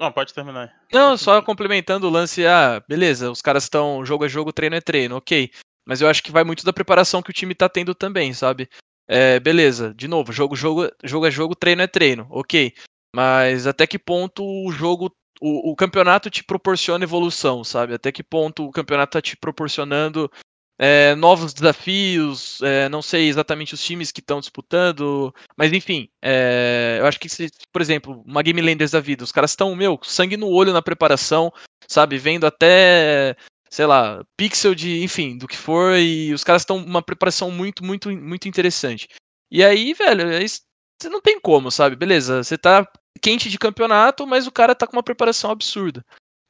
[0.00, 0.72] Não, pode terminar.
[0.92, 4.80] Não, só complementando o lance, ah, beleza, os caras estão jogo a jogo, treino é
[4.80, 5.50] treino, ok.
[5.86, 8.68] Mas eu acho que vai muito da preparação que o time tá tendo também, sabe?
[9.08, 12.72] É, beleza, de novo, jogo, jogo, jogo é jogo, treino é treino, ok.
[13.16, 17.94] Mas até que ponto o jogo, o, o campeonato te proporciona evolução, sabe?
[17.94, 20.30] Até que ponto o campeonato tá te proporcionando
[20.78, 26.96] é, novos desafios, é, não sei exatamente os times que estão disputando, mas enfim, é,
[27.00, 29.98] eu acho que se, por exemplo, uma Game Landers da vida, os caras estão, meu,
[30.02, 31.52] sangue no olho na preparação,
[31.86, 33.36] sabe, vendo até,
[33.70, 37.84] sei lá, pixel de, enfim, do que for, e os caras estão uma preparação muito,
[37.84, 39.08] muito, muito interessante.
[39.50, 41.94] E aí, velho, aí você não tem como, sabe?
[41.94, 42.86] Beleza, você tá
[43.20, 46.04] quente de campeonato, mas o cara tá com uma preparação absurda.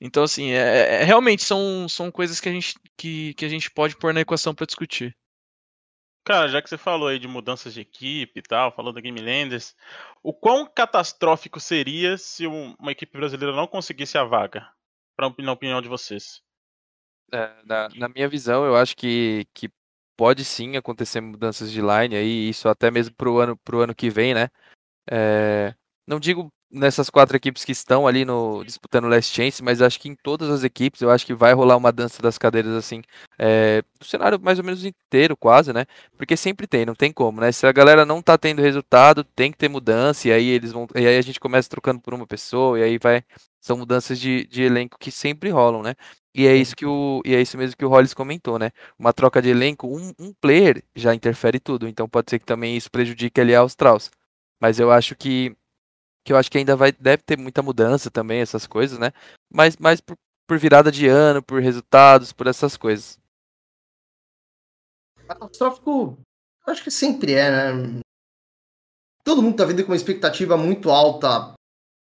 [0.05, 3.71] Então, assim, é, é- realmente são, são coisas que a gente, que, que a gente
[3.71, 5.17] pode pôr na equação pra discutir.
[6.25, 9.21] Cara, já que você falou aí de mudanças de equipe e tal, falou da Game
[9.21, 9.77] Landers,
[10.21, 14.69] o quão catastrófico seria se um- uma equipe brasileira não conseguisse a vaga?
[15.17, 16.43] Pra, na opinião de vocês.
[17.33, 19.71] É, na, na minha visão, eu acho que, que
[20.17, 24.11] pode sim acontecer mudanças de line aí, isso até mesmo pro ano, pro ano que
[24.11, 24.49] vem, né?
[25.09, 25.75] É,
[26.07, 30.01] não digo nessas quatro equipes que estão ali no disputando o Last Chance, mas acho
[30.01, 33.03] que em todas as equipes eu acho que vai rolar uma dança das cadeiras assim,
[33.39, 35.85] é, no cenário mais ou menos inteiro, quase, né?
[36.17, 37.53] Porque sempre tem, não tem como, né?
[37.53, 40.87] Se a galera não tá tendo resultado, tem que ter mudança, e aí eles vão.
[40.95, 43.25] E aí a gente começa trocando por uma pessoa, e aí vai.
[43.61, 45.95] São mudanças de, de elenco que sempre rolam, né?
[46.35, 47.21] E é isso que o.
[47.25, 48.71] E é isso mesmo que o Hollis comentou, né?
[48.99, 51.87] Uma troca de elenco, um, um player já interfere tudo.
[51.87, 54.11] Então pode ser que também isso prejudique ali a Australs.
[54.61, 55.55] Mas eu acho que.
[56.25, 59.13] Que eu acho que ainda vai, deve ter muita mudança também, essas coisas, né?
[59.53, 60.17] Mas mais por,
[60.47, 63.19] por virada de ano, por resultados, por essas coisas.
[65.27, 66.19] Catastrófico,
[66.67, 68.01] acho que sempre é, né?
[69.25, 71.55] Todo mundo tá vindo com uma expectativa muito alta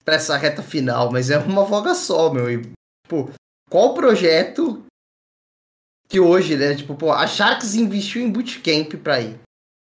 [0.04, 2.50] pra essa reta final, mas é uma voga só, meu.
[2.50, 2.62] E,
[3.06, 3.32] tipo,
[3.70, 4.86] qual projeto
[6.08, 6.76] que hoje, né?
[6.76, 9.40] Tipo, pô, a Sharks investiu em bootcamp pra ir.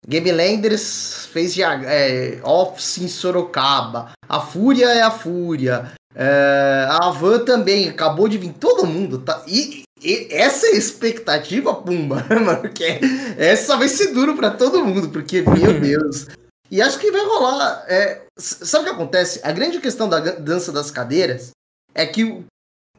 [0.08, 4.12] Game Landers fez é, Office em Sorocaba.
[4.28, 5.92] A Fúria é a Fúria.
[6.16, 8.54] É, a Avan também acabou de vir.
[8.54, 9.44] Todo mundo tá.
[9.48, 12.70] E, e essa expectativa, Pumba, mano.
[12.70, 13.00] Que é-
[13.38, 16.28] essa vai ser duro pra todo mundo, porque, meu Deus.
[16.70, 17.86] E acho que vai rolar.
[17.88, 19.40] é, sabe o que acontece?
[19.44, 21.52] A grande questão da dança das cadeiras
[21.94, 22.46] é que o,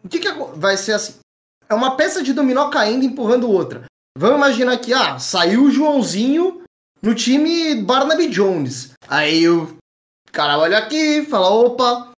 [0.04, 1.14] o que, que vai ser assim?
[1.68, 3.84] É uma peça de dominó caindo e empurrando outra.
[4.16, 6.61] Vamos imaginar que, ah, saiu o Joãozinho
[7.02, 8.92] no time Barnaby Jones.
[9.08, 9.76] Aí o
[10.30, 12.10] cara olha aqui, fala, opa,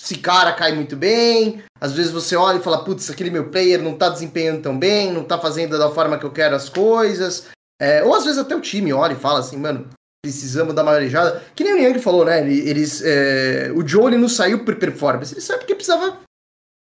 [0.00, 1.62] esse cara cai muito bem.
[1.80, 5.12] Às vezes você olha e fala, putz, aquele meu player não tá desempenhando tão bem,
[5.12, 7.46] não tá fazendo da forma que eu quero as coisas.
[7.80, 9.88] É, ou às vezes até o time olha e fala assim, mano,
[10.24, 11.42] precisamos dar uma marejada.
[11.54, 12.40] Que nem o Yang falou, né?
[12.40, 16.20] ele- Eles, é, o Joe ele não saiu por performance, ele saiu porque precisava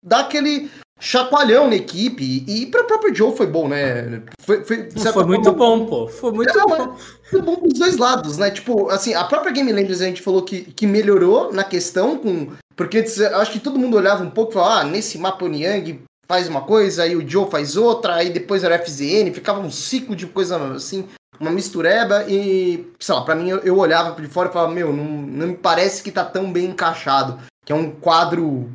[0.03, 0.71] dar aquele
[1.01, 2.45] chacoalhão na equipe.
[2.47, 4.21] E, para o próprio Joe foi bom, né?
[4.39, 6.07] Foi, foi, Foi muito bom, pô.
[6.07, 6.95] Foi muito Não, bom.
[7.29, 8.51] foi bom pros dois lados, né?
[8.51, 12.51] Tipo, assim, a própria Game Landers a gente falou que, que melhorou na questão com.
[12.75, 15.43] Porque antes, eu acho que todo mundo olhava um pouco e falava, ah, nesse mapa
[15.43, 19.59] o Niang faz uma coisa, aí o Joe faz outra, aí depois era FZN, ficava
[19.59, 21.05] um ciclo de coisa assim,
[21.37, 24.93] uma mistureba, e, sei lá, pra mim eu, eu olhava de fora e falava, meu,
[24.93, 28.71] não, não me parece que tá tão bem encaixado, que é um quadro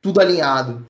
[0.00, 0.84] tudo alinhado.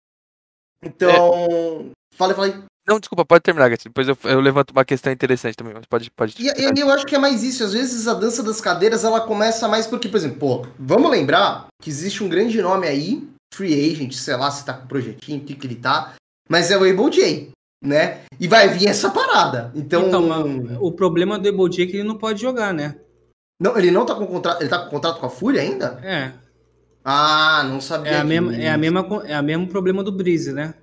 [0.82, 2.54] Então, falei, falei,
[2.86, 3.84] Não, desculpa, pode terminar, Gat.
[3.84, 6.10] Depois eu, eu levanto uma questão interessante também, mas pode.
[6.10, 7.62] pode E, e aí eu acho que é mais isso.
[7.64, 11.66] Às vezes a dança das cadeiras ela começa mais porque, por exemplo, pô, vamos lembrar
[11.80, 15.44] que existe um grande nome aí, Free Agent, sei lá se tá com projetinho, o
[15.44, 16.14] que, que ele tá,
[16.48, 17.50] mas é o Able J.
[17.84, 18.20] né?
[18.40, 19.70] E vai vir essa parada.
[19.74, 22.96] Então, Então, o problema do Able J é que ele não pode jogar, né?
[23.60, 26.00] não, ele não tá com contrato, ele tá com contrato com a Fúria ainda?
[26.02, 26.32] É.
[27.04, 28.12] Ah, não sabia.
[28.12, 30.74] É a mesma, é a mesma, é a mesmo problema do Breeze, né?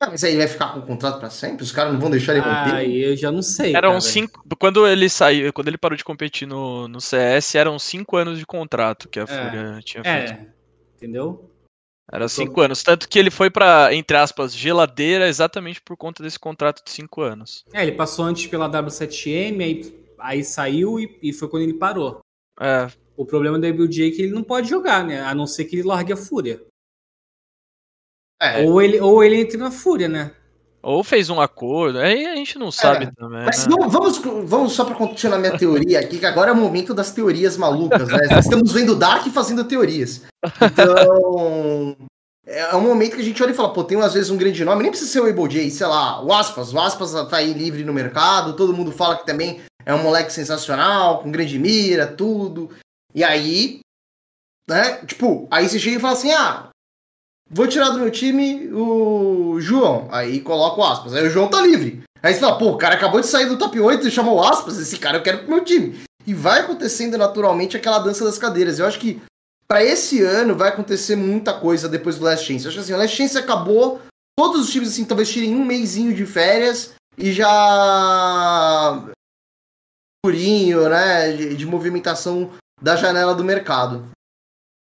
[0.00, 1.64] Ah, mas aí ele vai ficar com o contrato pra sempre?
[1.64, 2.74] Os caras não vão deixar ele romper?
[2.74, 3.74] Aí eu já não sei.
[3.74, 4.00] Eram cara.
[4.00, 4.44] cinco.
[4.56, 8.46] Quando ele saiu, quando ele parou de competir no, no CS, eram cinco anos de
[8.46, 10.32] contrato que a Fúria tinha feito.
[10.32, 10.46] É.
[10.96, 11.50] Entendeu?
[12.10, 12.82] Era cinco anos.
[12.82, 17.20] Tanto que ele foi pra, entre aspas, geladeira exatamente por conta desse contrato de cinco
[17.20, 17.64] anos.
[17.72, 22.20] É, ele passou antes pela W7M, aí, aí saiu e, e foi quando ele parou.
[22.60, 22.88] É,
[23.18, 25.20] O problema do ABJ é que ele não pode jogar, né?
[25.20, 26.62] A não ser que ele largue a Fúria.
[28.40, 30.32] É, Ou, ele, ou ele entre na Fúria, né?
[30.80, 33.44] ou fez um acordo, aí a gente não sabe também.
[33.44, 33.76] Mas né?
[33.76, 37.10] vamos, vamos, vamos só para continuar minha teoria aqui, que agora é o momento das
[37.10, 38.26] teorias malucas, né?
[38.30, 40.22] Nós Estamos vendo Dark fazendo teorias.
[40.62, 41.96] Então,
[42.46, 44.64] é um momento que a gente olha e fala, pô, tem às vezes um grande
[44.64, 47.52] nome, nem precisa ser o Able J, sei lá, o Aspas, o Aspas tá aí
[47.52, 52.06] livre no mercado, todo mundo fala que também é um moleque sensacional, com grande mira,
[52.06, 52.70] tudo.
[53.18, 53.80] E aí,
[54.70, 56.68] né, tipo, aí você chega e fala assim, ah,
[57.50, 61.60] vou tirar do meu time o João, aí coloca o Aspas, aí o João tá
[61.60, 62.04] livre.
[62.22, 64.78] Aí você fala, pô, o cara acabou de sair do top 8 e chamou Aspas,
[64.78, 66.00] esse cara eu quero pro meu time.
[66.24, 68.78] E vai acontecendo naturalmente aquela dança das cadeiras.
[68.78, 69.20] Eu acho que
[69.66, 72.64] Pra esse ano vai acontecer muita coisa depois do Last Chance.
[72.64, 74.00] Eu acho que assim, o Last Chance acabou,
[74.34, 79.04] todos os times assim talvez tirem um mêsinho de férias e já
[80.24, 82.50] purinho, né, de, de movimentação
[82.80, 84.10] da janela do mercado.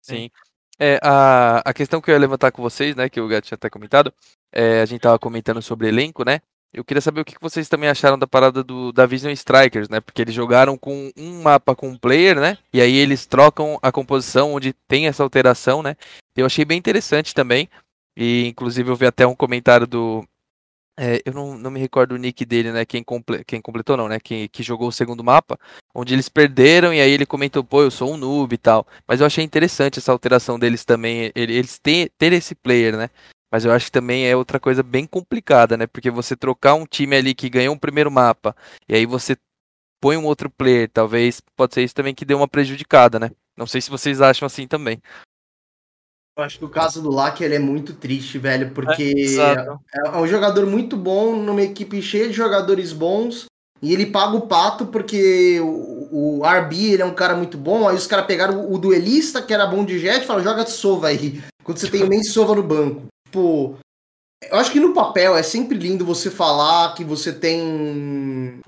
[0.02, 0.30] Sim.
[0.78, 3.56] É, a, a questão que eu ia levantar com vocês, né, que o Gato tinha
[3.56, 4.12] até comentado,
[4.50, 6.40] é, a gente tava comentando sobre elenco, né?
[6.72, 10.00] Eu queria saber o que vocês também acharam da parada do, da Vision Strikers, né?
[10.00, 12.58] Porque eles jogaram com um mapa com um player, né?
[12.72, 15.96] E aí eles trocam a composição onde tem essa alteração, né?
[16.36, 17.68] Eu achei bem interessante também.
[18.16, 20.24] E inclusive eu vi até um comentário do.
[21.00, 22.84] É, eu não, não me recordo o nick dele, né?
[22.84, 24.20] Quem, comple, quem completou, não, né?
[24.20, 25.58] Quem, que jogou o segundo mapa,
[25.94, 28.86] onde eles perderam e aí ele comentou, pô, eu sou um noob e tal.
[29.08, 33.08] Mas eu achei interessante essa alteração deles também, ele- eles ter, ter esse player, né?
[33.50, 35.86] Mas eu acho que também é outra coisa bem complicada, né?
[35.86, 38.54] Porque você trocar um time ali que ganhou um primeiro mapa,
[38.88, 39.36] e aí você
[40.00, 43.30] põe um outro player, talvez pode ser isso também que deu uma prejudicada, né?
[43.56, 45.00] Não sei se vocês acham assim também.
[46.40, 49.78] Eu acho que o caso do Lack ele é muito triste, velho, porque Exato.
[49.94, 53.44] é é um jogador muito bom numa equipe cheia de jogadores bons
[53.82, 57.86] e ele paga o pato porque o, o RB ele é um cara muito bom.
[57.86, 60.64] Aí os caras pegaram o, o duelista que era bom de jet e falaram: joga
[60.64, 61.42] de sova aí.
[61.62, 63.02] Quando você tem o main sova no banco.
[63.26, 63.78] Tipo,
[64.50, 68.60] eu acho que no papel é sempre lindo você falar que você tem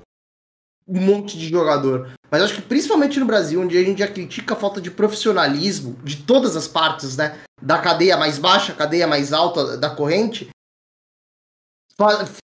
[0.86, 2.12] um monte de jogador.
[2.30, 5.96] Mas acho que principalmente no Brasil, onde a gente já critica a falta de profissionalismo
[6.02, 7.38] de todas as partes, né?
[7.60, 10.48] Da cadeia mais baixa, cadeia mais alta da corrente.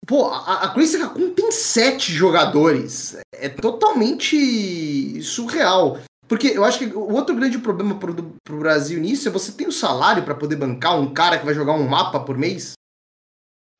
[0.06, 3.18] Pô, a, a Crística Kun tem sete jogadores.
[3.34, 6.00] É totalmente surreal.
[6.28, 9.68] Porque eu acho que o outro grande problema pro, pro Brasil nisso é você tem
[9.68, 12.74] o salário pra poder bancar um cara que vai jogar um mapa por mês?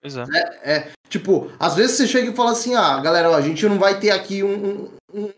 [0.02, 0.24] Pois é.
[0.64, 3.80] É, tipo, às vezes você chega e fala assim, ah, galera, ó, a gente não
[3.80, 5.34] vai ter aqui um, um- um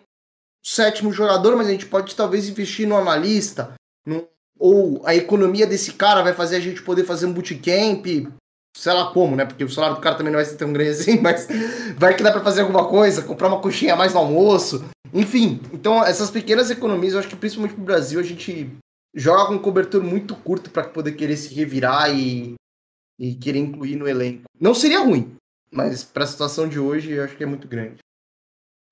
[0.65, 3.73] sétimo jogador, mas a gente pode talvez investir no analista,
[4.05, 4.27] no-
[4.59, 8.05] ou a economia desse cara vai fazer a gente poder fazer um bootcamp,
[8.75, 9.45] sei lá como, né?
[9.45, 11.47] Porque o salário do cara também não vai ser tão grande assim, mas
[11.97, 14.83] vai que dá pra fazer alguma coisa, comprar uma coxinha a mais no almoço,
[15.13, 15.61] enfim.
[15.71, 18.69] Então, essas pequenas economias, eu acho que principalmente pro Brasil, a gente
[19.15, 22.53] joga com um cobertor muito curto pra poder querer se revirar e
[23.19, 24.43] e querer incluir no elenco.
[24.59, 25.35] Não seria ruim,
[25.69, 27.97] mas pra situação de hoje eu acho que é muito grande.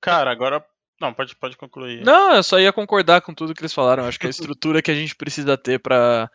[0.02, 0.64] Cara, agora.
[1.00, 2.04] Não, pode, pode concluir.
[2.04, 4.06] Não, eu só ia concordar com tudo que eles falaram.
[4.06, 6.30] Acho que a estrutura que a gente precisa ter pra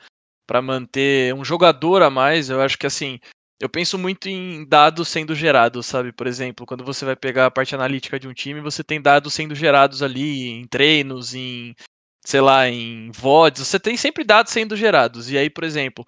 [0.47, 3.19] para manter um jogador a mais, eu acho que assim,
[3.61, 6.13] eu penso muito em dados sendo gerados, sabe?
[6.13, 9.33] Por exemplo, quando você vai pegar a parte analítica de um time, você tem dados
[9.33, 11.75] sendo gerados ali em treinos, em
[12.25, 15.31] sei lá, em VODs, você tem sempre dados sendo gerados.
[15.31, 16.05] E aí, por exemplo,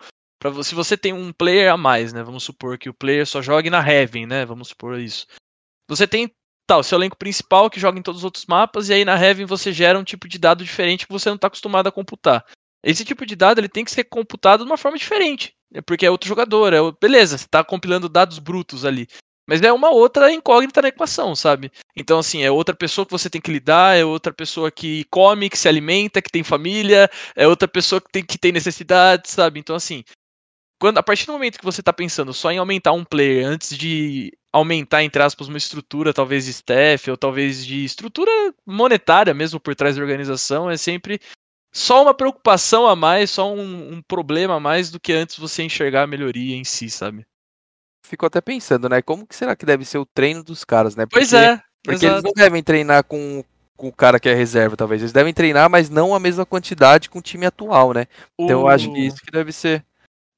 [0.51, 2.23] você, se você tem um player a mais, né?
[2.23, 4.45] Vamos supor que o player só jogue na Heaven, né?
[4.45, 5.27] Vamos supor isso.
[5.89, 6.31] Você tem
[6.67, 9.21] tá, o seu elenco principal que joga em todos os outros mapas, e aí na
[9.21, 12.45] Heaven você gera um tipo de dado diferente que você não está acostumado a computar.
[12.83, 16.07] Esse tipo de dado ele tem que ser computado de uma forma diferente, é porque
[16.07, 19.07] é outro jogador, é beleza, você está compilando dados brutos ali,
[19.47, 21.71] mas é uma outra incógnita na equação, sabe?
[21.97, 25.51] Então assim, é outra pessoa que você tem que lidar, é outra pessoa que come,
[25.51, 29.61] que se alimenta, que tem família, é outra pessoa que tem que tem necessidades, sabe?
[29.61, 30.05] Então assim,
[30.85, 33.75] quando, a partir do momento que você está pensando só em aumentar um player antes
[33.75, 38.31] de aumentar, entre aspas, uma estrutura, talvez de staff, ou talvez de estrutura
[38.67, 41.19] monetária mesmo por trás da organização, é sempre
[41.73, 45.63] só uma preocupação a mais, só um, um problema a mais do que antes você
[45.63, 47.27] enxergar a melhoria em si, sabe?
[48.07, 49.01] fico até pensando, né?
[49.01, 51.07] Como que será que deve ser o treino dos caras, né?
[51.11, 51.59] Pois é.
[51.83, 52.17] Porque exato.
[52.17, 53.43] eles não devem treinar com,
[53.75, 55.01] com o cara que é reserva, talvez.
[55.01, 58.07] Eles devem treinar, mas não a mesma quantidade com o time atual, né?
[58.39, 59.83] Então eu acho que isso que deve ser.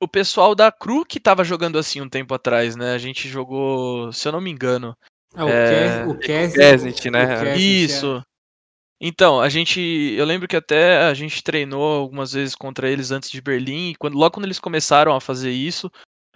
[0.00, 2.92] O pessoal da Cru que tava jogando assim um tempo atrás, né?
[2.92, 4.96] A gente jogou, se eu não me engano.
[5.34, 7.24] É, o É, Kes- o Kes- Kesnit, né?
[7.24, 7.56] o Kesnit, é.
[7.58, 8.22] Isso.
[9.00, 9.80] Então, a gente.
[10.16, 13.90] Eu lembro que até a gente treinou algumas vezes contra eles antes de Berlim.
[13.90, 15.90] E quando, logo quando eles começaram a fazer isso,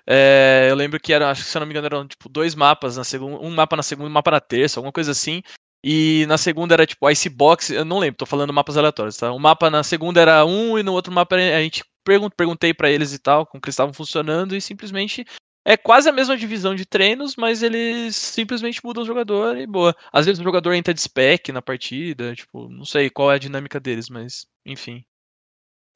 [0.07, 2.55] é, eu lembro que era, acho que se eu não me engano, eram tipo dois
[2.55, 3.39] mapas na segunda.
[3.41, 5.43] Um mapa na segunda e um mapa na terça, alguma coisa assim.
[5.83, 9.33] E na segunda era tipo Icebox, eu não lembro, tô falando mapas aleatórios, tá?
[9.33, 12.91] Um mapa na segunda era um e no outro mapa era- a gente perguntei pra
[12.91, 15.25] eles e tal, como que eles estavam funcionando e simplesmente
[15.65, 19.95] é quase a mesma divisão de treinos, mas eles simplesmente mudam o jogador e boa.
[20.13, 23.39] Às vezes o jogador entra de spec na partida, tipo, não sei qual é a
[23.39, 25.05] dinâmica deles, mas enfim.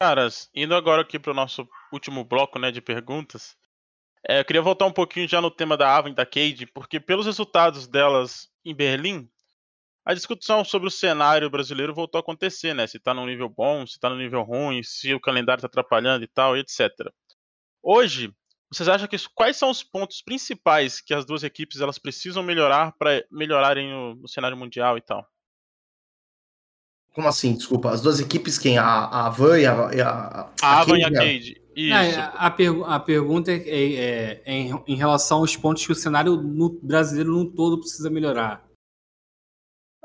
[0.01, 3.55] Caras, indo agora aqui pro nosso último bloco, né, de perguntas.
[4.27, 6.99] é, eu queria voltar um pouquinho já no tema da Ava e da Cade, porque
[6.99, 9.29] pelos resultados delas em Berlim,
[10.05, 12.85] a discussão sobre o cenário brasileiro voltou a acontecer, né?
[12.85, 16.23] Se tá num nível bom, se tá num nível ruim, se o calendário tá atrapalhando
[16.23, 16.89] e tal, etc.
[17.81, 18.31] Hoje,
[18.71, 22.43] vocês acham que isso- quais são os pontos principais que as duas equipes elas precisam
[22.43, 25.25] melhorar para melhorarem no, no cenário mundial e tal?
[27.13, 27.55] Como assim?
[27.55, 27.91] Desculpa.
[27.91, 28.77] As duas equipes, quem?
[28.77, 29.89] A, a Van e a.
[29.95, 32.19] E a, A Ava e a Cade, Isso.
[32.19, 35.95] a, a pergu- a pergunta é, é- é em, em relação aos pontos que o
[35.95, 38.63] cenário no- brasileiro no todo precisa melhorar.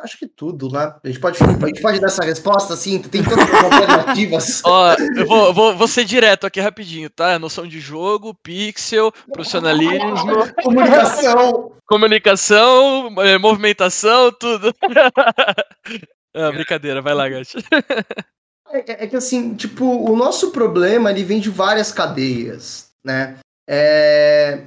[0.03, 0.95] Acho que tudo, né?
[1.05, 3.01] A gente pode, a gente pode dar essa resposta assim?
[3.01, 4.63] Tem tantas alternativas.
[4.65, 7.39] Ó, eu vou, vou, vou ser direto aqui rapidinho, tá?
[7.39, 11.73] Noção de jogo, pixel, profissionalismo, Comunicação.
[11.87, 14.75] comunicação, eh, movimentação, tudo.
[16.33, 17.59] Ah, brincadeira, vai lá, Gato.
[18.71, 23.37] É, é que assim, tipo, o nosso problema ele vem de várias cadeias, né?
[23.69, 24.67] É...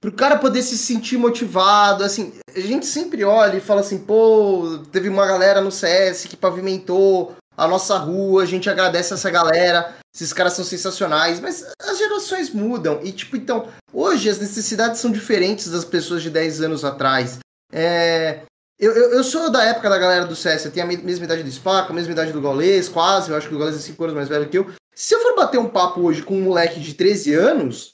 [0.00, 4.78] Pro cara poder se sentir motivado, assim, a gente sempre olha e fala assim, pô,
[4.90, 9.94] teve uma galera no CS que pavimentou a nossa rua, a gente agradece essa galera,
[10.14, 15.12] esses caras são sensacionais, mas as gerações mudam e, tipo, então, hoje as necessidades são
[15.12, 17.38] diferentes das pessoas de 10 anos atrás.
[17.70, 18.40] É...
[18.78, 21.26] Eu, eu, eu sou da época da galera do CS, eu tenho a me- mesma
[21.26, 23.78] idade do Spaca, a mesma idade do Gaules, quase, eu acho que o Gaules é
[23.78, 24.70] 5 anos mais velho que eu.
[24.94, 27.92] Se eu for bater um papo hoje com um moleque de 13 anos,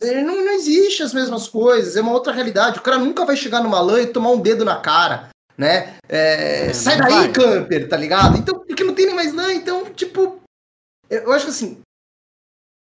[0.00, 2.78] ele não, não existe as mesmas coisas, é uma outra realidade.
[2.78, 5.96] O cara nunca vai chegar numa LAN e tomar um dedo na cara, né?
[6.08, 7.32] É, É, sai daí, vai.
[7.32, 8.36] camper, tá ligado?
[8.38, 10.40] Então, porque não tem nem mais LAN, então, tipo,
[11.10, 11.80] eu, eu acho que assim,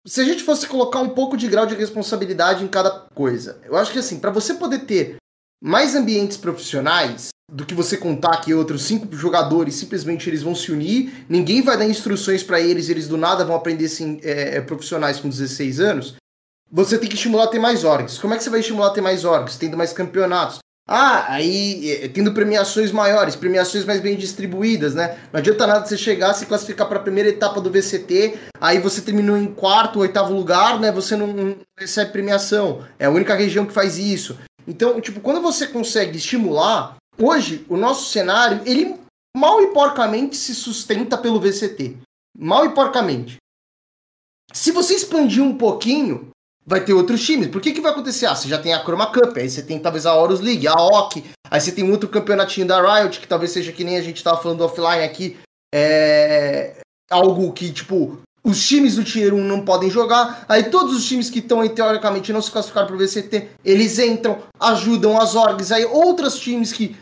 [0.08, 3.76] se a gente fosse colocar um pouco de grau de responsabilidade em cada coisa, eu
[3.76, 5.18] acho que assim, para você poder ter
[5.62, 10.72] mais ambientes profissionais do que você contar que outros cinco jogadores simplesmente eles vão se
[10.72, 14.62] unir, ninguém vai dar instruções para eles, eles do nada vão aprender assim, é, é,
[14.62, 16.16] profissionais com 16 anos.
[16.72, 18.20] Você tem que estimular ter mais orgs.
[18.20, 19.58] Como é que você vai estimular ter mais orgs?
[19.58, 20.60] Tendo mais campeonatos.
[20.88, 25.20] Ah, aí é, tendo premiações maiores, premiações mais bem distribuídas, né?
[25.32, 29.02] Não adianta nada você chegar, se classificar para a primeira etapa do VCT, aí você
[29.02, 30.92] terminou em quarto, oitavo lugar, né?
[30.92, 32.84] Você não recebe premiação.
[32.98, 34.38] É a única região que faz isso.
[34.68, 38.96] Então, tipo, quando você consegue estimular, hoje o nosso cenário, ele
[39.38, 41.98] mal e porcamente se sustenta pelo VCT.
[42.36, 43.38] Mal e porcamente.
[44.52, 46.30] Se você expandir um pouquinho,
[46.70, 47.48] vai ter outros times.
[47.48, 48.28] Por que que vai acontecer?
[48.28, 50.76] Ah, você já tem a Chroma Cup, aí você tem talvez a Horus League, a
[50.76, 54.24] OC, aí você tem outro campeonatinho da Riot, que talvez seja que nem a gente
[54.24, 55.36] tava falando offline aqui,
[55.74, 56.76] é
[57.10, 61.32] algo que, tipo, os times do Tier 1 não podem jogar, aí todos os times
[61.32, 65.86] que estão aí, teoricamente, não se classificaram pro VCT, eles entram, ajudam as orgs, aí
[65.86, 66.96] outros times que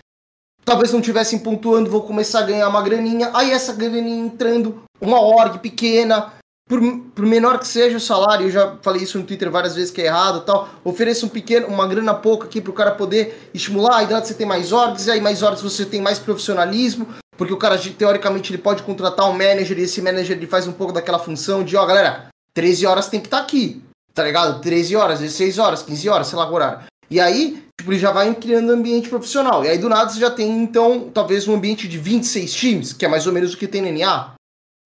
[0.64, 5.20] talvez não tivessem pontuando vão começar a ganhar uma graninha, aí essa graninha entrando, uma
[5.20, 6.32] org pequena,
[6.68, 6.82] por,
[7.16, 10.02] por menor que seja o salário, eu já falei isso no Twitter várias vezes que
[10.02, 14.06] é errado tal, ofereça um pequeno, uma grana pouca aqui pro cara poder estimular, aí
[14.06, 17.08] você tem mais orgs, aí mais orgs você tem mais profissionalismo,
[17.38, 20.74] porque o cara, teoricamente, ele pode contratar um manager e esse manager ele faz um
[20.74, 23.82] pouco daquela função de, ó, galera, 13 horas tem que estar aqui,
[24.14, 24.60] tá ligado?
[24.62, 26.88] 13 horas, 16 horas, 15 horas, sei lá o horário.
[27.10, 29.64] E aí, tipo, ele já vai criando ambiente profissional.
[29.64, 33.06] E aí, do nada, você já tem, então, talvez um ambiente de 26 times, que
[33.06, 34.34] é mais ou menos o que tem no NA.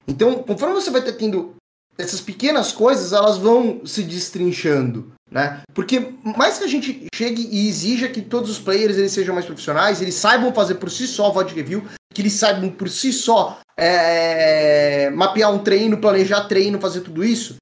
[0.07, 1.55] Então, conforme você vai ter tendo
[1.97, 5.61] essas pequenas coisas, elas vão se destrinchando, né?
[5.73, 9.45] Porque mais que a gente chegue e exija que todos os players eles sejam mais
[9.45, 13.59] profissionais, eles saibam fazer por si só VOD review, que eles saibam por si só
[13.77, 17.55] é, mapear um treino, planejar treino, fazer tudo isso.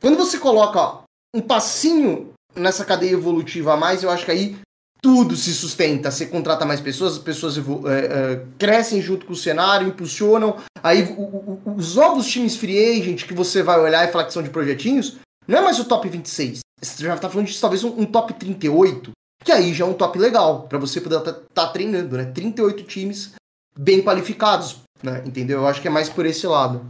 [0.00, 1.02] Quando você coloca ó,
[1.34, 4.56] um passinho nessa cadeia evolutiva a mais, eu acho que aí
[5.04, 6.10] tudo se sustenta.
[6.10, 10.56] Você contrata mais pessoas, as pessoas é, é, crescem junto com o cenário, impulsionam.
[10.82, 14.32] Aí o- o- os novos times free agent que você vai olhar e falar que
[14.32, 16.60] são de projetinhos, não é mais o top 26.
[16.80, 19.10] Você já tá falando de talvez um, um top 38,
[19.44, 22.24] que aí já é um top legal, para você poder estar tá, tá treinando, né?
[22.24, 23.32] 38 times
[23.78, 25.22] bem qualificados, né?
[25.26, 25.58] Entendeu?
[25.58, 26.86] Eu acho que é mais por esse lado.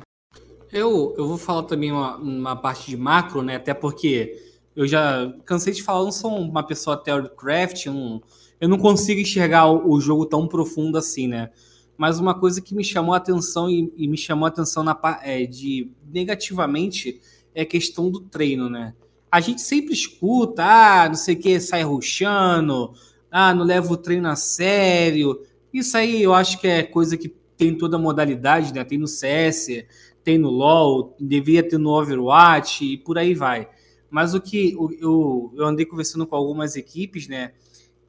[0.72, 3.56] Eu, eu vou falar também uma, uma parte de macro, né?
[3.56, 8.20] Até porque eu já cansei de falar, eu não sou uma pessoa theorycraft, um,
[8.60, 11.50] eu não consigo enxergar o, o, jogo tão profundo assim, né?
[11.96, 14.98] Mas uma coisa que me chamou a atenção e, e me chamou a atenção na,
[15.22, 17.20] é, de negativamente
[17.54, 18.94] é a questão do treino, né?
[19.30, 22.92] A gente sempre escuta, ah, não sei o que, sai ruxando,
[23.30, 25.40] ah, não leva o treino a sério.
[25.72, 28.84] Isso aí eu acho que é coisa que tem toda a modalidade, né?
[28.84, 29.84] Tem no CS,
[30.22, 33.68] tem no LoL, devia ter no Overwatch e por aí vai.
[34.14, 37.50] Mas o que eu, eu andei conversando com algumas equipes, né?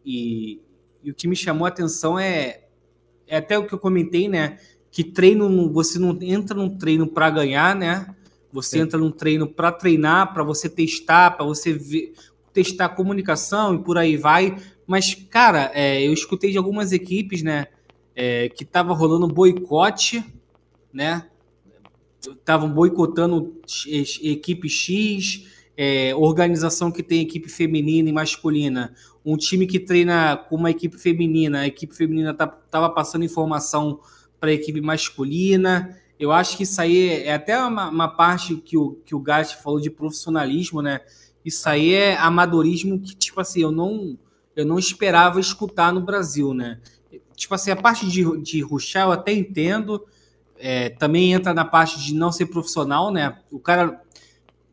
[0.06, 0.61] E,
[1.03, 2.65] e, o que me chamou a atenção é,
[3.26, 4.60] é até o que eu comentei, né?
[4.91, 8.15] Que treino, você não entra num treino para ganhar, né?
[8.52, 12.14] Você entra num treino para treinar, para você testar, para você ver,
[12.53, 14.61] testar comunicação e por aí vai.
[14.86, 17.65] Mas, cara, é, eu escutei de algumas equipes, né?
[18.15, 20.23] É, que tava rolando boicote,
[20.94, 21.26] né?
[22.27, 23.60] estavam boicotando
[24.22, 28.94] equipe X, é, organização que tem equipe feminina e masculina,
[29.26, 34.00] um time que treina com uma equipe feminina, a equipe feminina estava tá, passando informação
[34.40, 35.98] para a equipe masculina.
[36.20, 39.58] Eu acho que isso aí é até uma, uma parte que o, que o Gatti
[39.62, 41.02] falou de profissionalismo, né?
[41.44, 44.18] Isso aí é amadorismo que, tipo assim, eu não,
[44.56, 46.80] eu não esperava escutar no Brasil, né?
[47.36, 50.06] Tipo assim, a parte de, de ruxar eu até entendo,
[50.58, 53.38] é, também entra na parte de não ser profissional, né?
[53.52, 54.02] O cara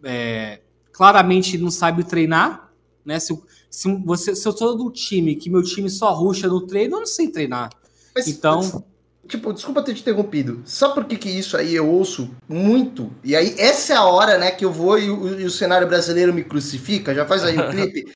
[0.05, 0.62] é,
[0.93, 2.71] claramente não sabe treinar,
[3.05, 3.19] né?
[3.19, 3.37] Se,
[3.71, 7.01] se, você, se eu sou do time que meu time só ruxa no treino, eu
[7.01, 7.71] não sei treinar.
[8.15, 8.85] Mas, então.
[9.27, 10.63] Tipo, desculpa ter te interrompido.
[10.67, 13.11] Sabe por que, que isso aí eu ouço muito?
[13.23, 15.87] E aí, essa é a hora, né, que eu vou e o, e o cenário
[15.87, 17.15] brasileiro me crucifica.
[17.15, 18.13] Já faz aí o clipe.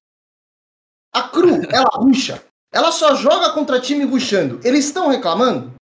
[1.14, 2.42] A Cru, ela ruxa.
[2.72, 4.60] Ela só joga contra time ruxando.
[4.62, 5.72] Eles estão reclamando?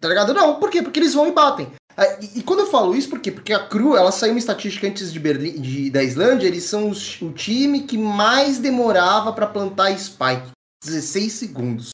[0.00, 0.34] Tá ligado?
[0.34, 0.82] Não, por quê?
[0.82, 1.70] Porque eles vão e batem.
[2.02, 3.30] Ah, e, quando eu falo isso, por quê?
[3.30, 6.90] Porque a Cru, ela saiu uma estatística antes de Berlim, de, da Islândia, eles são
[6.90, 10.50] os, o time que mais demorava para plantar Spike.
[10.84, 11.90] 16 segundos.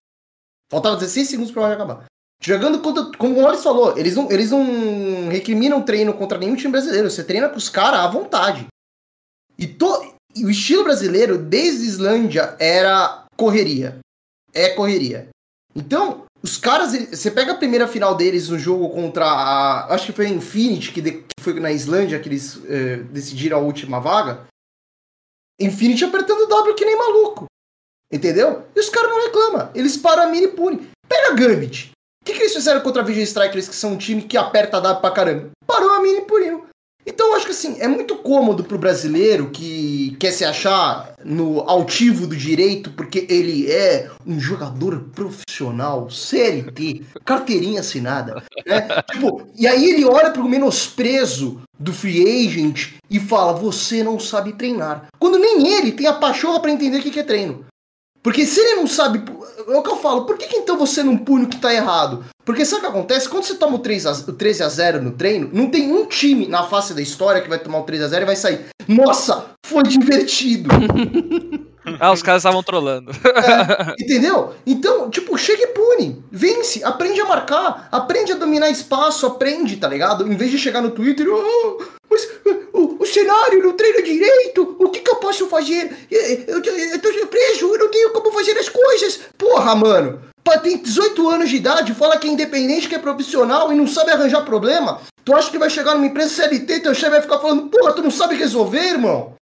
[0.71, 2.07] Faltava 16 segundos pra acabar.
[2.43, 6.73] Jogando contra, como o Morris falou, eles não, eles não recriminam treino contra nenhum time
[6.73, 7.11] brasileiro.
[7.11, 8.67] Você treina com os caras à vontade.
[9.59, 13.99] E, to, e o estilo brasileiro, desde Islândia, era correria.
[14.55, 15.29] É correria.
[15.75, 19.95] Então, os caras, você pega a primeira final deles no jogo contra a.
[19.95, 23.59] Acho que foi a Infinity, que, de, que foi na Islândia que eles eh, decidiram
[23.59, 24.47] a última vaga.
[25.61, 27.45] Infinity apertando W que nem maluco.
[28.11, 28.65] Entendeu?
[28.75, 29.71] E os caras não reclamam.
[29.75, 30.89] Eles param a mini pune.
[31.07, 31.91] Pega a Gambit.
[32.23, 34.81] O que, que eles fizeram contra a Vision Strikers, que são um time que aperta
[34.81, 35.51] W pra caramba?
[35.67, 36.68] Parou a mini puniu.
[37.09, 41.61] Então eu acho que assim, é muito cômodo pro brasileiro que quer se achar no
[41.61, 48.87] altivo do direito porque ele é um jogador profissional, CLT, carteirinha assinada, né?
[49.11, 54.53] tipo, e aí ele olha pro menosprezo do free agent e fala: "Você não sabe
[54.53, 55.07] treinar".
[55.19, 57.65] Quando nem ele tem a pachorra para entender o que é treino.
[58.23, 59.23] Porque se ele não sabe.
[59.67, 61.75] É o que eu falo, por que, que então você não pune o que tá
[61.75, 62.25] errado?
[62.45, 63.29] Porque sabe o que acontece?
[63.29, 66.07] Quando você toma o, 3 a, o 13 a 0 no treino, não tem um
[66.07, 68.67] time na face da história que vai tomar o 3 a 0 e vai sair.
[68.87, 70.71] Nossa, foi divertido.
[72.01, 73.11] ah, os caras estavam trolando.
[73.11, 74.55] É, entendeu?
[74.67, 76.23] Então, tipo, chega e pune.
[76.31, 80.31] Vence, aprende a marcar, aprende a dominar espaço, aprende, tá ligado?
[80.31, 82.29] Em vez de chegar no Twitter, oh, mas
[82.73, 86.07] o, o cenário não treina direito, o que, que eu posso fazer?
[86.11, 89.21] Eu, eu, eu tô preso, eu não tenho como fazer as coisas.
[89.37, 93.77] Porra, mano tem 18 anos de idade, fala que é independente, que é profissional e
[93.77, 95.01] não sabe arranjar problema.
[95.25, 97.93] Tu acha que vai chegar numa empresa CLT e teu chefe vai ficar falando, porra,
[97.93, 99.35] tu não sabe resolver, irmão?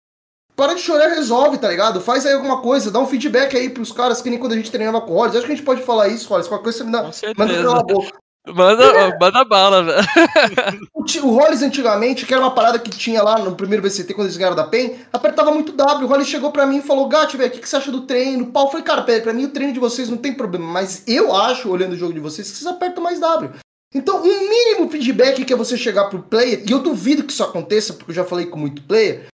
[0.56, 2.00] Para de chorar, resolve, tá ligado?
[2.00, 4.70] Faz aí alguma coisa, dá um feedback aí pros caras que nem quando a gente
[4.70, 6.48] treinava com o Acho que a gente pode falar isso, Rollins.
[6.48, 7.02] Qualquer coisa você me dá.
[7.36, 8.26] Manda pela boca.
[8.54, 9.18] Manda, é.
[9.18, 10.06] manda bala, velho.
[10.94, 14.26] O, o Hollis antigamente, que era uma parada que tinha lá no primeiro VCT, quando
[14.26, 16.04] eles ganharam da PEN, apertava muito W.
[16.04, 18.02] O Hollis chegou pra mim e falou: Gato, velho, o que, que você acha do
[18.02, 18.46] treino?
[18.46, 21.04] Pau, eu falei, cara, pera, pra mim o treino de vocês não tem problema, mas
[21.06, 23.50] eu acho, olhando o jogo de vocês, que vocês apertam mais W.
[23.94, 27.44] Então, um mínimo feedback que é você chegar pro player, e eu duvido que isso
[27.44, 29.26] aconteça, porque eu já falei com muito player,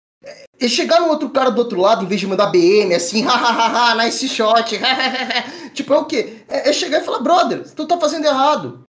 [0.60, 3.94] é chegar no outro cara do outro lado, em vez de mandar BM, assim, hahaha,
[4.04, 4.78] nice shot,
[5.72, 6.42] tipo, é o quê?
[6.48, 8.84] É, é chegar e falar, brother, tu tá fazendo errado.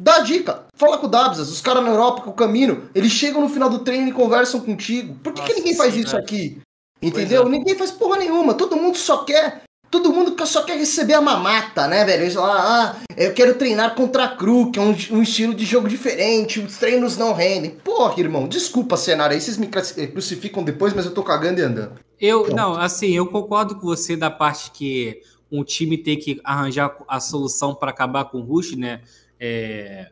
[0.00, 0.66] Dá dica.
[0.76, 3.68] Fala com o Dabsas, os caras na Europa, com o Camino, eles chegam no final
[3.68, 5.16] do treino e conversam contigo.
[5.24, 6.20] Por que, Nossa, que ninguém faz sim, isso né?
[6.20, 6.60] aqui?
[7.02, 7.42] Entendeu?
[7.42, 7.48] É.
[7.48, 8.54] Ninguém faz porra nenhuma.
[8.54, 12.22] Todo mundo só quer todo mundo que só quer receber a mamata, né, velho?
[12.22, 15.64] Eles falam, ah, eu quero treinar contra a Cru, que é um, um, estilo de
[15.64, 17.70] jogo diferente, os treinos não rendem.
[17.70, 21.92] Porra, irmão, desculpa, cenário aí, vocês me crucificam depois, mas eu tô cagando e andando.
[22.20, 22.56] Eu, Pronto.
[22.56, 25.20] não, assim, eu concordo com você da parte que
[25.50, 29.00] um time tem que arranjar a solução para acabar com o Rush, né?
[29.40, 30.10] É,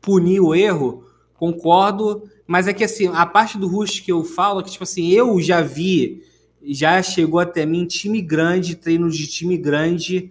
[0.00, 1.04] punir o erro,
[1.34, 4.84] concordo, mas é que assim, a parte do Rush que eu falo, é que tipo
[4.84, 6.22] assim, eu já vi
[6.62, 10.30] já chegou até mim time grande, treino de time grande,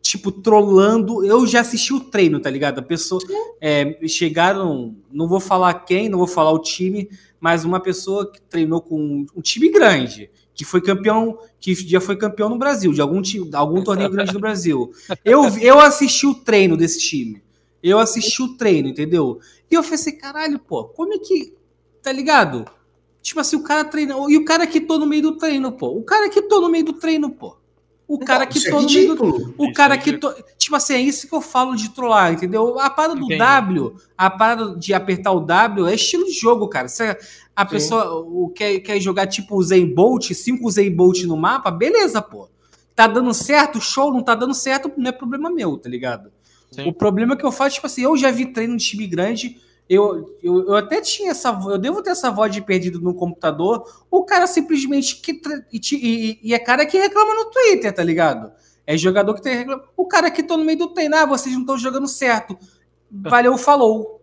[0.00, 1.24] tipo, trolando.
[1.24, 2.78] Eu já assisti o treino, tá ligado?
[2.78, 3.20] A pessoa.
[3.60, 7.08] É, chegaram, não vou falar quem, não vou falar o time,
[7.40, 12.16] mas uma pessoa que treinou com um time grande, que foi campeão, que já foi
[12.16, 14.92] campeão no Brasil, de algum, time, algum torneio grande no Brasil.
[15.24, 17.42] Eu, eu assisti o treino desse time.
[17.82, 19.40] Eu assisti o treino, entendeu?
[19.70, 21.54] E eu falei assim, caralho, pô, como é que.
[22.00, 22.64] Tá ligado?
[23.22, 24.14] Tipo assim, o cara treina.
[24.28, 25.88] E o cara que tô no meio do treino, pô.
[25.88, 27.56] O cara que tô no meio do treino, pô.
[28.08, 29.54] O cara que tô no meio do.
[29.56, 30.34] O cara que tô.
[30.58, 32.78] Tipo assim, é isso que eu falo de trollar, entendeu?
[32.80, 33.38] A parada do Entendi.
[33.38, 36.88] W, a parada de apertar o W é estilo de jogo, cara.
[36.88, 37.16] Se
[37.54, 41.70] a pessoa o, quer, quer jogar tipo o Zen Bolt, 5 Zen Bolt no mapa,
[41.70, 42.48] beleza, pô.
[42.94, 46.30] Tá dando certo, show, não tá dando certo, não é problema meu, tá ligado?
[46.70, 46.88] Sim.
[46.88, 49.58] O problema que eu faço, tipo assim, eu já vi treino de time grande
[49.92, 51.50] eu, eu, eu até tinha essa.
[51.66, 53.86] Eu devo ter essa voz de perdido no computador.
[54.10, 55.16] O cara simplesmente.
[55.16, 55.40] Que,
[55.70, 58.50] e, e, e é cara que reclama no Twitter, tá ligado?
[58.86, 59.84] É jogador que tem reclama.
[59.94, 62.58] O cara que tô no meio do treino, ah, vocês não estão jogando certo.
[63.12, 64.22] Valeu, falou.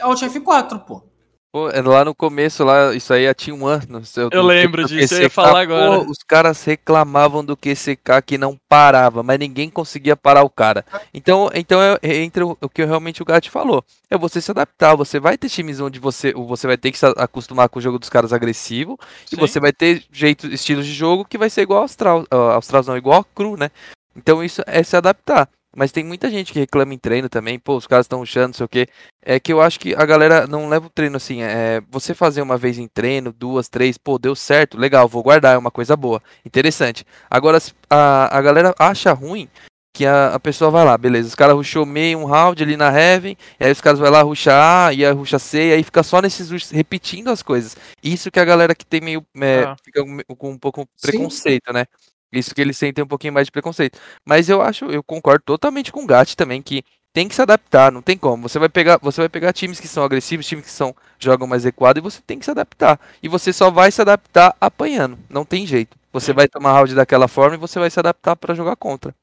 [0.00, 1.02] Alt F4, pô.
[1.50, 4.02] Pô, é lá no começo, lá, isso aí tinha um ano.
[4.14, 6.04] Eu, eu lembro disso, eu ia falar agora.
[6.04, 10.84] Pô, os caras reclamavam do QCK que não parava, mas ninguém conseguia parar o cara.
[11.14, 13.82] Então, então é, é, entra o, o que realmente o Gat falou.
[14.10, 17.06] É você se adaptar, você vai ter times onde você, você vai ter que se
[17.16, 19.36] acostumar com o jogo dos caras agressivo, Sim.
[19.36, 22.84] e você vai ter jeito, estilos de jogo que vai ser igual ao Austral, Austral
[22.84, 23.70] não, igual a Cru, né?
[24.14, 25.48] Então isso é se adaptar.
[25.78, 28.54] Mas tem muita gente que reclama em treino também, pô, os caras estão ruxando, não
[28.54, 28.88] sei o quê.
[29.22, 32.42] É que eu acho que a galera não leva o treino assim, é você fazer
[32.42, 35.96] uma vez em treino, duas, três, pô, deu certo, legal, vou guardar, é uma coisa
[35.96, 37.06] boa, interessante.
[37.30, 39.48] Agora, a, a galera acha ruim
[39.94, 42.90] que a, a pessoa vai lá, beleza, os caras ruxou meio um round ali na
[42.90, 45.84] Heaven, e aí os caras vai lá ruxar A, e a ruxa C, e aí
[45.84, 47.76] fica só nesses repetindo as coisas.
[48.02, 49.76] Isso que a galera que tem meio, é, ah.
[49.84, 50.02] fica
[50.36, 51.72] com um pouco preconceito, Sim.
[51.72, 51.84] né?
[52.32, 53.98] Isso que eles sentem um pouquinho mais de preconceito.
[54.24, 56.82] Mas eu acho, eu concordo totalmente com o Gat também que
[57.12, 58.48] tem que se adaptar, não tem como.
[58.48, 61.64] Você vai pegar, você vai pegar times que são agressivos, times que são jogam mais
[61.64, 63.00] recuado e você tem que se adaptar.
[63.22, 65.96] E você só vai se adaptar apanhando, não tem jeito.
[66.12, 69.14] Você vai tomar round daquela forma e você vai se adaptar para jogar contra.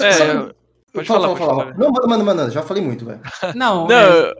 [0.00, 0.52] É,
[0.92, 1.76] pode falar, pode falar.
[1.76, 3.20] Não, manda, manda, manda, já falei muito, velho.
[3.54, 4.34] Não, não, é...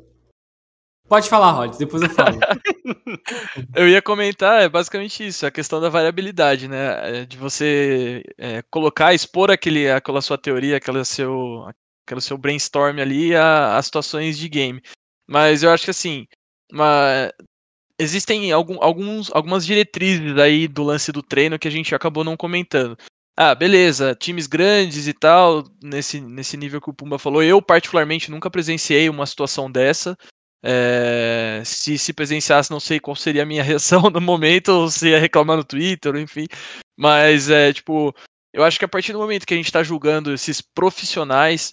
[1.07, 2.39] Pode falar, Rod, depois eu falo.
[3.77, 7.21] eu ia comentar, é basicamente isso, a questão da variabilidade, né?
[7.21, 11.67] É, de você é, colocar, expor aquele, aquela sua teoria, aquele seu,
[12.07, 14.83] aquele seu brainstorm ali a, a situações de game.
[15.29, 16.27] Mas eu acho que assim,
[16.73, 17.31] uma,
[17.99, 22.37] existem algum, alguns, algumas diretrizes aí do lance do treino que a gente acabou não
[22.37, 22.97] comentando.
[23.37, 27.43] Ah, beleza, times grandes e tal, nesse, nesse nível que o Pumba falou.
[27.43, 30.17] Eu, particularmente, nunca presenciei uma situação dessa.
[30.67, 35.11] É, se se presenciasse, não sei qual seria a minha reação no momento, ou se
[35.11, 36.47] ia reclamar no Twitter, enfim.
[36.97, 38.15] Mas é tipo,
[38.53, 41.73] eu acho que a partir do momento que a gente está julgando esses profissionais,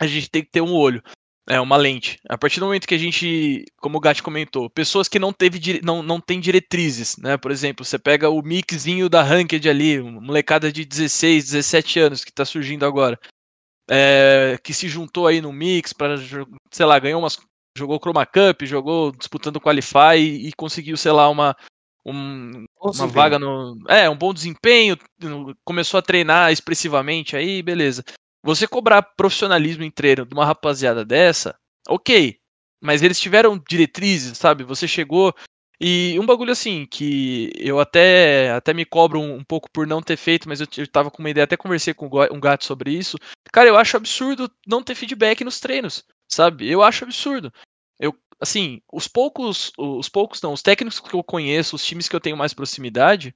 [0.00, 1.02] a gente tem que ter um olho,
[1.48, 2.18] é uma lente.
[2.28, 5.80] A partir do momento que a gente, como o Gatti comentou, pessoas que não teve
[5.82, 7.36] não, não tem diretrizes, né?
[7.36, 12.30] Por exemplo, você pega o mixinho da Ranked ali, molecada de 16, 17 anos que
[12.30, 13.18] está surgindo agora.
[13.88, 16.16] É, que se juntou aí no mix para,
[16.72, 17.38] sei lá, ganhou umas
[17.76, 21.56] jogou Chroma Cup, jogou disputando Qualify e, e conseguiu, sei lá, uma,
[22.04, 23.76] um, uma vaga no.
[23.88, 24.96] É, um bom desempenho,
[25.64, 28.04] começou a treinar expressivamente aí, beleza.
[28.44, 31.56] Você cobrar profissionalismo em treino de uma rapaziada dessa,
[31.88, 32.38] ok.
[32.80, 34.62] Mas eles tiveram diretrizes, sabe?
[34.62, 35.34] Você chegou.
[35.78, 40.00] E um bagulho assim, que eu até, até me cobro um, um pouco por não
[40.00, 42.92] ter feito, mas eu, eu tava com uma ideia, até conversei com um gato sobre
[42.92, 43.18] isso.
[43.52, 46.70] Cara, eu acho absurdo não ter feedback nos treinos sabe?
[46.70, 47.52] Eu acho absurdo.
[47.98, 52.16] Eu, assim, os poucos, os poucos não, os técnicos que eu conheço, os times que
[52.16, 53.34] eu tenho mais proximidade,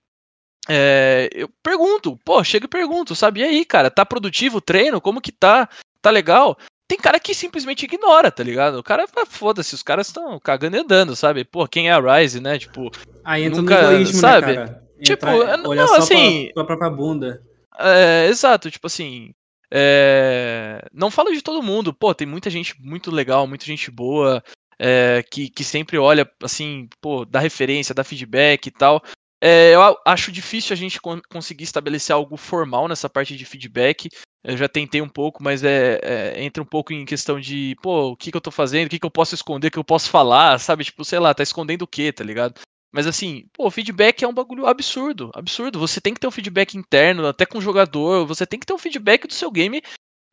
[0.69, 3.41] é, eu pergunto, pô, chega e pergunto, sabe?
[3.41, 5.01] E aí, cara, tá produtivo o treino?
[5.01, 5.69] Como que tá?
[6.03, 6.57] Tá legal?
[6.87, 8.79] Tem cara que simplesmente ignora, tá ligado?
[8.79, 11.45] O cara, foda-se, os caras estão cagando e andando, sabe?
[11.45, 12.59] Pô, quem é a Rise, né?
[12.59, 12.91] Tipo,
[13.25, 14.47] aí entra nunca, no egoísmo, né, sabe?
[14.47, 14.91] Né, cara?
[15.01, 15.27] Tipo,
[15.75, 17.43] não, assim, pra, pra própria bunda.
[17.79, 19.33] É, exato, tipo assim,
[19.73, 20.83] é...
[20.93, 24.43] Não falo de todo mundo, pô, tem muita gente muito legal, muita gente boa,
[24.79, 29.03] é, que, que sempre olha, assim, pô, dá referência, dá feedback e tal.
[29.43, 34.09] É, eu acho difícil a gente con conseguir estabelecer algo formal nessa parte de feedback.
[34.43, 38.11] Eu já tentei um pouco, mas é, é entra um pouco em questão de, pô,
[38.11, 39.85] o que, que eu tô fazendo, o que, que eu posso esconder, o que eu
[39.85, 40.85] posso falar, sabe?
[40.85, 42.61] Tipo, sei lá, tá escondendo o quê, tá ligado?
[42.93, 45.79] Mas assim, pô, feedback é um bagulho absurdo, absurdo.
[45.79, 48.75] Você tem que ter um feedback interno, até com o jogador, você tem que ter
[48.75, 49.83] um feedback do seu game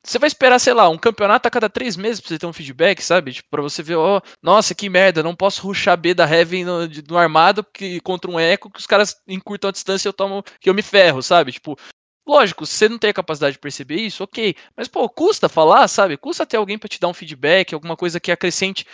[0.08, 2.54] você vai esperar, sei lá, um campeonato a cada três meses pra você ter um
[2.54, 3.34] feedback, sabe?
[3.34, 6.64] Tipo, pra você ver, ó, oh, nossa, que merda, não posso ruxar B da Heaven
[6.64, 10.14] no, no armado porque, contra um eco que os caras encurtam a distância e eu
[10.14, 11.52] tomo, que eu me ferro, sabe?
[11.52, 11.78] Tipo,
[12.26, 14.56] lógico, se você não tem a capacidade de perceber isso, ok.
[14.78, 16.16] Mas, pô, custa falar, sabe?
[16.16, 18.86] Custa ter alguém para te dar um feedback, alguma coisa que acrescente.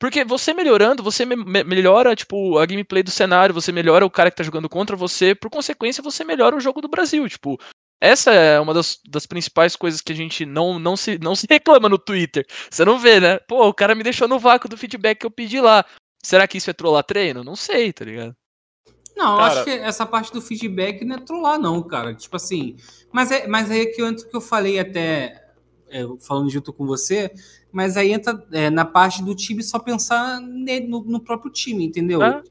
[0.00, 4.30] Porque você melhorando, você me melhora, tipo, a gameplay do cenário, você melhora o cara
[4.30, 7.28] que tá jogando contra você, por consequência, você melhora o jogo do Brasil.
[7.28, 7.60] Tipo,
[8.00, 11.46] essa é uma das, das, principais coisas que a gente não, não, se, não se
[11.48, 12.46] reclama no Twitter.
[12.70, 13.38] Você não vê, né?
[13.40, 15.84] Pô, o cara me deixou no vácuo do feedback que eu pedi lá.
[16.24, 17.44] Será que isso é trollar treino?
[17.44, 18.34] Não sei, tá ligado?
[19.14, 19.40] Não, cara...
[19.40, 22.14] eu acho que essa parte do feedback não é trollar, não, cara.
[22.14, 22.74] Tipo assim.
[23.12, 25.46] Mas, é, mas aí é que eu entro que eu falei até.
[25.90, 27.30] É, falando junto com você,
[27.72, 32.22] mas aí entra é, na parte do time só pensar no, no próprio time, entendeu?
[32.22, 32.42] É,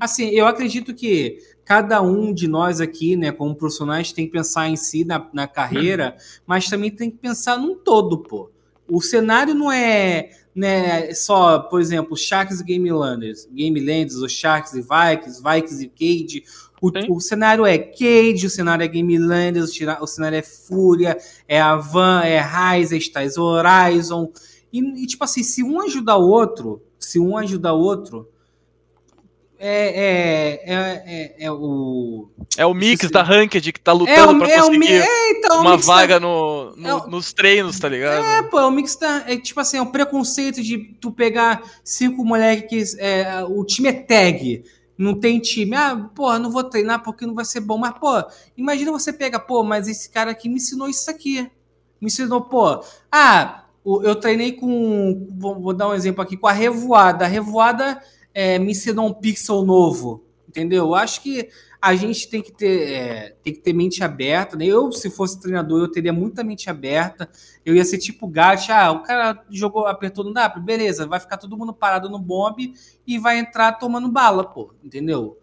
[0.00, 4.68] assim, eu acredito que cada um de nós aqui, né, como profissionais, tem que pensar
[4.68, 6.42] em si, na, na carreira, uhum.
[6.46, 8.50] mas também tem que pensar num todo, pô.
[8.86, 14.30] O cenário não é né, só, por exemplo, Sharks e Game Landers, Game Landers, os
[14.30, 16.44] Sharks e Vikings, Vikings e Cage.
[16.80, 19.70] O, o, cenário é Cage, o cenário é Game Landers,
[20.00, 21.16] o cenário é Fúria,
[21.48, 24.30] é Avan, é Rise, é Stars Horizon.
[24.74, 28.28] E, e, tipo assim, se um ajudar o outro, se um ajudar o outro,
[29.56, 32.28] é, é, é, é, o.
[32.56, 35.76] É o mix da Ranked que tá lutando é o, pra conseguir é, então, uma
[35.76, 36.26] vaga da...
[36.26, 37.06] no, no o...
[37.06, 38.24] nos treinos, tá ligado?
[38.24, 39.30] É, pô, é o mix da.
[39.30, 42.96] É, tipo assim, é o preconceito de tu pegar cinco moleques.
[42.98, 44.64] É, o time é tag.
[44.98, 45.76] Não tem time.
[45.76, 47.78] Ah, porra, não vou treinar porque não vai ser bom.
[47.78, 48.24] Mas, pô,
[48.56, 51.48] imagina você pega, pô, mas esse cara aqui me ensinou isso aqui.
[52.00, 52.82] Me ensinou, pô.
[53.10, 55.26] Ah, eu treinei com.
[55.36, 57.24] Vou, dar um exemplo aqui, com a revoada.
[57.24, 58.00] A revoada
[58.32, 60.84] é, me ensinou um pixel novo, entendeu?
[60.84, 61.48] Eu acho que
[61.84, 64.56] a gente tem que ter, é, tem que ter mente aberta.
[64.56, 64.64] Né?
[64.64, 67.28] Eu, se fosse treinador, eu teria muita mente aberta.
[67.62, 71.36] Eu ia ser tipo gato, ah, o cara jogou, apertou no W, beleza, vai ficar
[71.36, 72.72] todo mundo parado no bomb
[73.06, 75.38] e vai entrar tomando bala, pô, entendeu?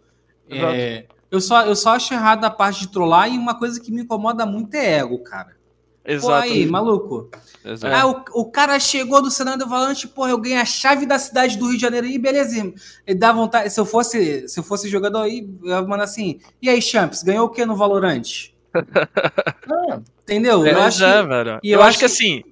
[0.50, 3.92] É, eu, só, eu só acho errado a parte de trollar e uma coisa que
[3.92, 5.61] me incomoda muito é ego, cara.
[6.04, 6.26] Exato.
[6.26, 7.30] Pô, aí, maluco.
[7.64, 7.94] Exato.
[7.94, 11.56] Ah, o, o cara chegou do Senado Valante, porra, eu ganhei a chave da cidade
[11.56, 12.06] do Rio de Janeiro.
[12.06, 12.72] E beleza,
[13.06, 13.70] ele dá vontade.
[13.70, 16.40] Se eu fosse, se eu fosse jogador aí, eu ia mandar assim.
[16.60, 18.54] E aí, Champs, ganhou o que no Valorante?
[18.74, 20.66] ah, entendeu?
[20.66, 21.60] eu acho, é, velho.
[21.62, 22.42] E eu, eu acho, acho que assim,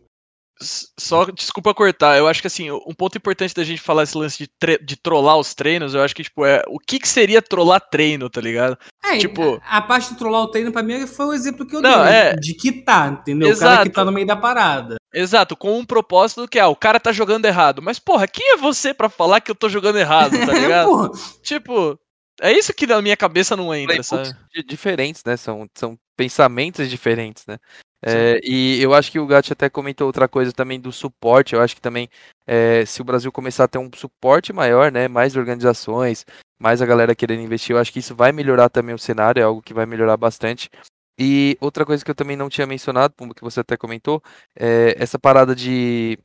[0.63, 4.39] só, desculpa cortar, eu acho que assim, um ponto importante da gente falar esse lance
[4.39, 7.81] de, de trollar os treinos, eu acho que, tipo, é o que, que seria trollar
[7.81, 8.77] treino, tá ligado?
[9.03, 11.75] É, tipo, a, a, parte de trollar o treino pra mim foi o exemplo que
[11.75, 12.37] eu não, dei, é...
[12.37, 13.49] de quitar, entendeu?
[13.49, 13.73] Exato.
[13.73, 14.97] O cara que tá no meio da parada.
[15.13, 17.81] Exato, com um propósito que, ah, o cara tá jogando errado.
[17.83, 21.11] Mas, porra, quem é você para falar que eu tô jogando errado, tá ligado?
[21.43, 21.99] tipo,
[22.41, 24.35] é isso que na minha cabeça não entra, sabe?
[24.67, 25.37] Diferentes, né?
[25.37, 27.59] São, são pensamentos diferentes, né?
[28.03, 31.55] É, e eu acho que o Gatti até comentou outra coisa também do suporte.
[31.55, 32.09] Eu acho que também,
[32.47, 36.25] é, se o Brasil começar a ter um suporte maior, né, mais organizações,
[36.59, 39.45] mais a galera querendo investir, eu acho que isso vai melhorar também o cenário, é
[39.45, 40.71] algo que vai melhorar bastante.
[41.19, 44.23] E outra coisa que eu também não tinha mencionado, que você até comentou,
[44.59, 46.19] é essa parada de,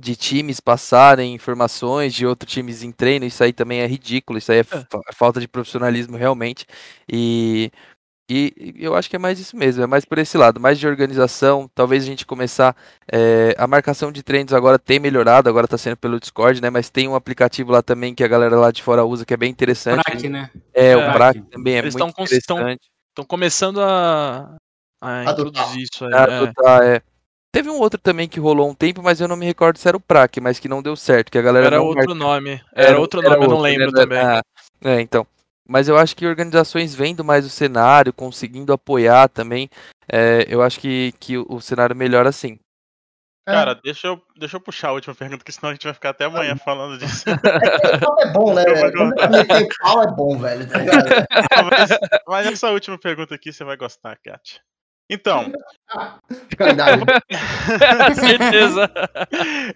[0.00, 4.50] de times passarem informações de outros times em treino, isso aí também é ridículo, isso
[4.50, 6.64] aí é, é falta de profissionalismo realmente.
[7.06, 7.70] E
[8.28, 10.86] e eu acho que é mais isso mesmo, é mais por esse lado, mais de
[10.86, 11.70] organização.
[11.74, 12.76] Talvez a gente começar.
[13.10, 16.68] É, a marcação de treinos agora tem melhorado, agora está sendo pelo Discord, né?
[16.68, 19.36] Mas tem um aplicativo lá também que a galera lá de fora usa, que é
[19.36, 20.02] bem interessante.
[20.04, 20.50] Prac, né?
[20.74, 22.80] É, é o Prac também é Eles muito interessante.
[23.08, 24.56] Estão começando a,
[25.00, 26.12] a introduzir isso aí.
[26.12, 26.96] Adotar, é.
[26.96, 27.02] é.
[27.50, 29.96] Teve um outro também que rolou um tempo, mas eu não me recordo se era
[29.96, 32.60] o Prac, mas que não deu certo, que a galera Era outro nome.
[32.74, 34.00] Era, era outro nome, era eu não lembro né?
[34.02, 34.18] também.
[34.18, 34.42] Ah,
[34.84, 35.26] é, então.
[35.68, 39.68] Mas eu acho que organizações vendo mais o cenário, conseguindo apoiar também,
[40.10, 42.58] é, eu acho que, que o cenário melhora assim.
[43.46, 46.10] Cara, deixa eu, deixa eu puxar a última pergunta, que senão a gente vai ficar
[46.10, 47.24] até amanhã falando disso.
[47.30, 48.62] É, é bom, né?
[48.92, 50.78] Quando pau é bom, velho, tá
[51.64, 51.90] mas,
[52.26, 54.60] mas, essa última pergunta aqui você vai gostar, Kat.
[55.10, 55.50] Então.
[58.14, 58.90] Certeza.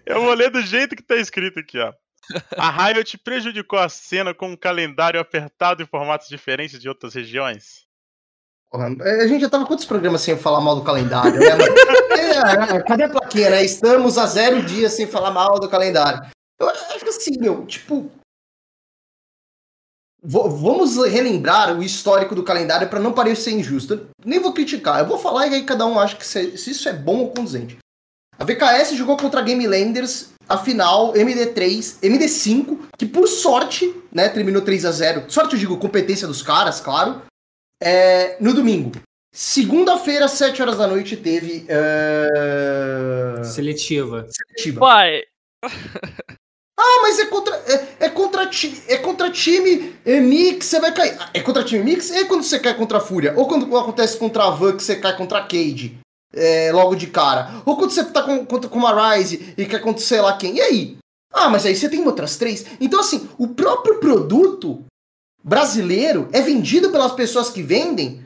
[0.05, 1.91] Eu vou ler do jeito que tá escrito aqui, ó.
[2.57, 7.85] A Riot prejudicou a cena com um calendário apertado em formatos diferentes de outras regiões?
[8.71, 11.45] Porra, a gente já tava quantos programas sem falar mal do calendário, né?
[12.73, 13.63] é, é, cadê a plaquinha, né?
[13.63, 16.31] Estamos a zero dias sem falar mal do calendário.
[16.59, 18.11] Eu acho que assim, meu, tipo.
[20.23, 23.93] vamos relembrar o histórico do calendário para não parecer injusto.
[23.93, 26.71] Eu nem vou criticar, eu vou falar e aí cada um acha que se, se
[26.71, 27.77] isso é bom ou conduzente.
[28.39, 29.67] A VKS jogou contra a Game
[30.47, 35.77] a final MD3, MD5, que por sorte, né, terminou 3 a 0 Sorte eu digo,
[35.77, 37.21] competência dos caras, claro.
[37.81, 38.91] É, no domingo.
[39.31, 41.65] Segunda-feira, 7 horas da noite, teve.
[41.67, 43.43] Uh...
[43.43, 44.27] Seletiva.
[44.29, 44.79] Seletiva.
[44.79, 45.21] Pai.
[46.75, 48.49] Ah, mas é contra, é, é contra,
[48.87, 51.17] é contra time é mix, você vai cair.
[51.33, 52.09] É contra time mix?
[52.09, 53.33] E quando você cai contra a Fúria?
[53.37, 55.99] Ou quando acontece contra a Van que você cai contra a Cade?
[56.35, 57.61] É, logo de cara.
[57.65, 60.55] Ou quando você tá com, contra, com uma Rise e contra sei lá quem.
[60.55, 60.97] E aí?
[61.31, 62.65] Ah, mas aí você tem outras três.
[62.79, 64.83] Então, assim, o próprio produto
[65.43, 68.23] brasileiro é vendido pelas pessoas que vendem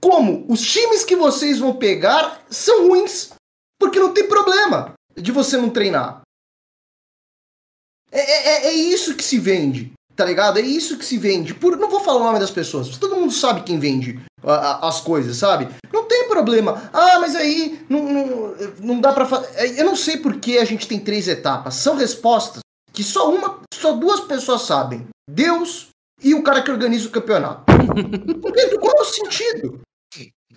[0.00, 3.30] como os times que vocês vão pegar são ruins.
[3.78, 6.22] Porque não tem problema de você não treinar.
[8.10, 10.58] É, é, é, é isso que se vende, tá ligado?
[10.58, 11.54] É isso que se vende.
[11.54, 14.88] Por, não vou falar o nome das pessoas, todo mundo sabe quem vende a, a,
[14.88, 15.68] as coisas, sabe?
[15.92, 16.90] Não tem problema.
[16.92, 19.48] Ah, mas aí não, não, não dá pra fazer.
[19.54, 21.74] É, eu não sei por que a gente tem três etapas.
[21.74, 22.60] São respostas
[22.92, 25.88] que só uma, só duas pessoas sabem: Deus
[26.22, 27.64] e o cara que organiza o campeonato.
[28.80, 29.80] Qual é o sentido?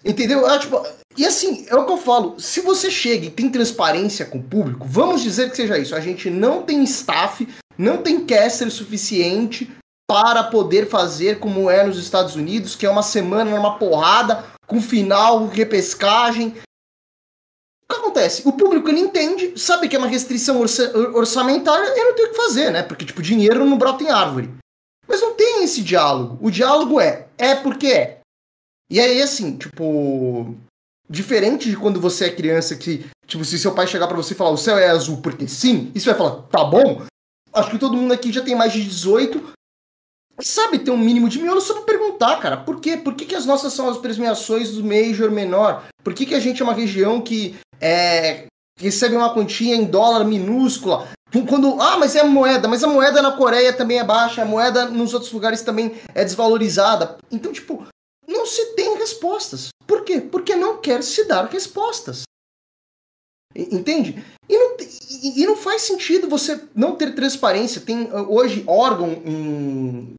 [0.06, 0.46] Entendeu?
[0.50, 0.86] É, tipo,
[1.16, 2.36] e assim, é o que eu falo.
[2.38, 5.96] Se você chega e tem transparência com o público, vamos dizer que seja isso.
[5.96, 7.48] A gente não tem staff,
[7.78, 9.72] não tem caster suficiente
[10.08, 14.82] para poder fazer como é nos Estados Unidos, que é uma semana numa porrada, com
[14.82, 16.50] final, repescagem.
[16.50, 18.42] O que acontece?
[18.46, 22.30] O público ele entende, sabe que é uma restrição orça orçamentária e não tem o
[22.30, 22.84] que fazer, né?
[22.84, 24.54] Porque, tipo, dinheiro não brota em árvore.
[25.08, 26.38] Mas não tem esse diálogo.
[26.42, 28.20] O diálogo é, é porque é.
[28.90, 30.56] E aí, assim, tipo.
[31.10, 34.38] Diferente de quando você é criança que, tipo, se seu pai chegar para você e
[34.38, 37.04] falar o céu é azul porque sim, você vai falar, tá bom.
[37.54, 39.54] Acho que todo mundo aqui já tem mais de 18.
[40.42, 42.58] Sabe ter um mínimo de miolo só pra perguntar, cara.
[42.58, 42.98] Por quê?
[42.98, 45.84] Por que, que as nossas são as premiações do Major menor?
[46.04, 48.48] Por que, que a gente é uma região que é,
[48.80, 51.08] recebe uma quantia em dólar minúscula?
[51.48, 54.46] Quando, ah, mas é a moeda, mas a moeda na Coreia também é baixa, a
[54.46, 57.18] moeda nos outros lugares também é desvalorizada.
[57.32, 57.86] Então, tipo,
[58.28, 59.70] não se tem respostas.
[59.86, 60.22] Por quê?
[60.22, 62.24] Porque não quer se dar respostas.
[63.56, 64.24] Entende?
[64.50, 67.82] E não, e, e não faz sentido você não ter transparência.
[67.82, 70.14] Tem uh, hoje órgão em.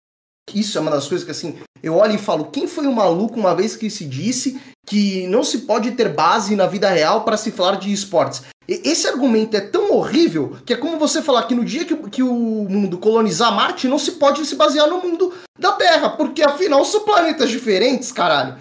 [0.55, 3.41] Isso é uma das coisas que assim, eu olho e falo, quem foi o maluco
[3.41, 7.37] uma vez que se disse que não se pode ter base na vida real para
[7.37, 8.43] se falar de esportes?
[8.67, 12.23] Esse argumento é tão horrível que é como você falar que no dia que, que
[12.23, 16.85] o mundo colonizar Marte, não se pode se basear no mundo da Terra, porque afinal
[16.85, 18.57] são planetas diferentes, caralho.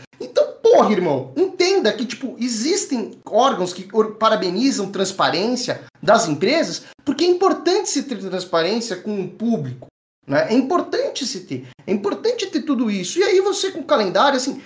[0.64, 3.86] Porra, irmão, entenda que, tipo, existem órgãos que
[4.18, 9.88] parabenizam transparência das empresas, porque é importante se ter transparência com o público.
[10.26, 10.54] Né?
[10.54, 11.68] É importante se ter.
[11.86, 13.20] É importante ter tudo isso.
[13.20, 14.62] E aí você com o calendário, assim.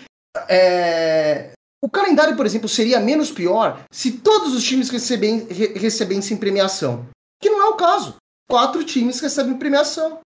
[0.47, 1.49] É...
[1.83, 7.07] O calendário, por exemplo, seria menos pior se todos os times recebem, re, recebessem premiação.
[7.41, 8.15] Que não é o caso.
[8.47, 10.19] Quatro times recebem premiação.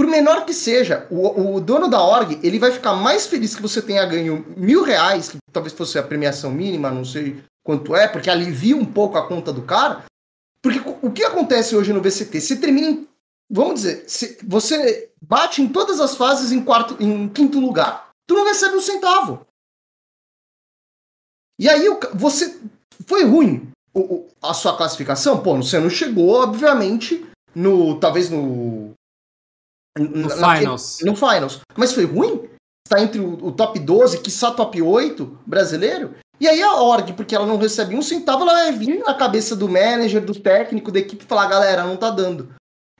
[0.00, 3.60] Por menor que seja, o, o, dono da org ele vai ficar mais feliz que
[3.60, 8.08] você tenha ganho mil reais, que talvez fosse a premiação mínima, não sei quanto é,
[8.08, 10.06] porque alivia um pouco a conta do cara.
[10.62, 12.40] Porque o que acontece hoje no VCT?
[12.40, 13.08] Você termina em,
[13.50, 14.06] vamos dizer,
[14.42, 18.08] você bate em todas as fases em quarto, em quinto lugar.
[18.26, 19.46] Tu não recebe um centavo.
[21.60, 22.58] E aí você
[23.06, 23.70] foi ruim
[24.40, 25.42] a sua classificação?
[25.42, 27.22] Pô, você não chegou, obviamente,
[27.54, 28.94] no talvez no
[29.98, 30.98] no naquele, finals.
[31.02, 31.60] No finals.
[31.76, 32.48] Mas foi ruim?
[32.86, 36.14] Está entre o, o top 12, que só top 8 brasileiro?
[36.40, 39.54] E aí a org, porque ela não recebe um centavo, ela vai vir na cabeça
[39.54, 42.48] do manager, do técnico, da equipe e falar, galera, não tá dando.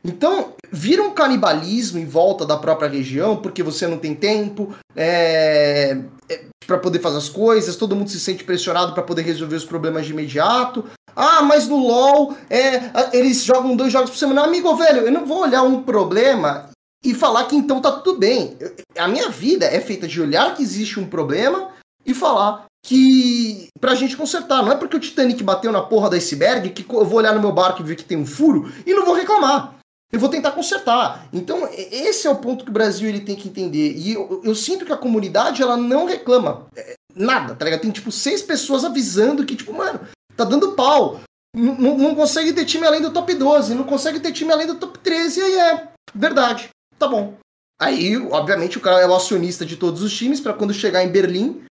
[0.04, 5.98] Então, vira um canibalismo em volta da própria região, porque você não tem tempo é,
[6.28, 9.64] é, para poder fazer as coisas, todo mundo se sente pressionado para poder resolver os
[9.64, 10.84] problemas de imediato.
[11.14, 14.44] Ah, mas no LoL é, eles jogam dois jogos por semana.
[14.44, 16.70] Amigo velho, eu não vou olhar um problema
[17.04, 18.56] e falar que então tá tudo bem.
[18.96, 21.70] A minha vida é feita de olhar que existe um problema
[22.04, 24.62] e falar que pra gente consertar.
[24.62, 27.40] Não é porque o Titanic bateu na porra da iceberg que eu vou olhar no
[27.40, 29.76] meu barco e ver que tem um furo e não vou reclamar.
[30.12, 31.28] Eu vou tentar consertar.
[31.32, 33.94] Então, esse é o ponto que o Brasil ele tem que entender.
[33.96, 36.66] E eu, eu sinto que a comunidade ela não reclama.
[36.74, 37.82] É, nada, tá ligado?
[37.82, 40.00] Tem tipo seis pessoas avisando que, tipo, mano,
[40.36, 41.20] tá dando pau.
[41.54, 44.76] N não consegue ter time além do top 12, não consegue ter time além do
[44.76, 46.70] top 13, e aí é verdade.
[47.00, 47.38] Tá bom.
[47.80, 51.10] Aí, obviamente, o cara é o acionista de todos os times para quando chegar em
[51.10, 51.64] Berlim,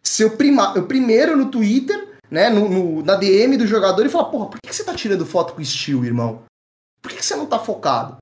[0.00, 4.08] ser o, prima o primeiro no Twitter, né, no, no, na DM do jogador e
[4.08, 6.44] falar: Porra, por que, que você tá tirando foto com o Steel, irmão?
[7.02, 8.16] Por que, que você não tá focado?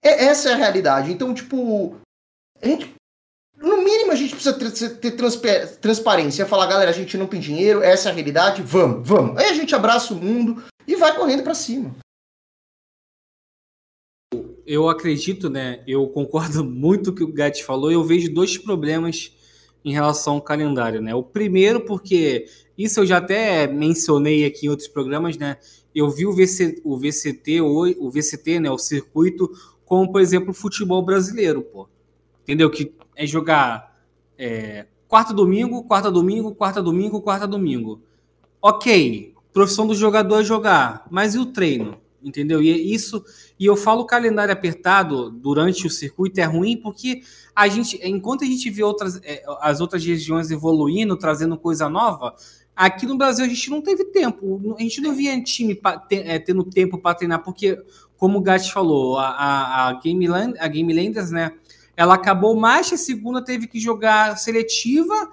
[0.00, 1.10] É, essa é a realidade.
[1.10, 1.96] Então, tipo,
[2.62, 2.94] a gente,
[3.56, 6.46] no mínimo a gente precisa ter, ter transpa- transparência.
[6.46, 9.36] Falar, galera, a gente não tem dinheiro, essa é a realidade, vamos, vamos.
[9.36, 11.96] Aí a gente abraça o mundo e vai correndo pra cima.
[14.68, 15.82] Eu acredito, né?
[15.86, 17.90] Eu concordo muito com o que o Gatti falou.
[17.90, 19.34] Eu vejo dois problemas
[19.82, 21.14] em relação ao calendário, né?
[21.14, 22.46] O primeiro, porque
[22.76, 25.56] isso eu já até mencionei aqui em outros programas, né?
[25.94, 28.70] Eu vi o, VC, o VCT, o, o VCT, né?
[28.70, 29.50] O circuito,
[29.86, 31.88] como por exemplo o futebol brasileiro, pô.
[32.42, 32.70] Entendeu?
[32.70, 33.98] Que é jogar
[34.36, 38.02] é, quarta domingo, quarta domingo, quarta domingo, quarta domingo.
[38.60, 41.96] Ok, profissão do jogador é jogar, mas e o treino?
[42.22, 42.60] Entendeu?
[42.60, 43.24] E é isso
[43.58, 47.22] e eu falo calendário apertado durante o circuito é ruim porque
[47.54, 52.34] a gente, enquanto a gente vê outras, é, as outras regiões evoluindo, trazendo coisa nova,
[52.76, 54.76] aqui no Brasil a gente não teve tempo.
[54.78, 55.78] A gente não via time
[56.12, 57.76] é, tendo tempo para treinar, porque,
[58.16, 61.52] como o Gatti falou, a, a, a, Game Land, a Game Landers, né?
[61.96, 65.28] Ela acabou mais, a segunda teve que jogar seletiva,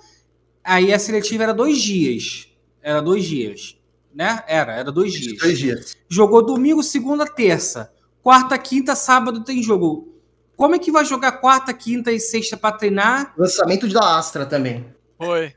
[0.64, 2.50] aí a seletiva era dois dias.
[2.82, 3.78] Era dois dias.
[4.16, 4.42] Né?
[4.48, 5.38] Era, era dois dias.
[5.38, 5.98] Dois dias.
[6.08, 7.92] Jogou domingo, segunda, terça.
[8.24, 10.16] Quarta, quinta, sábado tem jogo.
[10.56, 13.34] Como é que vai jogar quarta, quinta e sexta para treinar?
[13.38, 14.86] Lançamento da Astra também.
[15.18, 15.54] Foi.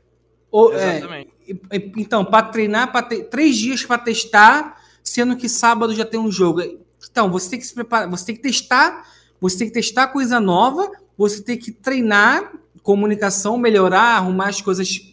[0.51, 1.29] Ou, Exatamente.
[1.71, 6.19] É, então, para treinar, para ter três dias para testar, sendo que sábado já tem
[6.19, 6.61] um jogo.
[7.09, 9.07] Então, você tem que se preparar, você tem que testar,
[9.39, 12.51] você tem que testar coisa nova, você tem que treinar
[12.83, 15.08] comunicação, melhorar, arrumar as coisas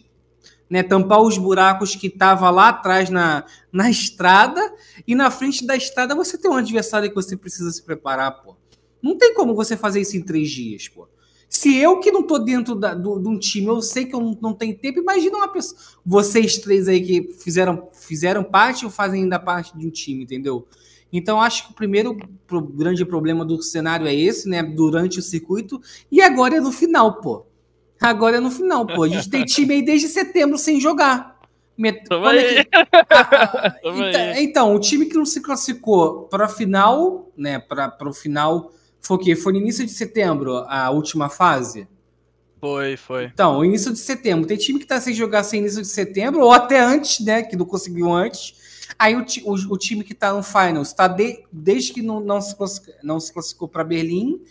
[0.69, 4.61] né, tampar os buracos que tava lá atrás na, na estrada
[5.07, 8.55] e na frente da estrada você tem um adversário que você precisa se preparar, pô.
[9.01, 11.07] Não tem como você fazer isso em três dias, pô.
[11.49, 14.19] Se eu que não tô dentro da, do, de um time, eu sei que eu
[14.19, 15.79] não, não tenho tempo, imagina uma pessoa.
[16.05, 20.67] Vocês três aí que fizeram, fizeram parte ou fazem ainda parte de um time, entendeu?
[21.11, 22.17] Então, acho que o primeiro
[22.75, 24.61] grande problema do cenário é esse, né?
[24.61, 25.81] Durante o circuito,
[26.11, 27.45] e agora é no final, pô.
[28.01, 29.03] Agora é no final, pô.
[29.03, 31.37] A gente tem time aí desde setembro sem jogar.
[31.77, 32.03] Met...
[32.11, 32.69] É que...
[32.75, 37.59] ah, então, então, o time que não se classificou para a final, né?
[37.59, 39.35] Para o final, foi o quê?
[39.35, 41.87] Foi no início de setembro a última fase?
[42.59, 43.25] Foi, foi.
[43.25, 44.47] Então, início de setembro.
[44.47, 47.43] Tem time que tá sem jogar sem início de setembro, ou até antes, né?
[47.43, 48.55] Que não conseguiu antes.
[48.97, 52.41] Aí o, o, o time que tá no Finals tá de, desde que não, não,
[52.41, 52.55] se,
[53.03, 54.41] não se classificou para Berlim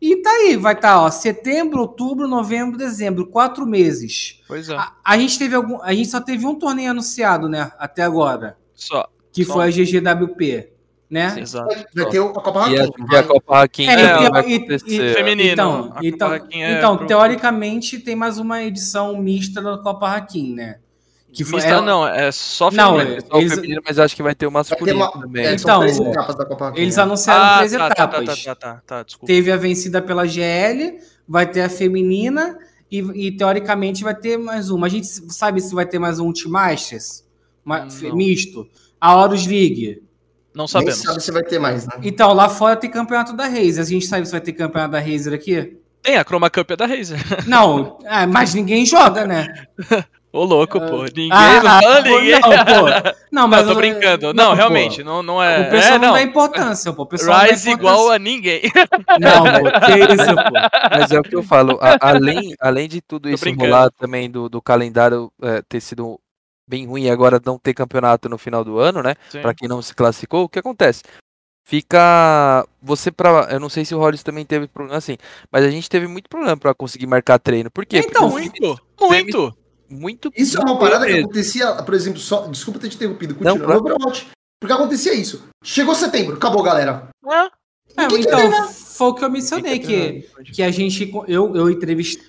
[0.00, 4.40] e tá aí, vai estar, tá, ó, setembro, outubro, novembro, dezembro, quatro meses.
[4.46, 4.76] Pois é.
[4.76, 8.56] A, a, gente teve algum, a gente só teve um torneio anunciado, né, até agora.
[8.74, 9.06] Só.
[9.32, 9.54] Que só.
[9.54, 10.70] foi a GGWP,
[11.08, 11.30] né?
[11.30, 11.74] Sim, exato.
[11.94, 13.04] Vai ter a Copa E a, Raquin.
[13.10, 15.10] e a Copa Raquin É, é, e- vai e- acontecer.
[15.10, 15.52] e- Feminino.
[15.52, 20.54] Então, A então, é então pro- teoricamente tem mais uma edição mista da Copa Raquin,
[20.54, 20.78] né?
[21.34, 23.20] Que foi Mista é- não, é só Não, feminino.
[23.28, 25.44] Só o eles- feminino, mas acho que vai ter o masculino uma, também.
[25.46, 26.72] é, Então, três etapas da Copa.
[26.76, 28.44] Eles anunciaram três tá, tá, etapas.
[28.44, 29.26] tá, tá, tá, tá, desculpa.
[29.26, 30.98] Teve a vencida pela GL,
[31.28, 32.56] vai ter a feminina
[32.90, 34.86] e, e, teoricamente vai ter mais uma.
[34.86, 37.24] A gente sabe se vai ter mais um Team Masters
[37.64, 38.14] Ma- Não.
[38.16, 38.68] misto.
[39.00, 40.02] A Horus League.
[40.54, 41.00] Não Nem sabemos.
[41.00, 41.94] sabe se vai ter mais, né?
[42.04, 43.80] Então, lá fora tem campeonato da Razer.
[43.80, 45.76] A gente sabe se vai ter campeonato da Razer aqui?
[46.00, 47.18] Tem a Chroma Cup é da Razer.
[47.48, 49.48] Não, é, mas ninguém joga, né?
[50.34, 51.04] Ô, louco, pô.
[51.04, 52.40] Ninguém, Ah, não fala pô, ninguém.
[52.40, 53.14] Não, pô.
[53.30, 54.34] Não, mas Não, tô brincando.
[54.34, 54.54] Não, pô.
[54.54, 55.60] realmente, não, não é.
[55.60, 56.14] O pessoal é, não, não.
[56.14, 57.02] dá importância, pô.
[57.02, 58.62] O pessoal não Rise igual a ninguém.
[59.20, 59.70] Não, pô.
[59.86, 60.88] Que isso, pô.
[60.90, 64.28] Mas é o que eu falo, a- além, além de tudo Tô isso rolar também
[64.28, 66.18] do, do calendário é, ter sido
[66.68, 69.14] bem ruim e agora não ter campeonato no final do ano, né?
[69.28, 69.40] Sim.
[69.40, 71.02] Pra quem não se classificou, o que acontece?
[71.66, 73.48] Fica você pra.
[73.50, 75.16] Eu não sei se o Hollis também teve problema assim,
[75.50, 77.70] mas a gente teve muito problema pra conseguir marcar treino.
[77.70, 77.98] Por quê?
[77.98, 79.63] Então, Porque Muito, muito.
[79.94, 82.46] Muito Isso é uma parada que acontecia, por exemplo, só.
[82.48, 83.74] Desculpa ter te interrompido, Não, continua.
[83.74, 84.26] No Overwatch.
[84.60, 85.44] Porque acontecia isso.
[85.62, 87.08] Chegou setembro, acabou, galera.
[87.26, 87.50] Ah,
[87.96, 88.68] É, Ninguém quer então, treinar.
[88.72, 91.12] foi o que eu mencionei, que, que a gente.
[91.28, 92.24] Eu, eu entrevistei.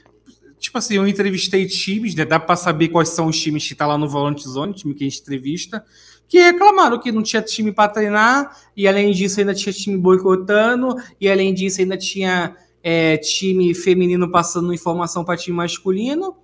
[0.60, 2.26] Tipo assim, eu entrevistei times, né?
[2.26, 5.04] Dá pra saber quais são os times que tá lá no Volante Zone, time que
[5.04, 5.84] a gente entrevista,
[6.28, 10.96] que reclamaram que não tinha time pra treinar, e além disso ainda tinha time boicotando,
[11.22, 16.36] e além disso ainda tinha é, time feminino passando informação pra time masculino.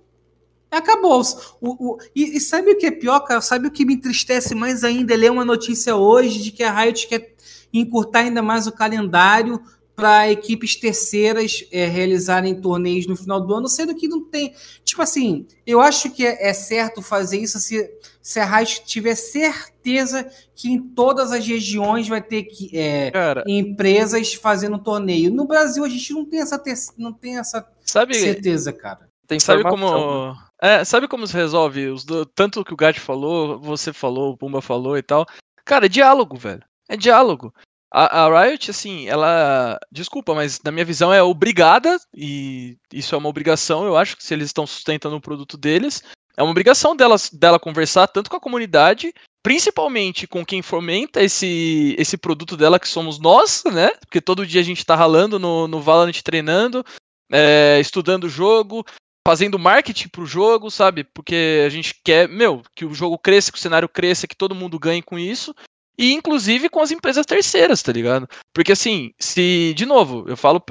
[0.72, 1.20] Acabou.
[1.60, 3.40] O, o- e, e sabe o que é pior, cara?
[3.40, 5.12] Sabe o que me entristece mais ainda?
[5.12, 7.34] É ler uma notícia hoje de que a Riot quer
[7.72, 9.60] encurtar ainda mais o calendário
[9.94, 14.54] para equipes terceiras é, realizarem torneios no final do ano, sendo que não tem.
[14.82, 17.90] Tipo assim, eu acho que é, é certo fazer isso se,
[18.22, 23.44] se a Riot tiver certeza que em todas as regiões vai ter que, é, cara,
[23.46, 25.30] empresas fazendo torneio.
[25.30, 29.06] No Brasil, a gente não tem essa, ter- não tem essa sabe, certeza, cara.
[29.26, 30.34] Tem sabe como.
[30.62, 31.88] É, sabe como se resolve?
[31.88, 35.26] Os do- tanto que o Gat falou, você falou, o Pumba falou e tal.
[35.64, 36.62] Cara, é diálogo, velho.
[36.88, 37.52] É diálogo.
[37.92, 39.76] A, a, Riot, assim, ela.
[39.90, 44.24] Desculpa, mas na minha visão é obrigada, e isso é uma obrigação, eu acho que
[44.24, 46.02] se eles estão sustentando o produto deles,
[46.36, 49.12] é uma obrigação dela, dela conversar tanto com a comunidade,
[49.42, 53.90] principalmente com quem fomenta esse, esse produto dela, que somos nós, né?
[54.00, 56.82] Porque todo dia a gente tá ralando no, no Valorant treinando,
[57.30, 58.86] é, estudando o jogo,
[59.26, 61.04] fazendo marketing pro jogo, sabe?
[61.04, 64.54] Porque a gente quer, meu, que o jogo cresça, que o cenário cresça, que todo
[64.54, 65.54] mundo ganhe com isso.
[65.96, 68.28] E inclusive com as empresas terceiras, tá ligado?
[68.52, 70.62] Porque assim, se, de novo, eu falo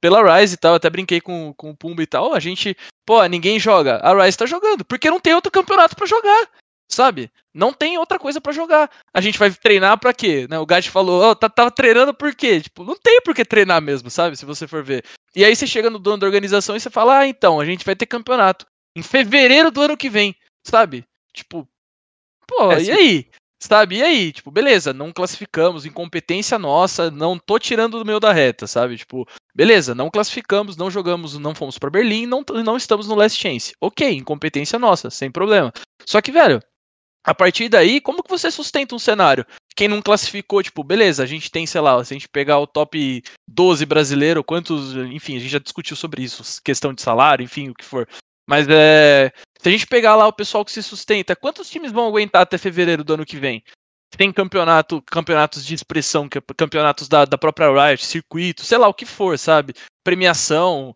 [0.00, 2.76] pela Rise e tal, até brinquei com, com o Pumba e tal, a gente,
[3.06, 3.98] pô, ninguém joga.
[3.98, 6.48] A Rise tá jogando, porque não tem outro campeonato para jogar,
[6.94, 7.30] sabe?
[7.54, 8.90] Não tem outra coisa para jogar.
[9.12, 10.46] A gente vai treinar para quê?
[10.48, 10.58] Né?
[10.58, 12.60] O Gat falou, oh, tá, tava treinando por quê?
[12.60, 14.36] Tipo, não tem por que treinar mesmo, sabe?
[14.36, 15.04] Se você for ver.
[15.34, 17.84] E aí você chega no dono da organização e você fala, ah, então, a gente
[17.84, 18.66] vai ter campeonato
[18.96, 20.34] em fevereiro do ano que vem,
[20.66, 21.04] sabe?
[21.32, 21.66] Tipo,
[22.46, 23.30] pô, é, e aí?
[23.62, 23.98] Sabe?
[23.98, 28.66] E aí, tipo, beleza, não classificamos, incompetência nossa, não tô tirando do meio da reta,
[28.66, 28.96] sabe?
[28.96, 33.40] Tipo, beleza, não classificamos, não jogamos, não fomos para Berlim, não, não estamos no Last
[33.40, 33.72] Chance.
[33.80, 35.72] Ok, incompetência nossa, sem problema.
[36.04, 36.60] Só que, velho,
[37.24, 39.46] a partir daí, como que você sustenta um cenário?
[39.76, 42.66] Quem não classificou, tipo, beleza, a gente tem, sei lá, se a gente pegar o
[42.66, 47.70] top 12 brasileiro, quantos, enfim, a gente já discutiu sobre isso, questão de salário, enfim,
[47.70, 48.08] o que for.
[48.46, 49.32] Mas é.
[49.60, 52.58] Se a gente pegar lá o pessoal que se sustenta, quantos times vão aguentar até
[52.58, 53.62] fevereiro do ano que vem?
[54.16, 59.06] Tem campeonato, campeonatos de expressão, campeonatos da, da própria Riot, circuito, sei lá o que
[59.06, 59.72] for, sabe?
[60.04, 60.92] Premiação,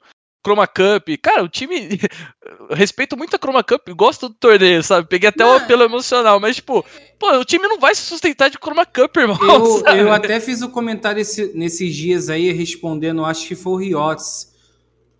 [0.47, 1.09] Chroma Cup.
[1.20, 1.98] Cara, o time.
[2.70, 5.09] respeito muito a Chroma Cup, gosto do torneio, sabe?
[5.09, 6.85] Peguei até o um apelo emocional, mas, tipo,
[7.18, 9.39] pô, o time não vai se sustentar de Chroma Cup, irmão.
[9.43, 13.73] Eu, eu até fiz o um comentário esse, nesses dias aí, respondendo, acho que foi
[13.73, 14.55] o Riots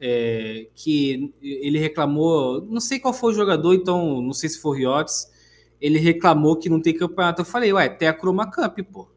[0.01, 4.73] é, que ele reclamou, não sei qual foi o jogador, então não sei se foi
[4.73, 5.27] o Riotes,
[5.81, 7.43] ele reclamou que não tem campeonato.
[7.43, 9.09] Eu falei, ué, tem a Chroma Cup, pô.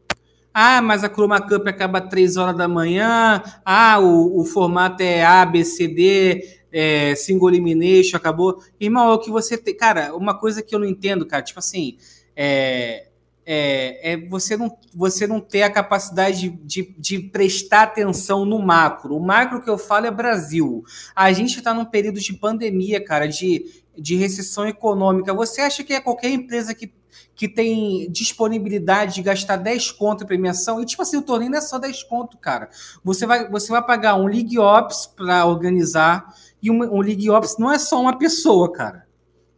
[0.52, 3.42] Ah, mas a Chroma Cup acaba 3 horas da manhã.
[3.64, 8.62] Ah, o, o formato é A, B, C, D, é, single elimination, acabou.
[8.78, 9.76] Irmão, é o que você tem.
[9.76, 11.96] Cara, uma coisa que eu não entendo, cara, tipo assim,
[12.34, 13.10] é,
[13.52, 18.60] é, é, você, não, você não ter a capacidade de, de, de, prestar atenção no
[18.60, 19.16] macro.
[19.16, 20.84] O macro que eu falo é Brasil.
[21.16, 25.34] A gente está num período de pandemia, cara, de, de recessão econômica.
[25.34, 26.92] Você acha que é qualquer empresa que,
[27.34, 30.80] que tem disponibilidade de gastar 10 conto em premiação?
[30.80, 32.68] E, tipo assim, o torneio não é só 10 conto, cara.
[33.04, 36.34] Você vai, você vai pagar um League Ops para organizar.
[36.62, 39.06] E um, League Ops não é só uma pessoa, cara.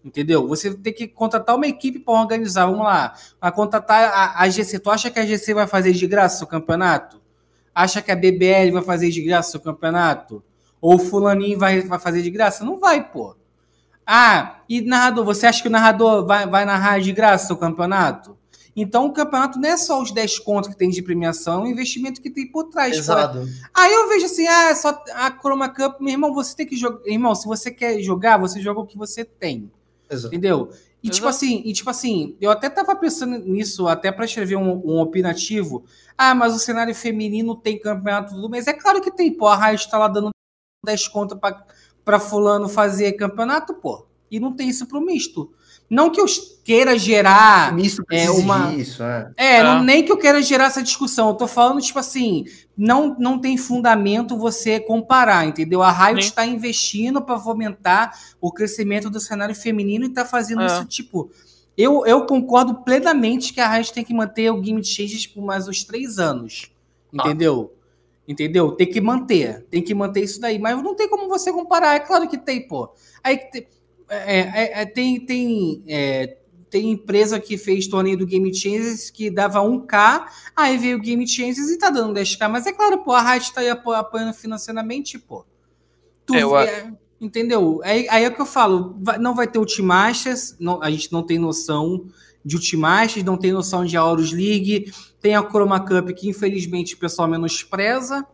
[0.04, 0.46] Entendeu?
[0.48, 2.66] Você tem que contratar uma equipe para organizar.
[2.66, 3.14] Vamos lá.
[3.40, 4.78] A contratar a, a GC.
[4.78, 7.20] Tu acha que a GC vai fazer de graça o campeonato?
[7.74, 10.42] Acha que a BBL vai fazer de graça o campeonato?
[10.80, 12.64] Ou o Fulaninho vai, vai fazer de graça?
[12.64, 13.36] Não vai, pô.
[14.06, 15.24] Ah, e narrador?
[15.24, 18.36] Você acha que o narrador vai, vai narrar de graça o campeonato?
[18.74, 21.66] Então o campeonato não é só os 10 contos que tem de premiação, é um
[21.66, 22.96] investimento que tem por trás.
[22.96, 23.46] Exato.
[23.74, 27.06] Aí eu vejo assim, ah, só a Chroma Cup, meu irmão, você tem que jogar.
[27.06, 29.70] Irmão, se você quer jogar, você joga o que você tem.
[30.10, 30.34] Exato.
[30.34, 30.70] Entendeu?
[31.02, 31.14] E tipo Exato.
[31.16, 35.00] tipo assim, e tipo assim, eu até tava pensando nisso, até para escrever um, um,
[35.00, 35.84] opinativo.
[36.16, 38.66] Ah, mas o cenário feminino tem campeonato do mês.
[38.66, 39.48] É claro que tem, pô.
[39.48, 40.30] A Riot tá lá dando
[40.84, 41.64] 10 conto pra,
[42.04, 44.06] pra fulano fazer campeonato, pô.
[44.30, 45.52] E não tem isso pro misto.
[45.92, 46.24] Não que eu
[46.64, 47.76] queira gerar
[48.10, 48.74] é, uma.
[48.74, 49.62] Isso, é, é, é.
[49.62, 51.28] Não, nem que eu queira gerar essa discussão.
[51.28, 55.82] Eu tô falando, tipo assim, não, não tem fundamento você comparar, entendeu?
[55.82, 60.66] A Riot está investindo para fomentar o crescimento do cenário feminino e está fazendo é.
[60.66, 61.30] isso, tipo.
[61.76, 65.68] Eu, eu concordo plenamente que a Riot tem que manter o Game Changes por mais
[65.68, 66.70] uns três anos.
[67.12, 67.70] Entendeu?
[67.78, 67.81] Ah.
[68.32, 68.72] Entendeu?
[68.72, 69.66] Tem que manter.
[69.70, 70.58] Tem que manter isso daí.
[70.58, 71.96] Mas não tem como você comparar.
[71.96, 72.90] É claro que tem, pô.
[73.22, 73.38] Aí
[74.08, 76.38] é, é, é, tem, tem, é,
[76.70, 80.26] tem empresa que fez torneio do Game Changers que dava 1K,
[80.56, 82.48] aí veio o Game Changers e tá dando 10K.
[82.48, 85.44] Mas é claro, pô, a Riot tá aí apoiando financeiramente, pô.
[86.24, 86.96] Tu, é, eu...
[87.20, 87.80] entendeu?
[87.84, 91.22] Aí, aí é o que eu falo, não vai ter Ultimasters, não, a gente não
[91.22, 92.06] tem noção
[92.44, 96.98] de Ultimasters, não tem noção de Auros League, tem a Chroma Cup que infelizmente o
[96.98, 98.26] pessoal menospreza,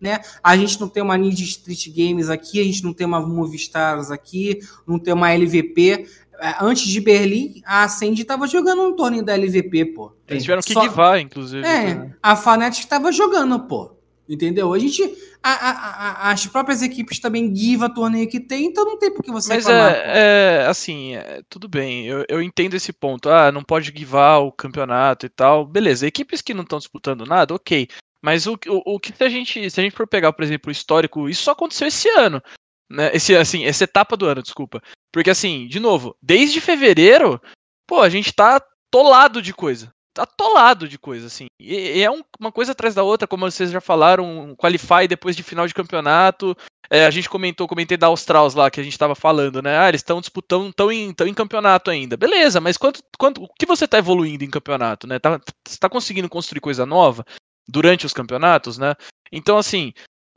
[0.00, 0.20] né?
[0.42, 4.10] A gente não tem uma Ninja Street Games aqui, a gente não tem uma Movistars
[4.10, 6.06] aqui, não tem uma LVP.
[6.38, 10.12] É, antes de Berlim, a Ascend estava jogando um torneio da LVP, pô.
[10.28, 10.82] Eles tiveram que Só...
[10.82, 11.66] givar, inclusive.
[11.66, 12.14] É, né?
[12.22, 13.95] a Fnatic estava jogando, pô.
[14.28, 14.72] Entendeu?
[14.72, 15.02] A gente.
[15.42, 19.22] A, a, a, as próprias equipes também giva torneio que tem, então não tem por
[19.22, 23.28] que você Mas é, é, assim, é, tudo bem, eu, eu entendo esse ponto.
[23.30, 25.64] Ah, não pode givar o campeonato e tal.
[25.64, 27.88] Beleza, equipes que não estão disputando nada, ok.
[28.20, 30.68] Mas o, o, o que se a gente, se a gente for pegar, por exemplo,
[30.68, 32.42] o histórico, isso só aconteceu esse ano.
[32.90, 33.10] Né?
[33.14, 34.82] Esse, assim, essa etapa do ano, desculpa.
[35.12, 37.40] Porque assim, de novo, desde fevereiro,
[37.86, 39.92] pô, a gente tá tolado de coisa.
[40.18, 41.46] Atolado de coisa, assim.
[41.60, 45.36] E, é um, uma coisa atrás da outra, como vocês já falaram, um qualify depois
[45.36, 46.56] de final de campeonato.
[46.88, 49.78] É, a gente comentou, comentei da Australs lá que a gente tava falando, né?
[49.78, 52.16] Ah, eles estão disputando, estão em, em campeonato ainda.
[52.16, 55.18] Beleza, mas quanto, quanto, o que você tá evoluindo em campeonato, né?
[55.18, 57.24] Tá, você tá conseguindo construir coisa nova
[57.68, 58.94] durante os campeonatos, né?
[59.32, 59.92] Então, assim,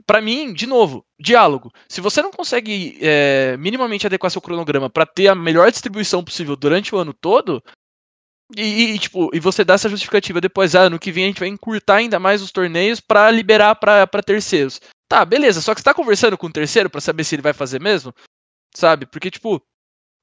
[0.06, 1.70] para mim, de novo, diálogo.
[1.88, 6.56] Se você não consegue é, minimamente adequar seu cronograma para ter a melhor distribuição possível
[6.56, 7.62] durante o ano todo,
[8.56, 11.40] e, e, tipo, e você dá essa justificativa depois, ah, ano que vem a gente
[11.40, 14.80] vai encurtar ainda mais os torneios para liberar para terceiros.
[15.08, 17.52] Tá, beleza, só que você tá conversando com o terceiro para saber se ele vai
[17.52, 18.14] fazer mesmo?
[18.74, 19.06] Sabe?
[19.06, 19.60] Porque, tipo,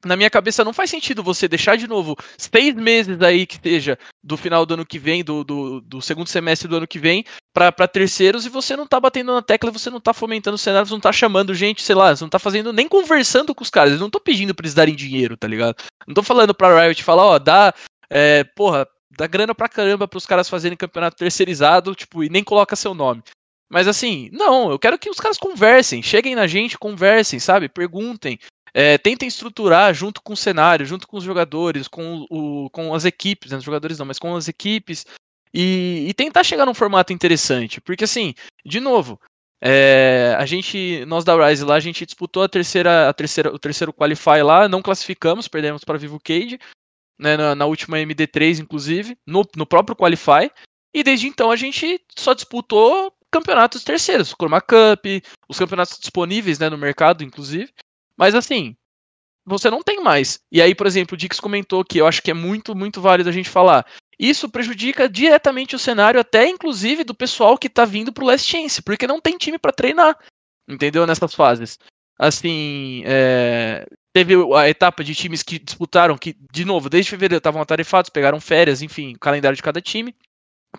[0.06, 3.98] na minha cabeça não faz sentido você deixar de novo seis meses aí que seja
[4.24, 7.26] do final do ano que vem, do, do, do segundo semestre do ano que vem,
[7.54, 11.00] para terceiros e você não tá batendo na tecla, você não tá fomentando cenários, não
[11.00, 14.00] tá chamando gente, sei lá, você não tá fazendo nem conversando com os caras, eu
[14.00, 15.76] não tô pedindo pra eles darem dinheiro, tá ligado?
[16.08, 17.74] Não tô falando pra Riot falar, ó, dá,
[18.10, 22.76] é, porra, dá grana pra caramba pros caras fazerem campeonato terceirizado, tipo, e nem coloca
[22.76, 23.24] seu nome.
[23.70, 27.68] Mas assim, não, eu quero que os caras conversem, cheguem na gente, conversem, sabe?
[27.68, 28.40] Perguntem,
[28.74, 33.06] é, tentem estruturar junto com o cenário, junto com os jogadores, com, o, com as
[33.06, 35.06] equipes, né, os jogadores não, mas com as equipes,
[35.54, 37.82] e, e tentar chegar num formato interessante.
[37.82, 38.34] Porque assim,
[38.66, 39.20] de novo,
[39.62, 43.60] é, a gente, nós da Rise lá, a gente disputou a terceira, a terceira, o
[43.60, 46.60] terceiro qualify lá, não classificamos, perdemos para Vivo Cage,
[47.20, 50.52] né, na, na, última MD3, inclusive, no, no próprio qualify.
[50.94, 55.06] E desde então a gente só disputou campeonatos terceiros, Chroma Cup,
[55.48, 57.72] os campeonatos disponíveis né, no mercado, inclusive.
[58.18, 58.76] Mas assim,
[59.46, 60.40] você não tem mais.
[60.52, 63.30] E aí, por exemplo, o Dix comentou que eu acho que é muito, muito válido
[63.30, 63.86] a gente falar.
[64.20, 68.82] Isso prejudica diretamente o cenário, até inclusive do pessoal que tá vindo pro Last Chance,
[68.82, 70.18] porque não tem time para treinar,
[70.68, 71.06] entendeu?
[71.06, 71.78] Nessas fases.
[72.20, 73.88] Assim, é...
[74.18, 78.42] teve a etapa de times que disputaram, que, de novo, desde fevereiro estavam atarefados, pegaram
[78.42, 80.16] férias, enfim, o calendário de cada time.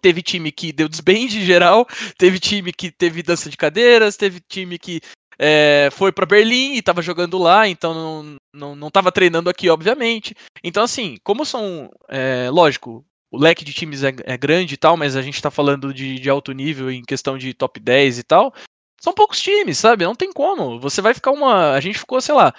[0.03, 1.87] Teve time que deu desbande geral,
[2.19, 5.01] teve time que teve dança de cadeiras, teve time que
[5.39, 9.71] é, foi para Berlim e estava jogando lá, então não, não, não tava treinando aqui,
[9.71, 10.35] obviamente.
[10.65, 11.89] Então, assim, como são.
[12.09, 15.51] É, lógico, o leque de times é, é, grande e tal, mas a gente está
[15.51, 18.53] falando de, de alto nível em questão de top 10 e tal.
[19.01, 20.05] São poucos times, sabe?
[20.05, 20.81] Não tem como.
[20.81, 21.75] Você vai ficar uma.
[21.75, 22.53] A gente ficou, sei lá,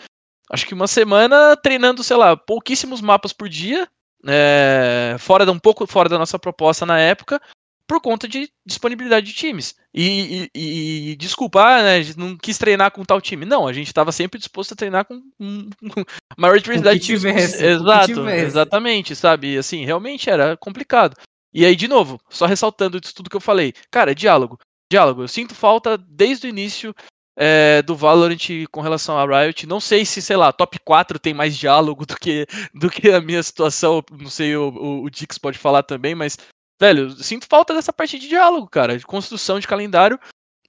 [0.50, 3.88] acho que uma semana treinando, sei lá, pouquíssimos mapas por dia.
[4.26, 7.42] É, fora um pouco fora da nossa proposta na época,
[7.88, 9.76] por conta de disponibilidade de times.
[9.94, 13.46] E, e, e desculpa, né, a gente não quis treinar com tal time.
[13.46, 16.04] Não, a gente estava sempre disposto a treinar com, com, com
[16.38, 17.22] maior diversidade de times.
[17.22, 19.58] Tivesse, Exato, exatamente, sabe?
[19.58, 21.16] Assim, realmente era complicado.
[21.52, 23.74] E aí, de novo, só ressaltando isso tudo que eu falei.
[23.90, 24.60] Cara, diálogo.
[24.92, 25.24] Diálogo.
[25.24, 26.94] Eu sinto falta desde o início
[27.40, 29.66] é, do Valorant com relação a Riot.
[29.66, 33.22] Não sei se, sei lá, top 4 tem mais diálogo do que, do que a
[33.22, 34.04] minha situação.
[34.12, 36.38] Não sei, o, o, o Dix pode falar também, mas
[36.80, 40.18] Velho, sinto falta dessa parte de diálogo, cara, de construção de calendário.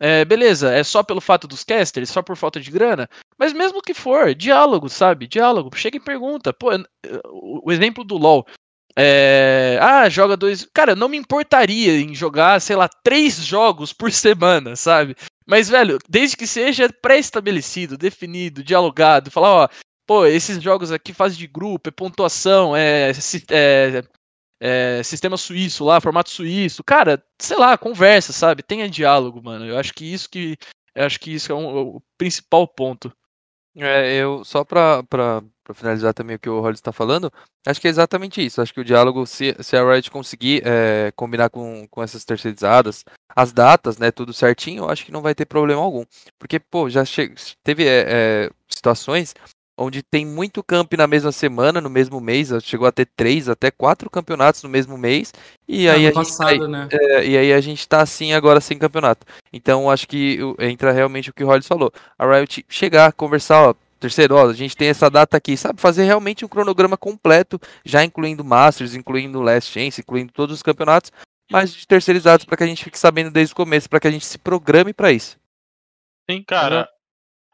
[0.02, 3.82] É, beleza, é só pelo fato dos casters, só por falta de grana, mas mesmo
[3.82, 5.26] que for, diálogo, sabe?
[5.26, 6.55] Diálogo, chega e pergunta.
[6.55, 6.70] Pô,
[7.22, 8.47] o exemplo do LoL.
[8.96, 9.78] É...
[9.80, 10.66] Ah, joga dois.
[10.72, 15.16] Cara, não me importaria em jogar, sei lá, três jogos por semana, sabe?
[15.46, 19.68] Mas, velho, desde que seja pré-estabelecido, definido, dialogado, falar, ó,
[20.06, 23.10] pô, esses jogos aqui fase de grupo, é pontuação, é,
[23.50, 24.02] é
[24.60, 26.84] é, sistema suíço lá, formato suíço.
[26.84, 28.62] Cara, sei lá, conversa, sabe?
[28.62, 29.64] Tenha diálogo, mano.
[29.66, 30.56] Eu acho que isso que.
[30.94, 33.12] Acho que isso é um, o principal ponto.
[33.76, 37.32] É, eu só pra, pra, pra finalizar também o que o Hollis está falando,
[37.66, 38.60] acho que é exatamente isso.
[38.60, 43.05] Acho que o diálogo, se, se a Riot conseguir é, combinar com, com essas terceirizadas,
[43.34, 46.05] as datas, né, tudo certinho, eu acho que não vai ter problema algum.
[46.38, 47.32] Porque, pô, já che...
[47.62, 49.34] teve é, é situações
[49.80, 53.70] onde tem muito camp na mesma semana, no mesmo mês, chegou a ter três, até
[53.70, 55.32] quatro campeonatos no mesmo mês,
[55.66, 56.88] e aí, a passado, gente, tá, né?
[56.92, 59.26] é, e aí a gente tá assim agora sem campeonato.
[59.51, 61.90] Então acho que entra realmente o que o Hollis falou.
[62.18, 65.81] A Riot chegar, conversar, ó, terceiro, ó, a gente tem essa data aqui, sabe?
[65.81, 71.12] Fazer realmente um cronograma completo, já incluindo Masters, incluindo Last Chance, incluindo todos os campeonatos,
[71.51, 74.10] mas de terceirizados para que a gente fique sabendo desde o começo, para que a
[74.10, 75.39] gente se programe para isso.
[76.31, 76.89] Sim, cara,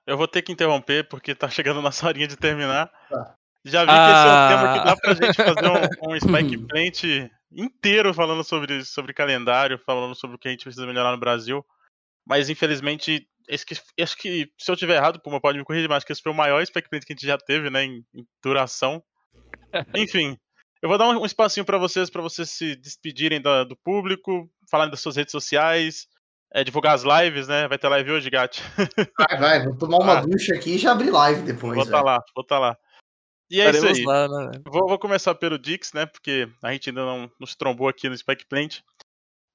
[0.07, 2.91] eu vou ter que interromper porque tá chegando nossa horinha de terminar.
[3.11, 3.35] Tá.
[3.65, 4.13] Já vi que ah.
[4.13, 8.45] esse é um tema que dá pra gente fazer um, um Spike Plant inteiro falando
[8.45, 11.65] sobre, sobre calendário, falando sobre o que a gente precisa melhorar no Brasil.
[12.25, 15.99] Mas infelizmente, esse que, acho que se eu tiver errado, Puma pode me corrigir, mas
[15.99, 18.27] acho que esse foi o maior Plant que a gente já teve, né, em, em
[18.43, 19.03] duração.
[19.95, 20.37] Enfim,
[20.83, 24.51] eu vou dar um, um espacinho para vocês, para vocês se despedirem do, do público,
[24.71, 26.07] falarem das suas redes sociais,
[26.53, 27.67] é, divulgar as lives, né?
[27.69, 28.63] Vai ter live hoje, Gat?
[29.19, 29.65] Vai, vai.
[29.65, 30.21] Vou tomar uma ah.
[30.21, 31.75] ducha aqui e já abrir live depois.
[31.75, 32.77] Vou tá lá, vou tá lá.
[33.51, 34.05] E é isso Estaremos aí.
[34.05, 34.61] lá, né?
[34.67, 36.07] Vou, vou começar pelo Dix, né?
[36.07, 38.81] Porque a gente ainda não nos trombou aqui no Spike Plant.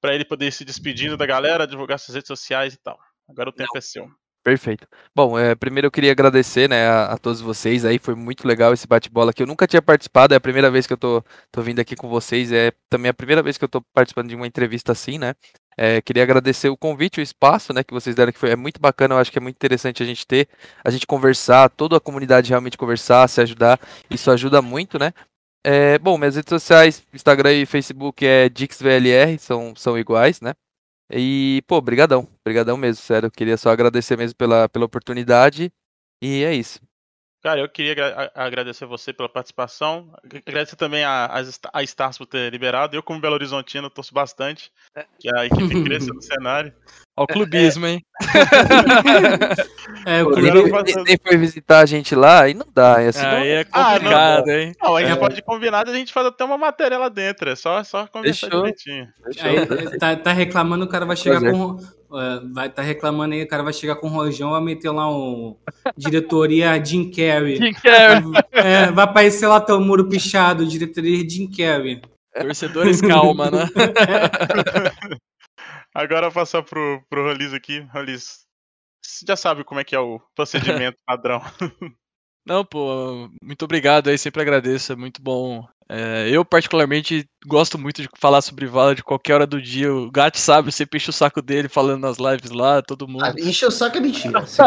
[0.00, 2.98] Pra ele poder ir se despedindo da galera, divulgar suas redes sociais e tal.
[3.28, 4.08] Agora o tempo é seu.
[4.44, 4.88] Perfeito.
[5.14, 8.72] Bom, é, primeiro eu queria agradecer, né, a, a todos vocês aí, foi muito legal
[8.72, 9.40] esse bate-bola aqui.
[9.42, 12.08] Eu nunca tinha participado, é a primeira vez que eu tô, tô vindo aqui com
[12.08, 15.34] vocês, é também a primeira vez que eu tô participando de uma entrevista assim, né.
[15.76, 18.80] É, queria agradecer o convite, o espaço, né, que vocês deram, que foi é muito
[18.80, 20.48] bacana, eu acho que é muito interessante a gente ter,
[20.84, 23.78] a gente conversar, toda a comunidade realmente conversar, se ajudar,
[24.10, 25.12] isso ajuda muito, né.
[25.64, 30.52] É, bom, minhas redes sociais, Instagram e Facebook é DixVLR, são, são iguais, né.
[31.10, 33.26] E, pô, brigadão, brigadão mesmo, sério.
[33.26, 35.72] Eu queria só agradecer mesmo pela, pela oportunidade.
[36.22, 36.80] E é isso.
[37.42, 40.14] Cara, eu queria agradecer você pela participação.
[40.46, 42.94] Agradecer também a, a, Sta- a Stars por ter liberado.
[42.94, 44.70] Eu, como Belo Horizontino, torço bastante
[45.18, 46.72] que a equipe cresça no cenário.
[47.16, 48.00] Ó, o clubismo, hein?
[50.06, 50.30] É, o
[50.70, 53.02] fazer- nem foi visitar a gente lá, aí não dá.
[53.02, 54.72] É assim, Aí é Ah, não, complicado, hein?
[54.80, 55.16] Não, a gente É.
[55.16, 57.50] pode combinar, a gente faz até uma matéria lá dentro.
[57.50, 58.62] É só, só conversar Fechou.
[58.62, 59.08] direitinho.
[59.40, 61.58] Aí, tá, tá reclamando, o cara vai chegar Prazer.
[61.58, 61.76] com.
[62.18, 65.10] É, Vai, tá reclamando aí, o cara vai chegar com o rojão, vai meter lá
[65.10, 65.56] um.
[65.96, 67.58] Diretoria Jim Carrey.
[67.58, 68.22] Quem quer?
[68.52, 72.00] É, vai aparecer lá teu muro pichado, diretoria Jim Carrey.
[72.32, 73.64] Torcedores, calma, né?
[75.94, 77.80] Agora passar pro, pro Rolis aqui.
[77.92, 78.46] Rolis,
[79.04, 81.40] você já sabe como é que é o procedimento padrão.
[82.44, 85.64] Não, pô, muito obrigado aí, sempre agradeço, é muito bom.
[85.88, 89.92] É, eu, particularmente, gosto muito de falar sobre Vala de qualquer hora do dia.
[89.92, 93.24] O Gat sabe, eu sempre encho o saco dele falando nas lives lá, todo mundo.
[93.24, 94.38] Ah, encher o saco é mentira.
[94.40, 94.62] assim.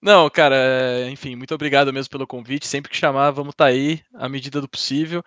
[0.00, 2.66] Não, cara, é, enfim, muito obrigado mesmo pelo convite.
[2.66, 5.20] Sempre que chamar, vamos estar aí, à medida do possível.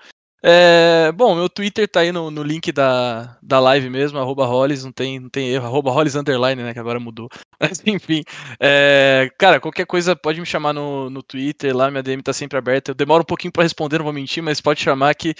[0.49, 4.85] É, bom, meu Twitter tá aí no, no link da, da live mesmo, arroba Hollis,
[4.85, 7.27] não tem, não tem erro, arroba Hollis underline, né, que agora mudou.
[7.59, 8.23] Mas enfim,
[8.57, 12.57] é, cara, qualquer coisa pode me chamar no, no Twitter, lá minha DM tá sempre
[12.57, 12.91] aberta.
[12.91, 15.33] Eu demoro um pouquinho pra responder, não vou mentir, mas pode chamar que,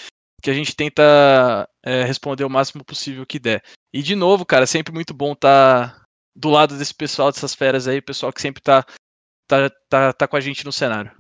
[0.44, 3.64] que a gente tenta é, responder o máximo possível que der.
[3.94, 6.04] E de novo, cara, sempre muito bom estar
[6.36, 8.84] do lado desse pessoal, dessas feras aí, pessoal que sempre tá,
[9.48, 11.16] tá, tá, tá com a gente no cenário.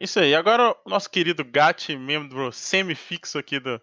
[0.00, 0.34] Isso aí.
[0.34, 3.80] Agora o nosso querido Gat, membro semi-fixo aqui do,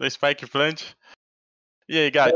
[0.00, 0.82] do Spike Plant.
[1.88, 2.34] E aí, Gat?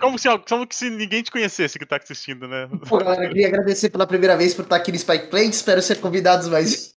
[0.00, 2.68] Como se, como se ninguém te conhecesse que tá assistindo, né?
[2.88, 5.48] Pô, galera, eu queria agradecer pela primeira vez por estar aqui no Spike Play.
[5.48, 6.94] Espero ser convidados mais.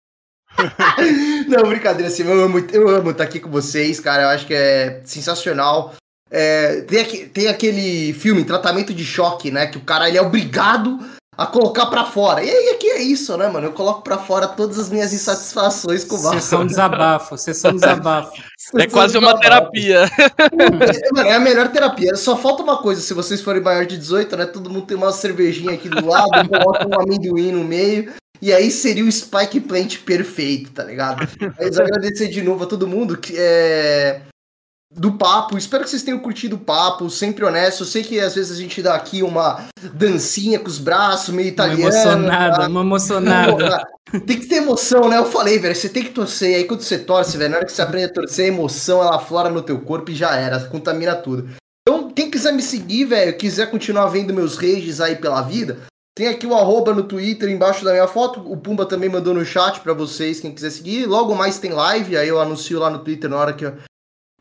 [1.47, 4.23] Não, brincadeira, assim, eu amo, eu amo estar aqui com vocês, cara.
[4.23, 5.95] Eu acho que é sensacional.
[6.29, 9.67] É, tem, aqui- tem aquele filme, Tratamento de Choque, né?
[9.67, 10.99] Que o cara ele é obrigado
[11.37, 12.43] a colocar pra fora.
[12.43, 13.67] E aí aqui é isso, né, mano?
[13.67, 16.41] Eu coloco pra fora todas as minhas insatisfações com o Vasco.
[16.41, 18.31] Sessão desabafo, sessão desabafo.
[18.75, 20.03] É quase uma terapia.
[20.27, 22.17] É, mano, é a melhor terapia.
[22.17, 24.45] Só falta uma coisa, se vocês forem maior de 18, né?
[24.45, 28.11] Todo mundo tem uma cervejinha aqui do lado, coloca um amendoim no meio.
[28.41, 31.25] E aí seria o Spike Plant perfeito, tá ligado?
[31.57, 34.21] Mas agradecer de novo a todo mundo que é
[34.93, 35.57] do papo.
[35.57, 37.81] Espero que vocês tenham curtido o papo, sempre honesto.
[37.81, 41.47] Eu sei que às vezes a gente dá aqui uma dancinha com os braços, meio
[41.47, 41.81] Uma italiano.
[41.83, 42.67] emocionada, tá?
[42.67, 43.87] uma emocionada.
[44.25, 45.17] Tem que ter emoção, né?
[45.17, 46.51] Eu falei, velho, você tem que torcer.
[46.51, 49.01] E aí quando você torce, velho, na hora que você aprende a torcer, a emoção
[49.01, 51.49] ela flora no teu corpo e já era, contamina tudo.
[51.87, 55.79] Então, quem quiser me seguir, velho, quiser continuar vendo meus rages aí pela vida,
[56.17, 58.41] tem aqui o arroba no Twitter embaixo da minha foto.
[58.51, 61.05] O Pumba também mandou no chat pra vocês, quem quiser seguir.
[61.05, 63.73] Logo mais tem live, aí eu anuncio lá no Twitter na hora que eu,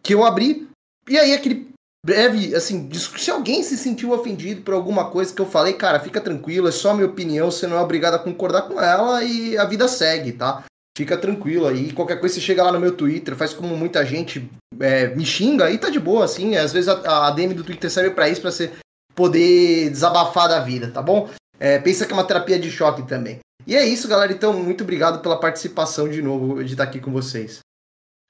[0.07, 0.69] que eu abrir.
[1.09, 1.69] E aí, aquele
[2.05, 6.21] breve, assim, se alguém se sentiu ofendido por alguma coisa que eu falei, cara, fica
[6.21, 9.65] tranquilo, é só minha opinião, você não é obrigado a concordar com ela e a
[9.65, 10.63] vida segue, tá?
[10.97, 11.93] Fica tranquilo aí.
[11.93, 15.69] Qualquer coisa você chega lá no meu Twitter, faz como muita gente é, me xinga
[15.71, 16.55] e tá de boa, assim.
[16.55, 18.71] Às vezes a, a DM do Twitter serve pra isso, pra você
[19.13, 21.29] poder desabafar da vida, tá bom?
[21.59, 23.41] É, pensa que é uma terapia de choque também.
[23.67, 24.33] E é isso, galera.
[24.33, 27.66] Então, muito obrigado pela participação de novo, de estar aqui com vocês.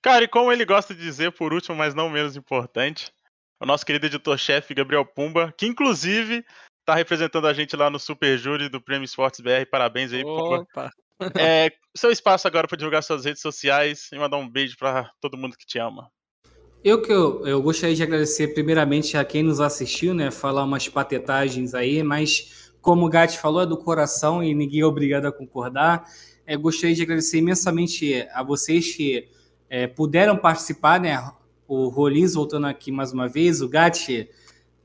[0.07, 3.12] Cara, e como ele gosta de dizer, por último, mas não menos importante,
[3.61, 6.45] o nosso querido editor-chefe Gabriel Pumba, que inclusive
[6.85, 9.66] tá representando a gente lá no Super Júri do Prêmio Esportes BR.
[9.69, 10.61] Parabéns aí, Pumba.
[10.61, 10.93] Opa.
[11.37, 15.37] É, seu espaço agora para divulgar suas redes sociais e mandar um beijo para todo
[15.37, 16.09] mundo que te ama.
[16.85, 20.31] Eu que eu, eu gostaria de agradecer primeiramente a quem nos assistiu, né?
[20.31, 24.87] Falar umas patetagens aí, mas como o Gatti falou, é do coração e ninguém é
[24.87, 26.05] obrigado a concordar.
[26.47, 29.35] É, gostaria de agradecer imensamente a vocês que
[29.69, 31.31] é, puderam participar, né?
[31.69, 34.29] O Rollins voltando aqui mais uma vez, o Gatti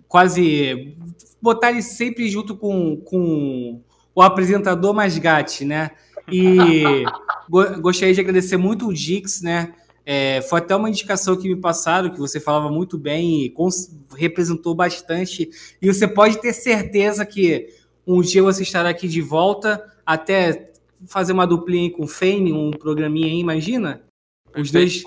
[0.08, 0.96] quase
[1.42, 3.82] botar ele sempre junto com, com
[4.14, 5.92] o apresentador mais Gatti, né?
[6.32, 6.84] E
[7.50, 9.74] go- gostaria de agradecer muito o Dix, né?
[10.06, 13.54] É, foi até uma indicação que me passaram, que você falava muito bem e
[14.18, 15.50] representou bastante.
[15.82, 17.70] E você pode ter certeza que
[18.06, 20.72] um dia você estará aqui de volta, até
[21.06, 24.02] fazer uma duplinha com o Fane, um programinha aí, imagina?
[24.56, 25.04] Os dois.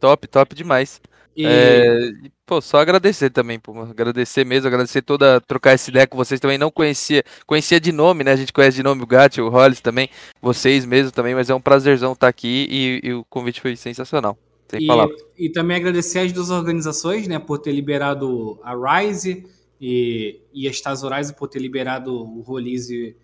[0.00, 1.00] Top, top demais.
[1.38, 1.46] E...
[1.46, 2.10] É,
[2.44, 6.58] pô, só agradecer também, pô, agradecer mesmo, agradecer toda, trocar essa ideia com vocês também,
[6.58, 9.80] não conhecia, conhecia de nome, né, a gente conhece de nome o Gat, o Hollis
[9.80, 10.10] também,
[10.42, 14.36] vocês mesmo também, mas é um prazerzão estar aqui e, e o convite foi sensacional,
[14.68, 14.86] sem e,
[15.38, 19.46] E também agradecer as duas organizações, né, por ter liberado a Rise
[19.80, 23.14] e, e a Stazorise por ter liberado o Rolize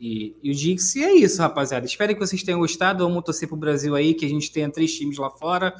[0.00, 0.94] e, e, o Dix.
[0.96, 4.24] E é isso, rapaziada, espero que vocês tenham gostado, vamos torcer pro Brasil aí, que
[4.24, 5.74] a gente tenha três times lá fora,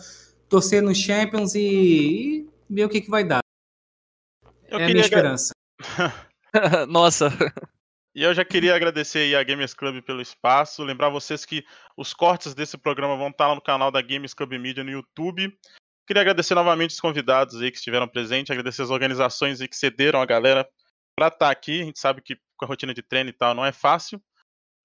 [0.49, 3.41] torcer nos Champions e, e ver o que, que vai dar.
[4.69, 5.53] Eu é a minha esperança.
[6.89, 7.31] Nossa.
[8.15, 10.83] E eu já queria agradecer aí a Gamers Club pelo espaço.
[10.83, 11.65] Lembrar vocês que
[11.97, 15.53] os cortes desse programa vão estar lá no canal da Gamers Club Media no YouTube.
[16.07, 20.21] Queria agradecer novamente os convidados aí que estiveram presentes, agradecer as organizações aí que cederam
[20.23, 20.67] a galera
[21.15, 21.83] para estar aqui.
[21.83, 24.21] A gente sabe que com a rotina de treino e tal não é fácil.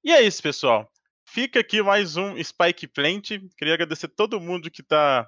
[0.04, 0.90] E é isso, pessoal.
[1.26, 3.32] Fica aqui mais um Spike Plant.
[3.58, 5.28] Queria agradecer todo mundo que está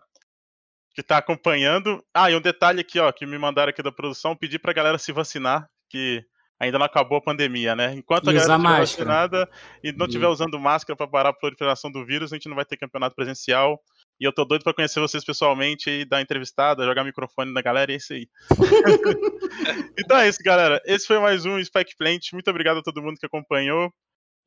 [0.94, 2.02] que tá acompanhando.
[2.14, 4.98] Ah, e um detalhe aqui, ó, que me mandaram aqui da produção, pedir pra galera
[4.98, 6.24] se vacinar, que
[6.58, 7.94] ainda não acabou a pandemia, né?
[7.94, 9.50] Enquanto a galera estiver vacinada
[9.84, 12.64] e não estiver usando máscara para parar a proliferação do vírus, a gente não vai
[12.64, 13.82] ter campeonato presencial.
[14.20, 17.92] E eu tô doido para conhecer vocês pessoalmente e dar entrevistada, jogar microfone na galera,
[17.92, 18.28] é isso aí.
[20.00, 20.82] então é isso, galera.
[20.86, 22.32] Esse foi mais um Spike Plant.
[22.32, 23.94] Muito obrigado a todo mundo que acompanhou.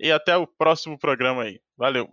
[0.01, 1.61] E até o próximo programa aí.
[1.77, 2.09] Valeu!